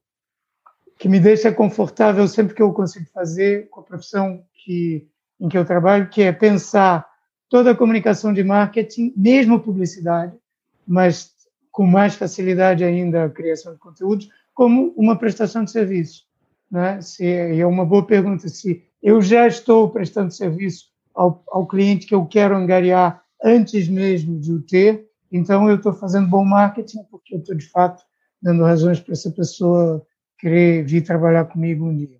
que 0.97 1.07
me 1.07 1.19
deixa 1.19 1.49
confortável 1.49 2.27
sempre 2.27 2.53
que 2.53 2.61
eu 2.61 2.73
consigo 2.73 3.05
fazer 3.13 3.69
com 3.69 3.79
a 3.79 3.83
profissão 3.83 4.43
que 4.53 5.07
em 5.39 5.47
que 5.47 5.57
eu 5.57 5.63
trabalho, 5.63 6.09
que 6.09 6.21
é 6.21 6.33
pensar 6.33 7.07
toda 7.47 7.71
a 7.71 7.75
comunicação 7.75 8.33
de 8.33 8.43
marketing, 8.43 9.13
mesmo 9.15 9.59
publicidade, 9.59 10.37
mas 10.85 11.31
com 11.71 11.85
mais 11.85 12.15
facilidade 12.15 12.83
ainda 12.83 13.23
a 13.23 13.29
criação 13.29 13.71
de 13.73 13.79
conteúdos, 13.79 14.29
como 14.53 14.93
uma 14.97 15.17
prestação 15.17 15.63
de 15.63 15.71
serviço. 15.71 16.25
Né? 16.69 16.99
Se, 17.01 17.25
é 17.25 17.65
uma 17.65 17.85
boa 17.85 18.05
pergunta 18.05 18.49
se 18.49 18.83
eu 19.01 19.21
já 19.21 19.47
estou 19.47 19.89
prestando 19.89 20.33
serviço 20.33 20.89
ao, 21.19 21.43
ao 21.49 21.67
cliente 21.67 22.07
que 22.07 22.15
eu 22.15 22.25
quero 22.25 22.55
angariar 22.55 23.21
antes 23.43 23.89
mesmo 23.89 24.39
de 24.39 24.53
o 24.53 24.61
ter. 24.61 25.05
Então, 25.29 25.69
eu 25.69 25.75
estou 25.75 25.91
fazendo 25.91 26.29
bom 26.29 26.45
marketing 26.45 27.03
porque 27.11 27.35
eu 27.35 27.39
estou, 27.39 27.55
de 27.55 27.67
fato, 27.69 28.01
dando 28.41 28.63
razões 28.63 29.01
para 29.01 29.11
essa 29.11 29.29
pessoa 29.29 30.05
querer 30.37 30.85
vir 30.85 31.01
trabalhar 31.01 31.43
comigo 31.45 31.85
um 31.85 31.95
dia. 31.95 32.17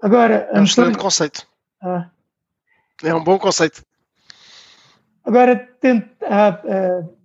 Agora, 0.00 0.46
é 0.52 0.60
um 0.60 0.64
excelente 0.64 0.98
conceito. 0.98 1.46
Ah, 1.80 2.10
é 3.02 3.14
um 3.14 3.24
bom 3.24 3.38
conceito. 3.38 3.82
Agora, 5.24 5.56
tentar, 5.80 6.62
uh, 6.64 7.16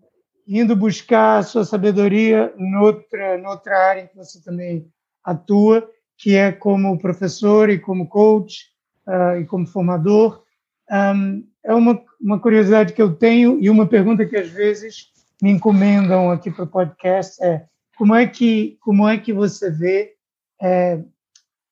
indo 0.48 0.74
buscar 0.74 1.40
a 1.40 1.44
sua 1.44 1.66
sabedoria 1.66 2.54
noutra, 2.58 3.38
noutra 3.38 3.78
área 3.78 4.02
em 4.04 4.08
que 4.08 4.16
você 4.16 4.42
também 4.42 4.90
atua, 5.22 5.90
que 6.18 6.36
é 6.36 6.52
como 6.52 6.98
professor 6.98 7.70
e 7.70 7.78
como 7.78 8.08
coach 8.08 8.68
uh, 9.06 9.38
e 9.38 9.46
como 9.46 9.68
formador. 9.68 10.47
Um, 10.90 11.46
é 11.64 11.74
uma, 11.74 12.02
uma 12.20 12.40
curiosidade 12.40 12.94
que 12.94 13.02
eu 13.02 13.14
tenho 13.14 13.60
e 13.62 13.70
uma 13.70 13.86
pergunta 13.86 14.26
que 14.26 14.38
às 14.38 14.50
vezes 14.50 15.12
me 15.42 15.52
encomendam 15.52 16.32
aqui 16.32 16.50
para 16.50 16.64
o 16.64 16.68
podcast 16.68 17.44
é 17.44 17.66
como 17.98 18.16
é 18.16 18.26
que 18.26 18.78
como 18.80 19.08
é 19.08 19.18
que 19.18 19.34
você 19.34 19.70
vê 19.70 20.14
é, 20.62 21.00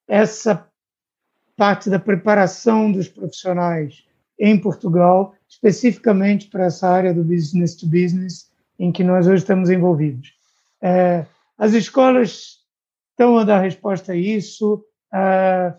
essa 0.08 0.68
parte 1.56 1.90
da 1.90 1.98
preparação 1.98 2.92
dos 2.92 3.08
profissionais 3.08 4.04
em 4.38 4.60
Portugal, 4.60 5.34
especificamente 5.48 6.50
para 6.50 6.66
essa 6.66 6.90
área 6.90 7.14
do 7.14 7.24
business 7.24 7.76
to 7.76 7.88
business 7.88 8.52
em 8.78 8.92
que 8.92 9.04
nós 9.04 9.26
hoje 9.26 9.44
estamos 9.44 9.70
envolvidos. 9.70 10.34
É, 10.82 11.26
as 11.58 11.74
escolas 11.74 12.60
estão 13.12 13.38
a 13.38 13.46
dar 13.46 13.62
resposta 13.62 14.12
a 14.12 14.16
isso. 14.16 14.84
Uh, 15.14 15.74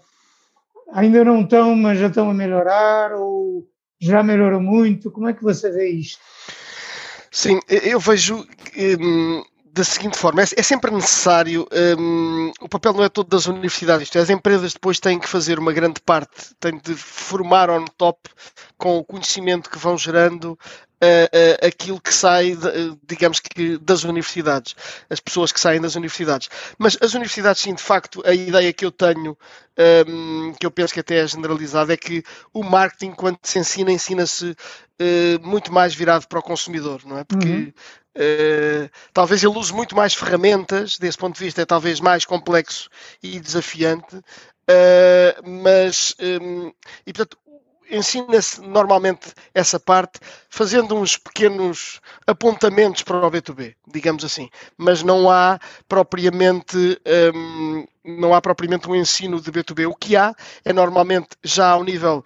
ainda 0.93 1.25
não 1.25 1.43
estão, 1.43 1.75
mas 1.75 1.99
já 1.99 2.09
estão 2.09 2.31
a 2.31 2.35
melhorar 2.35 3.13
ou 3.13 3.67
já 4.01 4.23
melhorou 4.23 4.61
muito? 4.61 5.11
Como 5.11 5.29
é 5.29 5.33
que 5.33 5.43
você 5.43 5.71
vê 5.71 5.89
isto? 5.89 6.21
Sim, 7.31 7.61
eu 7.69 8.01
vejo 8.01 8.47
hum, 9.01 9.43
da 9.77 9.85
seguinte 9.85 10.17
forma: 10.17 10.41
é, 10.41 10.45
é 10.57 10.63
sempre 10.63 10.91
necessário. 10.91 11.69
Hum, 11.99 12.51
o 12.61 12.69
papel 12.69 12.95
não 12.95 13.05
é 13.05 13.09
todo 13.09 13.29
das 13.29 13.47
universidades, 13.47 14.15
é, 14.17 14.19
as 14.19 14.31
empresas 14.31 14.73
depois 14.73 14.99
têm 14.99 15.19
que 15.19 15.29
fazer 15.29 15.59
uma 15.59 15.73
grande 15.73 16.01
parte, 16.01 16.55
têm 16.59 16.79
de 16.79 16.95
formar 16.95 17.69
on 17.69 17.85
top 17.99 18.31
com 18.79 18.97
o 18.97 19.05
conhecimento 19.05 19.69
que 19.69 19.79
vão 19.79 19.99
gerando 19.99 20.59
uh, 21.03 21.67
aquilo 21.67 22.01
que 22.01 22.13
sai, 22.13 22.57
de, 22.57 22.97
digamos 23.07 23.41
que, 23.41 23.79
das 23.79 24.05
universidades, 24.05 24.75
as 25.11 25.21
pessoas 25.21 25.53
que 25.53 25.61
saem 25.61 25.81
das 25.81 25.95
universidades. 25.95 26.49
Mas 26.79 26.97
as 27.01 27.15
universidades, 27.15 27.63
sim, 27.63 27.75
de 27.75 27.83
facto, 27.83 28.23
a 28.27 28.35
ideia 28.35 28.73
que 28.73 28.85
eu 28.85 28.91
tenho, 28.91 29.37
um, 30.09 30.55
que 30.59 30.67
eu 30.67 30.71
penso 30.71 30.95
que 30.95 31.01
até 31.01 31.17
é 31.17 31.27
generalizada, 31.27 31.93
é 31.93 31.97
que 31.97 32.23
o 32.53 32.63
marketing, 32.63 33.13
quando 33.13 33.39
se 33.43 33.59
ensina, 33.59 33.91
ensina-se 33.91 34.51
uh, 34.51 35.47
muito 35.47 35.73
mais 35.73 35.95
virado 35.95 36.27
para 36.27 36.39
o 36.39 36.43
consumidor, 36.43 37.03
não 37.05 37.19
é? 37.19 37.25
Porque 37.25 37.49
uhum. 37.49 37.73
Uh, 38.17 38.89
talvez 39.13 39.45
ele 39.45 39.59
use 39.59 39.75
muito 39.75 39.95
mais 39.95 40.15
ferramentas, 40.15 40.97
desse 40.97 41.19
ponto 41.19 41.37
de 41.37 41.45
vista 41.45 41.61
é 41.61 41.67
talvez 41.67 42.01
mais 42.01 42.25
complexo 42.25 42.89
e 43.23 43.39
desafiante, 43.39 44.17
uh, 44.17 45.43
mas 45.45 46.15
um, 46.19 46.73
e 47.07 47.13
portanto 47.13 47.37
ensina-se 47.91 48.61
normalmente 48.61 49.33
essa 49.55 49.79
parte 49.79 50.19
fazendo 50.49 50.97
uns 50.97 51.17
pequenos 51.17 52.01
apontamentos 52.27 53.03
para 53.03 53.27
o 53.27 53.31
B2B, 53.31 53.75
digamos 53.87 54.25
assim, 54.25 54.49
mas 54.77 55.03
não 55.03 55.31
há 55.31 55.59
propriamente 55.89 57.01
um, 57.35 57.87
não 58.05 58.35
há 58.35 58.41
propriamente 58.41 58.89
um 58.89 58.95
ensino 58.95 59.41
de 59.41 59.51
B2B. 59.51 59.89
O 59.89 59.95
que 59.95 60.17
há 60.17 60.35
é 60.65 60.73
normalmente 60.73 61.31
já 61.43 61.71
ao 61.71 61.83
nível 61.83 62.25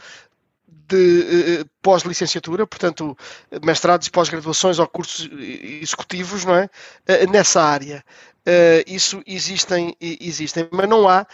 de 0.90 1.60
uh, 1.62 1.70
pós-licenciatura, 1.82 2.66
portanto, 2.66 3.16
mestrados 3.64 4.06
e 4.06 4.10
pós-graduações 4.10 4.78
ou 4.78 4.86
cursos 4.86 5.28
executivos, 5.32 6.44
não 6.44 6.54
é? 6.56 6.68
Nessa 7.30 7.62
área. 7.62 8.04
Uh, 8.40 8.80
isso 8.86 9.22
existem, 9.26 9.94
existem, 10.00 10.66
mas 10.72 10.88
não 10.88 11.06
há, 11.06 11.26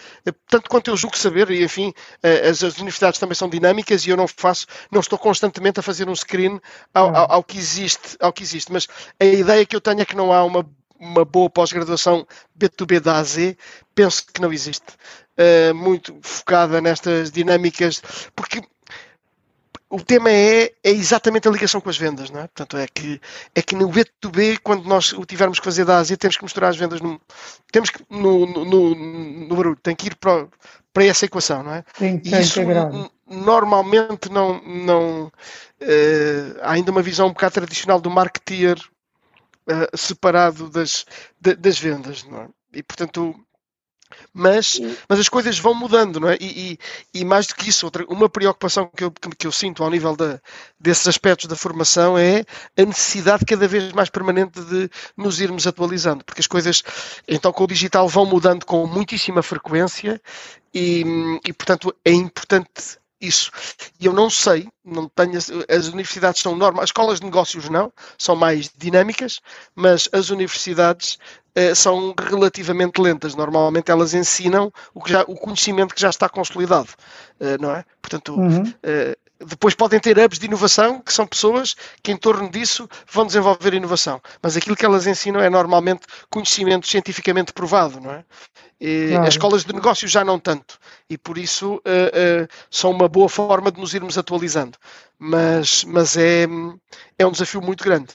tanto 0.49 0.69
quanto 0.69 0.91
eu 0.91 0.97
julgo 0.97 1.17
saber, 1.17 1.49
e 1.53 1.63
enfim, 1.63 1.91
uh, 1.91 2.51
as, 2.51 2.65
as, 2.65 2.75
universidades 2.79 3.21
também 3.21 3.37
são 3.37 3.49
dinâmicas 3.49 4.05
e 4.05 4.11
eu 4.11 4.17
não 4.17 4.27
faço, 4.27 4.67
não 4.91 5.01
estou 5.01 5.17
constantemente 5.17 5.79
a 5.79 5.85
fazer 5.85 6.09
um 6.09 6.17
screen 6.17 6.61
ao, 6.93 7.15
ao, 7.15 7.33
ao, 7.33 7.45
que 7.45 7.57
existe, 7.57 8.17
ao 8.21 8.33
que 8.33 8.43
existe, 8.43 8.73
mas 8.73 8.89
a 9.21 9.25
ideia 9.25 9.65
que 9.65 9.77
eu 9.77 9.81
tenho 9.81 10.01
é 10.01 10.05
que 10.05 10.17
não 10.17 10.33
há 10.33 10.43
uma, 10.43 10.69
uma 10.99 11.25
boa 11.25 11.49
pós-graduação 11.49 12.27
B2B 12.59 12.99
da 12.99 13.19
AZ, 13.19 13.55
penso 13.95 14.27
que 14.27 14.41
não 14.41 14.53
existe, 14.53 14.93
uh, 15.39 15.75
muito 15.77 16.19
focada 16.23 16.81
nestas 16.81 17.31
dinâmicas, 17.31 18.03
porque 18.35 18.61
o 19.89 20.03
tema 20.03 20.31
é, 20.31 20.73
é 20.83 20.91
exatamente 20.91 21.47
a 21.47 21.51
ligação 21.51 21.81
com 21.81 21.89
as 21.89 21.97
vendas, 21.97 22.31
não 22.31 22.41
é? 22.41 22.49
Portanto, 22.49 22.77
é 22.77 22.87
que, 22.89 23.21
é 23.55 23.63
que 23.63 23.77
no 23.77 23.89
B2B, 23.89 24.59
quando 24.63 24.85
nós 24.87 25.13
o 25.13 25.25
tivermos 25.25 25.61
que 25.61 25.65
fazer 25.65 25.85
da 25.85 25.99
Ásia, 25.99 26.17
temos 26.17 26.37
que 26.37 26.43
misturar 26.43 26.71
as 26.71 26.77
vendas 26.77 27.01
no, 27.01 27.21
temos 27.71 27.91
que, 27.91 28.05
no, 28.11 28.47
no, 28.47 28.95
no, 28.95 29.57
barulho, 29.57 29.79
tem 29.81 29.95
que 29.95 30.09
ir 30.09 30.17
para, 30.17 30.49
para 30.93 31.05
essa 31.05 31.25
equação, 31.25 31.63
não 31.63 31.75
é? 31.75 31.85
Tem 31.97 32.19
que 32.19 32.37
Isso 32.37 32.61
normalmente 33.29 34.29
não, 34.29 34.61
não 34.63 35.27
uh, 35.27 36.59
há 36.63 36.73
ainda 36.73 36.91
uma 36.91 37.03
visão 37.03 37.27
um 37.27 37.33
bocado 37.33 37.55
tradicional 37.55 38.01
do 38.01 38.11
marketeer 38.11 38.79
uh, 39.69 39.97
separado 39.97 40.69
das, 40.69 41.05
das 41.41 41.79
vendas, 41.79 42.25
não 42.25 42.43
é? 42.43 42.49
E 42.73 42.83
portanto, 42.83 43.35
mas, 44.33 44.81
mas 45.09 45.19
as 45.19 45.29
coisas 45.29 45.59
vão 45.59 45.75
mudando, 45.75 46.21
não 46.21 46.29
é? 46.29 46.37
E, 46.41 46.79
e, 47.15 47.21
e, 47.21 47.25
mais 47.25 47.47
do 47.47 47.55
que 47.55 47.69
isso, 47.69 47.87
outra, 47.87 48.05
uma 48.09 48.29
preocupação 48.29 48.91
que 48.95 49.05
eu, 49.05 49.11
que 49.11 49.47
eu 49.47 49.53
sinto 49.53 49.83
ao 49.83 49.91
nível 49.91 50.17
da, 50.17 50.41
desses 50.79 51.07
aspectos 51.09 51.47
da 51.47 51.57
formação 51.57 52.17
é 52.17 52.45
a 52.77 52.85
necessidade 52.85 53.45
cada 53.45 53.67
vez 53.67 53.93
mais 53.93 54.11
permanente 54.11 54.61
de 54.61 54.91
nos 55.17 55.41
irmos 55.41 55.67
atualizando, 55.67 56.25
porque 56.25 56.41
as 56.41 56.47
coisas, 56.47 56.83
então, 57.27 57.53
com 57.53 57.65
o 57.65 57.69
digital 57.69 58.09
vão 58.09 58.27
mudando 58.27 58.65
com 58.65 58.87
muitíssima 58.87 59.43
frequência 59.43 60.21
e, 60.75 61.05
e 61.45 61.53
portanto, 61.53 61.95
é 62.05 62.13
importante 62.13 62.99
isso. 63.21 63.51
E 63.99 64.07
eu 64.07 64.13
não 64.13 64.29
sei, 64.29 64.69
não 64.85 65.09
tenho, 65.09 65.39
as 65.69 65.89
universidades 65.89 66.41
são 66.41 66.55
normais, 66.55 66.85
as 66.85 66.89
escolas 66.91 67.19
de 67.19 67.25
negócios 67.25 67.69
não, 67.69 67.93
são 68.19 68.37
mais 68.37 68.71
dinâmicas, 68.77 69.41
mas 69.75 70.09
as 70.13 70.31
universidades 70.31 71.19
são 71.75 72.15
relativamente 72.19 73.01
lentas. 73.01 73.35
Normalmente 73.35 73.91
elas 73.91 74.15
ensinam 74.15 74.73
o, 74.95 75.03
que 75.03 75.13
já, 75.13 75.23
o 75.23 75.35
conhecimento 75.35 75.95
que 75.95 76.01
já 76.01 76.11
está 76.11 76.29
consolidado, 76.29 76.89
eh, 77.41 77.57
não 77.59 77.71
é? 77.71 77.85
Portanto, 78.01 78.35
uhum. 78.35 78.73
Eh, 78.83 79.17
depois 79.39 79.75
podem 79.75 80.01
ter 80.01 80.19
hubs 80.19 80.39
de 80.39 80.47
inovação, 80.47 81.01
que 81.01 81.13
são 81.13 81.27
pessoas 81.27 81.77
que 82.03 82.11
em 82.11 82.17
torno 82.17 82.51
disso 82.51 82.89
vão 83.11 83.27
desenvolver 83.27 83.75
inovação. 83.75 84.21
Mas 84.43 84.57
aquilo 84.57 84.75
que 84.75 84.85
elas 84.85 85.07
ensinam 85.07 85.41
é 85.41 85.51
normalmente 85.51 86.07
conhecimento 86.31 86.87
cientificamente 86.87 87.53
provado, 87.53 88.01
não 88.01 88.13
é? 88.13 88.25
Claro. 88.79 89.23
As 89.27 89.35
escolas 89.35 89.65
de 89.65 89.75
negócios 89.75 90.11
já 90.11 90.25
não 90.25 90.39
tanto. 90.39 90.79
E 91.09 91.19
por 91.19 91.37
isso 91.37 91.75
uh, 91.75 91.79
uh, 91.79 92.49
são 92.71 92.91
uma 92.91 93.09
boa 93.09 93.29
forma 93.29 93.71
de 93.71 93.79
nos 93.81 93.93
irmos 93.95 94.17
atualizando. 94.17 94.79
Mas, 95.19 95.85
mas 95.85 96.17
é, 96.17 96.47
é 97.19 97.27
um 97.27 97.33
desafio 97.33 97.61
muito 97.61 97.85
grande 97.85 98.15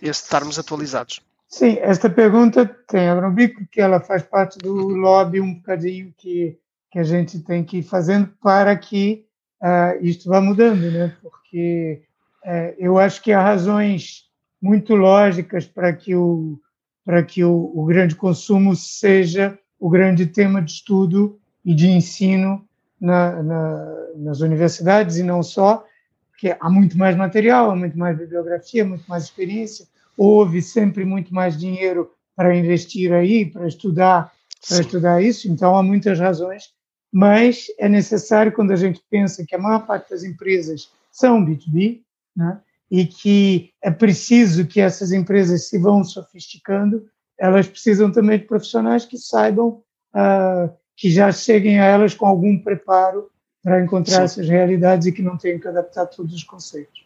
esse 0.00 0.20
de 0.20 0.26
estarmos 0.26 0.58
atualizados. 0.58 1.20
Sim, 1.56 1.78
esta 1.82 2.10
pergunta 2.10 2.66
tem 2.66 3.08
a 3.08 3.30
bico, 3.30 3.64
que 3.70 3.80
ela 3.80 4.00
faz 4.00 4.24
parte 4.24 4.58
do 4.58 4.74
lobby 4.88 5.40
um 5.40 5.54
bocadinho 5.54 6.12
que, 6.18 6.58
que 6.90 6.98
a 6.98 7.04
gente 7.04 7.38
tem 7.38 7.62
que 7.62 7.76
ir 7.76 7.84
fazendo 7.84 8.28
para 8.42 8.76
que 8.76 9.24
uh, 9.62 10.04
isto 10.04 10.28
vá 10.28 10.40
mudando, 10.40 10.90
né? 10.90 11.16
porque 11.22 12.02
uh, 12.44 12.74
eu 12.76 12.98
acho 12.98 13.22
que 13.22 13.30
há 13.30 13.40
razões 13.40 14.24
muito 14.60 14.96
lógicas 14.96 15.64
para 15.64 15.92
que 15.92 16.16
o 16.16 16.58
para 17.04 17.22
que 17.22 17.44
o, 17.44 17.70
o 17.72 17.84
grande 17.84 18.16
consumo 18.16 18.74
seja 18.74 19.56
o 19.78 19.88
grande 19.88 20.26
tema 20.26 20.60
de 20.60 20.72
estudo 20.72 21.38
e 21.64 21.72
de 21.72 21.86
ensino 21.86 22.66
na, 23.00 23.40
na, 23.44 23.96
nas 24.16 24.40
universidades 24.40 25.18
e 25.18 25.22
não 25.22 25.40
só, 25.40 25.84
porque 26.30 26.56
há 26.58 26.68
muito 26.68 26.98
mais 26.98 27.16
material, 27.16 27.70
há 27.70 27.76
muito 27.76 27.96
mais 27.96 28.18
bibliografia, 28.18 28.84
muito 28.84 29.04
mais 29.08 29.22
experiência, 29.22 29.86
houve 30.16 30.62
sempre 30.62 31.04
muito 31.04 31.34
mais 31.34 31.58
dinheiro 31.58 32.10
para 32.36 32.54
investir 32.54 33.12
aí, 33.12 33.46
para 33.46 33.66
estudar, 33.66 34.32
para 34.66 34.76
Sim. 34.76 34.82
estudar 34.82 35.22
isso, 35.22 35.48
então 35.48 35.76
há 35.76 35.82
muitas 35.82 36.18
razões, 36.18 36.64
mas 37.12 37.66
é 37.78 37.88
necessário 37.88 38.52
quando 38.52 38.72
a 38.72 38.76
gente 38.76 39.00
pensa 39.08 39.44
que 39.46 39.54
a 39.54 39.58
maior 39.58 39.86
parte 39.86 40.10
das 40.10 40.24
empresas 40.24 40.90
são 41.12 41.44
B2B, 41.44 42.00
né? 42.36 42.60
e 42.90 43.06
que 43.06 43.72
é 43.82 43.90
preciso 43.90 44.66
que 44.66 44.80
essas 44.80 45.12
empresas 45.12 45.68
se 45.68 45.78
vão 45.78 46.04
sofisticando, 46.04 47.08
elas 47.38 47.66
precisam 47.66 48.10
também 48.10 48.38
de 48.38 48.44
profissionais 48.44 49.04
que 49.04 49.18
saibam, 49.18 49.82
uh, 50.14 50.72
que 50.96 51.10
já 51.10 51.32
cheguem 51.32 51.80
a 51.80 51.84
elas 51.84 52.14
com 52.14 52.26
algum 52.26 52.58
preparo 52.58 53.30
para 53.62 53.82
encontrar 53.82 54.18
Sim. 54.18 54.22
essas 54.24 54.48
realidades 54.48 55.06
e 55.06 55.12
que 55.12 55.22
não 55.22 55.36
tenham 55.36 55.58
que 55.58 55.66
adaptar 55.66 56.06
todos 56.06 56.34
os 56.34 56.44
conceitos. 56.44 57.04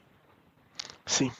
Sim, 1.06 1.30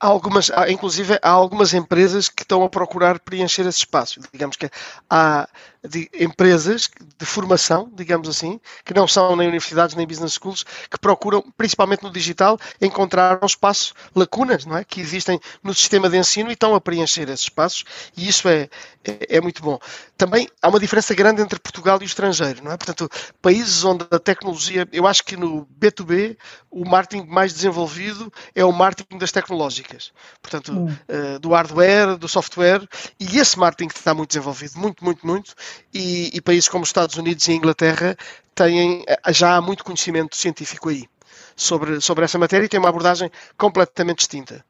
Há 0.00 0.06
algumas, 0.06 0.50
há, 0.50 0.70
inclusive, 0.70 1.18
há 1.20 1.30
algumas 1.30 1.74
empresas 1.74 2.28
que 2.28 2.42
estão 2.42 2.62
a 2.62 2.68
procurar 2.68 3.18
preencher 3.18 3.66
esse 3.66 3.78
espaço. 3.78 4.20
Digamos 4.32 4.56
que 4.56 4.70
há 5.10 5.48
de, 5.88 6.10
empresas 6.14 6.90
de 7.18 7.26
formação, 7.26 7.90
digamos 7.94 8.28
assim, 8.28 8.60
que 8.84 8.94
não 8.94 9.08
são 9.08 9.34
nem 9.36 9.48
universidades 9.48 9.94
nem 9.94 10.06
business 10.06 10.34
schools, 10.34 10.64
que 10.90 10.98
procuram, 10.98 11.42
principalmente 11.56 12.02
no 12.02 12.12
digital, 12.12 12.58
encontrar 12.80 13.38
um 13.42 13.46
espaço, 13.46 13.94
lacunas, 14.14 14.64
não 14.64 14.76
é? 14.76 14.84
Que 14.84 15.00
existem 15.00 15.40
no 15.62 15.74
sistema 15.74 16.08
de 16.08 16.18
ensino 16.18 16.50
e 16.50 16.52
estão 16.52 16.74
a 16.74 16.80
preencher 16.80 17.28
esses 17.28 17.44
espaços, 17.44 17.84
e 18.16 18.28
isso 18.28 18.48
é, 18.48 18.68
é, 19.04 19.36
é 19.36 19.40
muito 19.40 19.62
bom. 19.62 19.78
Também 20.16 20.48
há 20.60 20.68
uma 20.68 20.80
diferença 20.80 21.14
grande 21.14 21.42
entre 21.42 21.58
Portugal 21.58 21.98
e 22.00 22.04
o 22.04 22.06
estrangeiro, 22.06 22.62
não 22.62 22.72
é? 22.72 22.76
Portanto, 22.76 23.08
países 23.40 23.84
onde 23.84 24.06
a 24.10 24.18
tecnologia, 24.18 24.86
eu 24.92 25.06
acho 25.06 25.24
que 25.24 25.36
no 25.36 25.66
B2B, 25.80 26.36
o 26.70 26.84
marketing 26.88 27.26
mais 27.26 27.52
desenvolvido 27.52 28.32
é 28.54 28.64
o 28.64 28.72
marketing 28.72 29.18
das 29.18 29.32
tecnológicas. 29.32 30.12
Portanto, 30.42 30.72
hum. 30.72 30.86
uh, 30.86 31.38
do 31.38 31.50
hardware, 31.50 32.16
do 32.16 32.28
software, 32.28 32.86
e 33.18 33.38
esse 33.38 33.58
marketing 33.58 33.90
está 33.94 34.14
muito 34.14 34.30
desenvolvido, 34.30 34.78
muito, 34.78 35.04
muito, 35.04 35.26
muito, 35.26 35.54
e, 35.92 36.30
e 36.34 36.40
países 36.40 36.68
como 36.68 36.82
os 36.82 36.88
Estados 36.88 37.16
Unidos 37.16 37.46
e 37.48 37.52
Inglaterra 37.52 38.16
têm 38.54 39.04
eh, 39.06 39.32
já 39.32 39.56
há 39.56 39.60
muito 39.60 39.84
conhecimento 39.84 40.36
científico 40.36 40.88
aí 40.88 41.08
sobre, 41.56 42.00
sobre 42.00 42.24
essa 42.24 42.38
matéria 42.38 42.64
e 42.64 42.68
têm 42.68 42.80
uma 42.80 42.88
abordagem 42.88 43.30
completamente 43.56 44.18
distinta. 44.18 44.64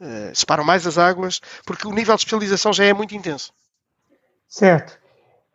Uh, 0.00 0.34
separam 0.34 0.64
mais 0.64 0.84
as 0.84 0.98
águas, 0.98 1.40
porque 1.64 1.86
o 1.86 1.92
nível 1.92 2.14
de 2.16 2.22
especialização 2.22 2.72
já 2.72 2.84
é 2.84 2.92
muito 2.92 3.14
intenso. 3.14 3.52
Certo. 4.48 4.98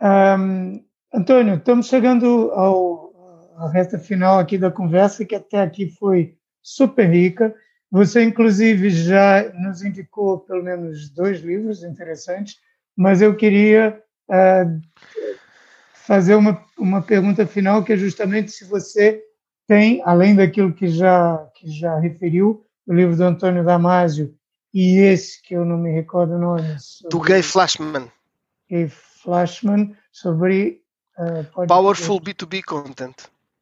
Um, 0.01 0.84
António, 1.14 1.55
estamos 1.55 1.88
chegando 1.88 2.51
ao, 2.53 3.12
à 3.58 3.70
reta 3.70 3.99
final 3.99 4.39
aqui 4.39 4.58
da 4.58 4.72
conversa, 4.72 5.26
que 5.26 5.36
até 5.36 5.62
aqui 5.62 5.89
foi 5.89 6.38
super 6.62 7.10
rica. 7.10 7.53
Você, 7.91 8.24
inclusive, 8.24 8.89
já 8.89 9.51
nos 9.53 9.82
indicou 9.82 10.39
pelo 10.39 10.64
menos 10.64 11.10
dois 11.10 11.41
livros 11.41 11.84
interessantes, 11.84 12.55
mas 12.95 13.22
eu 13.22 13.36
queria 13.36 14.01
uh, 14.30 14.82
fazer 15.93 16.36
uma, 16.36 16.63
uma 16.78 17.01
pergunta 17.01 17.45
final, 17.45 17.84
que 17.84 17.93
é 17.93 17.97
justamente 17.97 18.51
se 18.51 18.65
você 18.65 19.21
tem, 19.67 20.01
além 20.05 20.36
daquilo 20.36 20.73
que 20.73 20.88
já, 20.88 21.38
que 21.55 21.69
já 21.69 21.99
referiu, 21.99 22.63
o 22.88 22.93
livro 22.93 23.15
do 23.15 23.23
Antônio 23.23 23.65
Damasio 23.65 24.34
e 24.73 24.97
esse 24.99 25.41
que 25.41 25.53
eu 25.53 25.65
não 25.65 25.78
me 25.78 25.91
recordo 25.91 26.36
o 26.36 26.39
nome. 26.39 26.75
Do 27.09 27.19
Gay 27.19 27.41
Flashman. 27.41 28.09
Gay 28.69 28.88
Flashman, 28.88 29.95
sobre. 30.11 30.82
Uh, 31.17 31.67
Powerful 31.67 32.21
B2B 32.21 32.63
Content. 32.63 33.15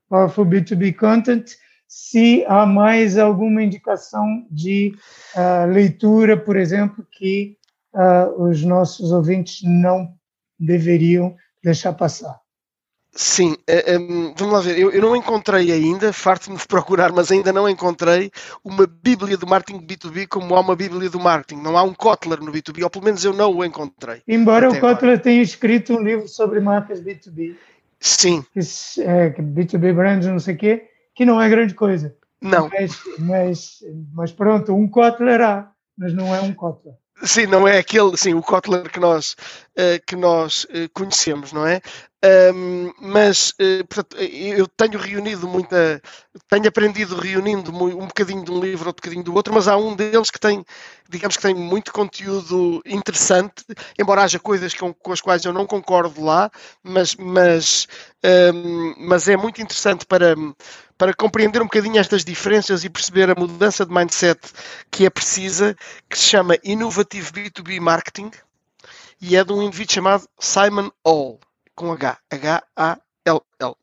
Powerful 0.10 0.46
B2B 0.46 0.94
Content. 0.94 1.56
Se 1.88 2.44
há 2.48 2.66
mais 2.66 3.18
alguma 3.18 3.64
indicação 3.64 4.46
de 4.52 4.94
uh, 5.36 5.72
leitura, 5.72 6.36
por 6.36 6.58
exemplo, 6.58 7.08
que 7.12 7.58
uh, 7.94 8.44
os 8.44 8.64
nossos 8.64 9.12
ouvintes 9.12 9.62
não 9.64 10.14
deveriam 10.60 11.36
deixar 11.64 11.94
passar. 11.94 12.40
Sim, 13.18 13.56
eh, 13.66 13.94
ehm, 13.94 14.34
vamos 14.38 14.54
lá 14.54 14.60
ver. 14.60 14.78
Eu, 14.78 15.02
não 15.02 15.16
encontrei 15.16 15.72
ainda, 15.72 16.12
farto-me 16.12 16.58
de 16.58 16.68
procurar, 16.68 17.14
mas 17.14 17.32
ainda 17.32 17.54
não 17.54 17.68
encontrei 17.68 18.30
uma 18.62 18.86
Bíblia 18.86 19.38
do 19.38 19.48
marketing 19.48 19.80
B2B 19.80 20.28
como 20.28 20.54
há 20.54 20.60
uma 20.60 20.76
Bíblia 20.76 21.10
do 21.10 21.20
marketing. 21.20 21.62
Não 21.62 21.78
há 21.78 21.84
um 21.84 21.94
Kotler 21.94 22.42
no 22.42 22.52
B2B, 22.52 22.84
ou 22.84 22.90
pelo 22.90 23.06
menos 23.06 23.24
eu 23.24 23.32
não 23.32 23.56
o 23.56 23.64
encontrei. 23.64 24.22
Embora 24.28 24.70
o 24.70 24.80
Kotler 24.82 25.22
tenha 25.22 25.42
escrito 25.42 25.96
um 25.96 26.04
livro 26.04 26.28
sobre 26.28 26.60
marcas 26.60 27.02
B2B. 27.02 27.56
Sim. 28.02 28.44
Que, 28.54 28.60
é, 29.02 29.30
B2B 29.30 29.96
Brands, 29.96 30.28
não 30.28 30.40
sei 30.40 30.56
o 30.56 30.58
quê, 30.58 30.90
que 31.16 31.26
não 31.26 31.42
é 31.42 31.48
grande 31.48 31.74
coisa. 31.74 32.14
Não. 32.42 32.70
Mas, 32.70 33.00
mas, 33.18 33.80
mas 34.14 34.32
pronto, 34.34 34.76
um 34.76 34.90
Kotler 34.90 35.40
há, 35.40 35.72
mas 35.98 36.14
não 36.14 36.36
é 36.36 36.42
um 36.42 36.54
Kotler. 36.54 36.96
Sim, 37.24 37.46
não 37.48 37.68
é 37.68 37.78
aquele, 37.78 38.16
sim, 38.18 38.34
o 38.34 38.42
Kotler 38.42 38.92
que 38.92 39.00
nós, 39.00 39.36
uh, 39.78 40.04
que 40.06 40.16
nós 40.16 40.66
uh, 40.66 40.90
conhecemos, 40.94 41.54
não 41.54 41.66
é? 41.66 41.82
Um, 42.26 42.92
mas, 43.00 43.50
uh, 43.50 43.86
portanto, 43.88 44.18
eu 44.18 44.68
tenho 44.68 44.98
reunido 44.98 45.48
muita, 45.48 46.02
tenho 46.50 46.68
aprendido 46.68 47.16
reunindo 47.16 47.72
um 47.72 48.08
bocadinho 48.08 48.44
de 48.44 48.52
um 48.52 48.60
livro, 48.60 48.88
outro 48.88 49.02
bocadinho 49.02 49.24
do 49.24 49.36
outro, 49.36 49.54
mas 49.54 49.68
há 49.68 49.78
um 49.78 49.96
deles 49.96 50.32
que 50.32 50.40
tem, 50.40 50.66
digamos 51.08 51.38
que 51.38 51.44
tem 51.44 51.54
muito 51.54 51.94
conteúdo 51.94 52.82
interessante, 52.86 53.64
embora 54.00 54.24
haja 54.24 54.40
coisas 54.40 54.74
com, 54.74 54.92
com 54.92 55.12
as 55.12 55.22
quais 55.22 55.46
eu 55.46 55.54
não 55.54 55.68
concordo 55.68 56.24
lá, 56.24 56.50
mas, 56.82 57.16
mas, 57.16 57.88
um, 58.54 58.96
mas 58.98 59.28
é 59.28 59.38
muito 59.38 59.62
interessante 59.62 60.06
para 60.06 60.36
para 60.98 61.14
compreender 61.14 61.62
um 61.62 61.66
bocadinho 61.66 62.00
estas 62.00 62.24
diferenças 62.24 62.86
e 62.86 62.90
perceber 62.90 63.30
a 63.30 63.36
mudança 63.36 63.86
de 63.86 63.94
mindset 63.94 64.40
que 64.90 65.06
é 65.06 65.10
precisa, 65.10 65.76
que 66.10 66.18
se 66.18 66.24
chama 66.24 66.58
Innovative 66.64 67.32
B2B 67.32 67.82
Marketing 67.82 68.32
e 69.22 69.36
é 69.36 69.44
de 69.44 69.52
um 69.52 69.62
indivíduo 69.62 69.94
chamado 69.94 70.26
Simon 70.40 70.90
Hall, 71.06 71.40
com 71.76 71.92
H, 71.92 72.18
H-A-L-L. 72.32 73.76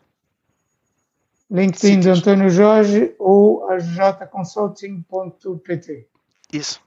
LinkedIn 1.52 2.02
de 2.02 2.10
Antônio 2.10 2.50
Jorge 2.50 3.16
ou 3.18 3.68
ajconsulting.pt. 3.70 6.08
Isso. 6.54 6.80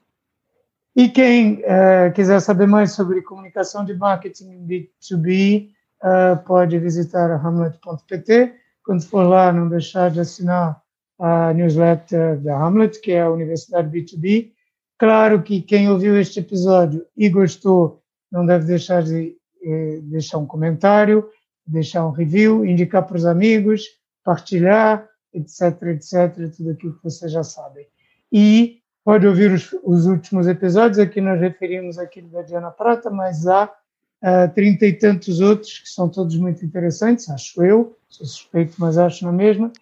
E 0.94 1.08
quem 1.08 1.60
uh, 1.60 2.12
quiser 2.14 2.40
saber 2.40 2.66
mais 2.66 2.92
sobre 2.92 3.22
comunicação 3.22 3.82
de 3.84 3.94
marketing 3.94 4.66
B2B, 4.66 5.68
uh, 5.68 5.72
eh, 6.04 6.36
pode 6.46 6.78
visitar 6.78 7.34
hamlet.pt. 7.34 8.54
Quando 8.84 9.02
for 9.02 9.22
lá, 9.22 9.52
não 9.52 9.68
deixar 9.68 10.10
de 10.10 10.20
assinar 10.20 10.80
a 11.18 11.52
newsletter 11.54 12.40
da 12.40 12.58
Hamlet, 12.58 13.00
que 13.00 13.12
é 13.12 13.22
a 13.22 13.30
Universidade 13.30 13.88
B2B. 13.88 14.52
Claro 14.98 15.42
que 15.42 15.62
quem 15.62 15.88
ouviu 15.88 16.20
este 16.20 16.40
episódio 16.40 17.06
e 17.16 17.28
gostou, 17.28 18.02
não 18.30 18.44
deve 18.44 18.66
deixar 18.66 19.02
de 19.02 19.36
eh, 19.64 20.00
deixar 20.02 20.38
um 20.38 20.46
comentário, 20.46 21.28
deixar 21.66 22.06
um 22.06 22.10
review, 22.10 22.66
indicar 22.66 23.06
para 23.06 23.16
os 23.16 23.24
amigos, 23.24 23.84
partilhar, 24.24 25.08
etc, 25.32 25.82
etc, 25.88 26.54
tudo 26.56 26.70
aquilo 26.70 26.94
que 26.94 27.04
vocês 27.04 27.32
já 27.32 27.42
sabem. 27.42 27.86
E 28.30 28.80
pode 29.04 29.26
ouvir 29.26 29.52
os, 29.52 29.74
os 29.82 30.06
últimos 30.06 30.46
episódios, 30.46 30.98
aqui 30.98 31.20
nós 31.20 31.40
referimos 31.40 31.98
aquele 31.98 32.28
da 32.28 32.42
Diana 32.42 32.70
Prata, 32.70 33.10
mas 33.10 33.46
há 33.46 33.64
uh, 33.64 34.54
trinta 34.54 34.86
e 34.86 34.92
tantos 34.92 35.40
outros 35.40 35.78
que 35.80 35.88
são 35.88 36.08
todos 36.08 36.36
muito 36.36 36.64
interessantes, 36.64 37.28
acho 37.28 37.62
eu, 37.62 37.98
sou 38.08 38.26
suspeito, 38.26 38.74
mas 38.78 38.96
acho 38.96 39.24
na 39.24 39.32
mesma, 39.32 39.72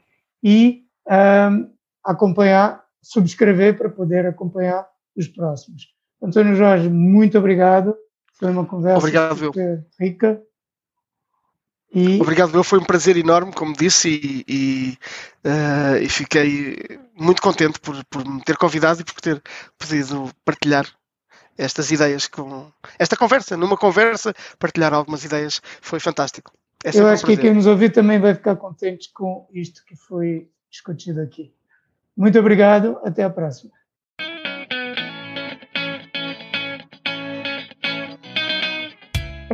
e 0.43 0.85
uh, 1.07 1.71
acompanhar, 2.05 2.85
subscrever 3.03 3.77
para 3.77 3.91
poder 3.91 4.27
acompanhar 4.27 4.87
os 5.17 5.29
próximos. 5.29 5.93
Antônio 6.23 6.55
Jorge, 6.55 6.89
muito 6.89 7.39
obrigado, 7.39 7.95
foi 8.35 8.51
uma 8.51 8.65
conversa 8.65 8.99
obrigado, 8.99 9.53
rica. 9.99 10.43
E... 11.93 12.21
Obrigado, 12.21 12.55
eu. 12.57 12.63
Foi 12.63 12.79
um 12.79 12.85
prazer 12.85 13.17
enorme, 13.17 13.53
como 13.53 13.77
disse, 13.77 14.09
e, 14.09 14.45
e, 14.49 14.99
uh, 15.45 15.97
e 16.03 16.09
fiquei 16.09 17.01
muito 17.15 17.43
contente 17.43 17.81
por, 17.81 18.05
por 18.05 18.27
me 18.27 18.43
ter 18.43 18.57
convidado 18.57 19.01
e 19.01 19.05
por 19.05 19.21
ter 19.21 19.43
podido 19.79 20.31
partilhar 20.45 20.87
estas 21.59 21.91
ideias 21.91 22.27
com 22.27 22.71
esta 22.99 23.17
conversa. 23.17 23.57
Numa 23.57 23.77
conversa, 23.77 24.35
partilhar 24.59 24.95
algumas 24.95 25.25
ideias 25.25 25.61
foi 25.81 26.01
fantástico. 26.01 26.53
É 26.85 26.97
eu 26.97 27.07
acho 27.07 27.25
um 27.25 27.29
que 27.29 27.37
quem 27.37 27.53
nos 27.53 27.67
ouvir 27.67 27.93
também 27.93 28.19
vai 28.19 28.35
ficar 28.35 28.57
contente 28.57 29.11
com 29.13 29.47
isto 29.53 29.85
que 29.85 29.95
foi 29.97 30.49
discutido 30.71 31.21
aqui. 31.21 31.53
Muito 32.17 32.39
obrigado, 32.39 32.99
até 33.05 33.23
a 33.23 33.31
próxima. 33.31 33.73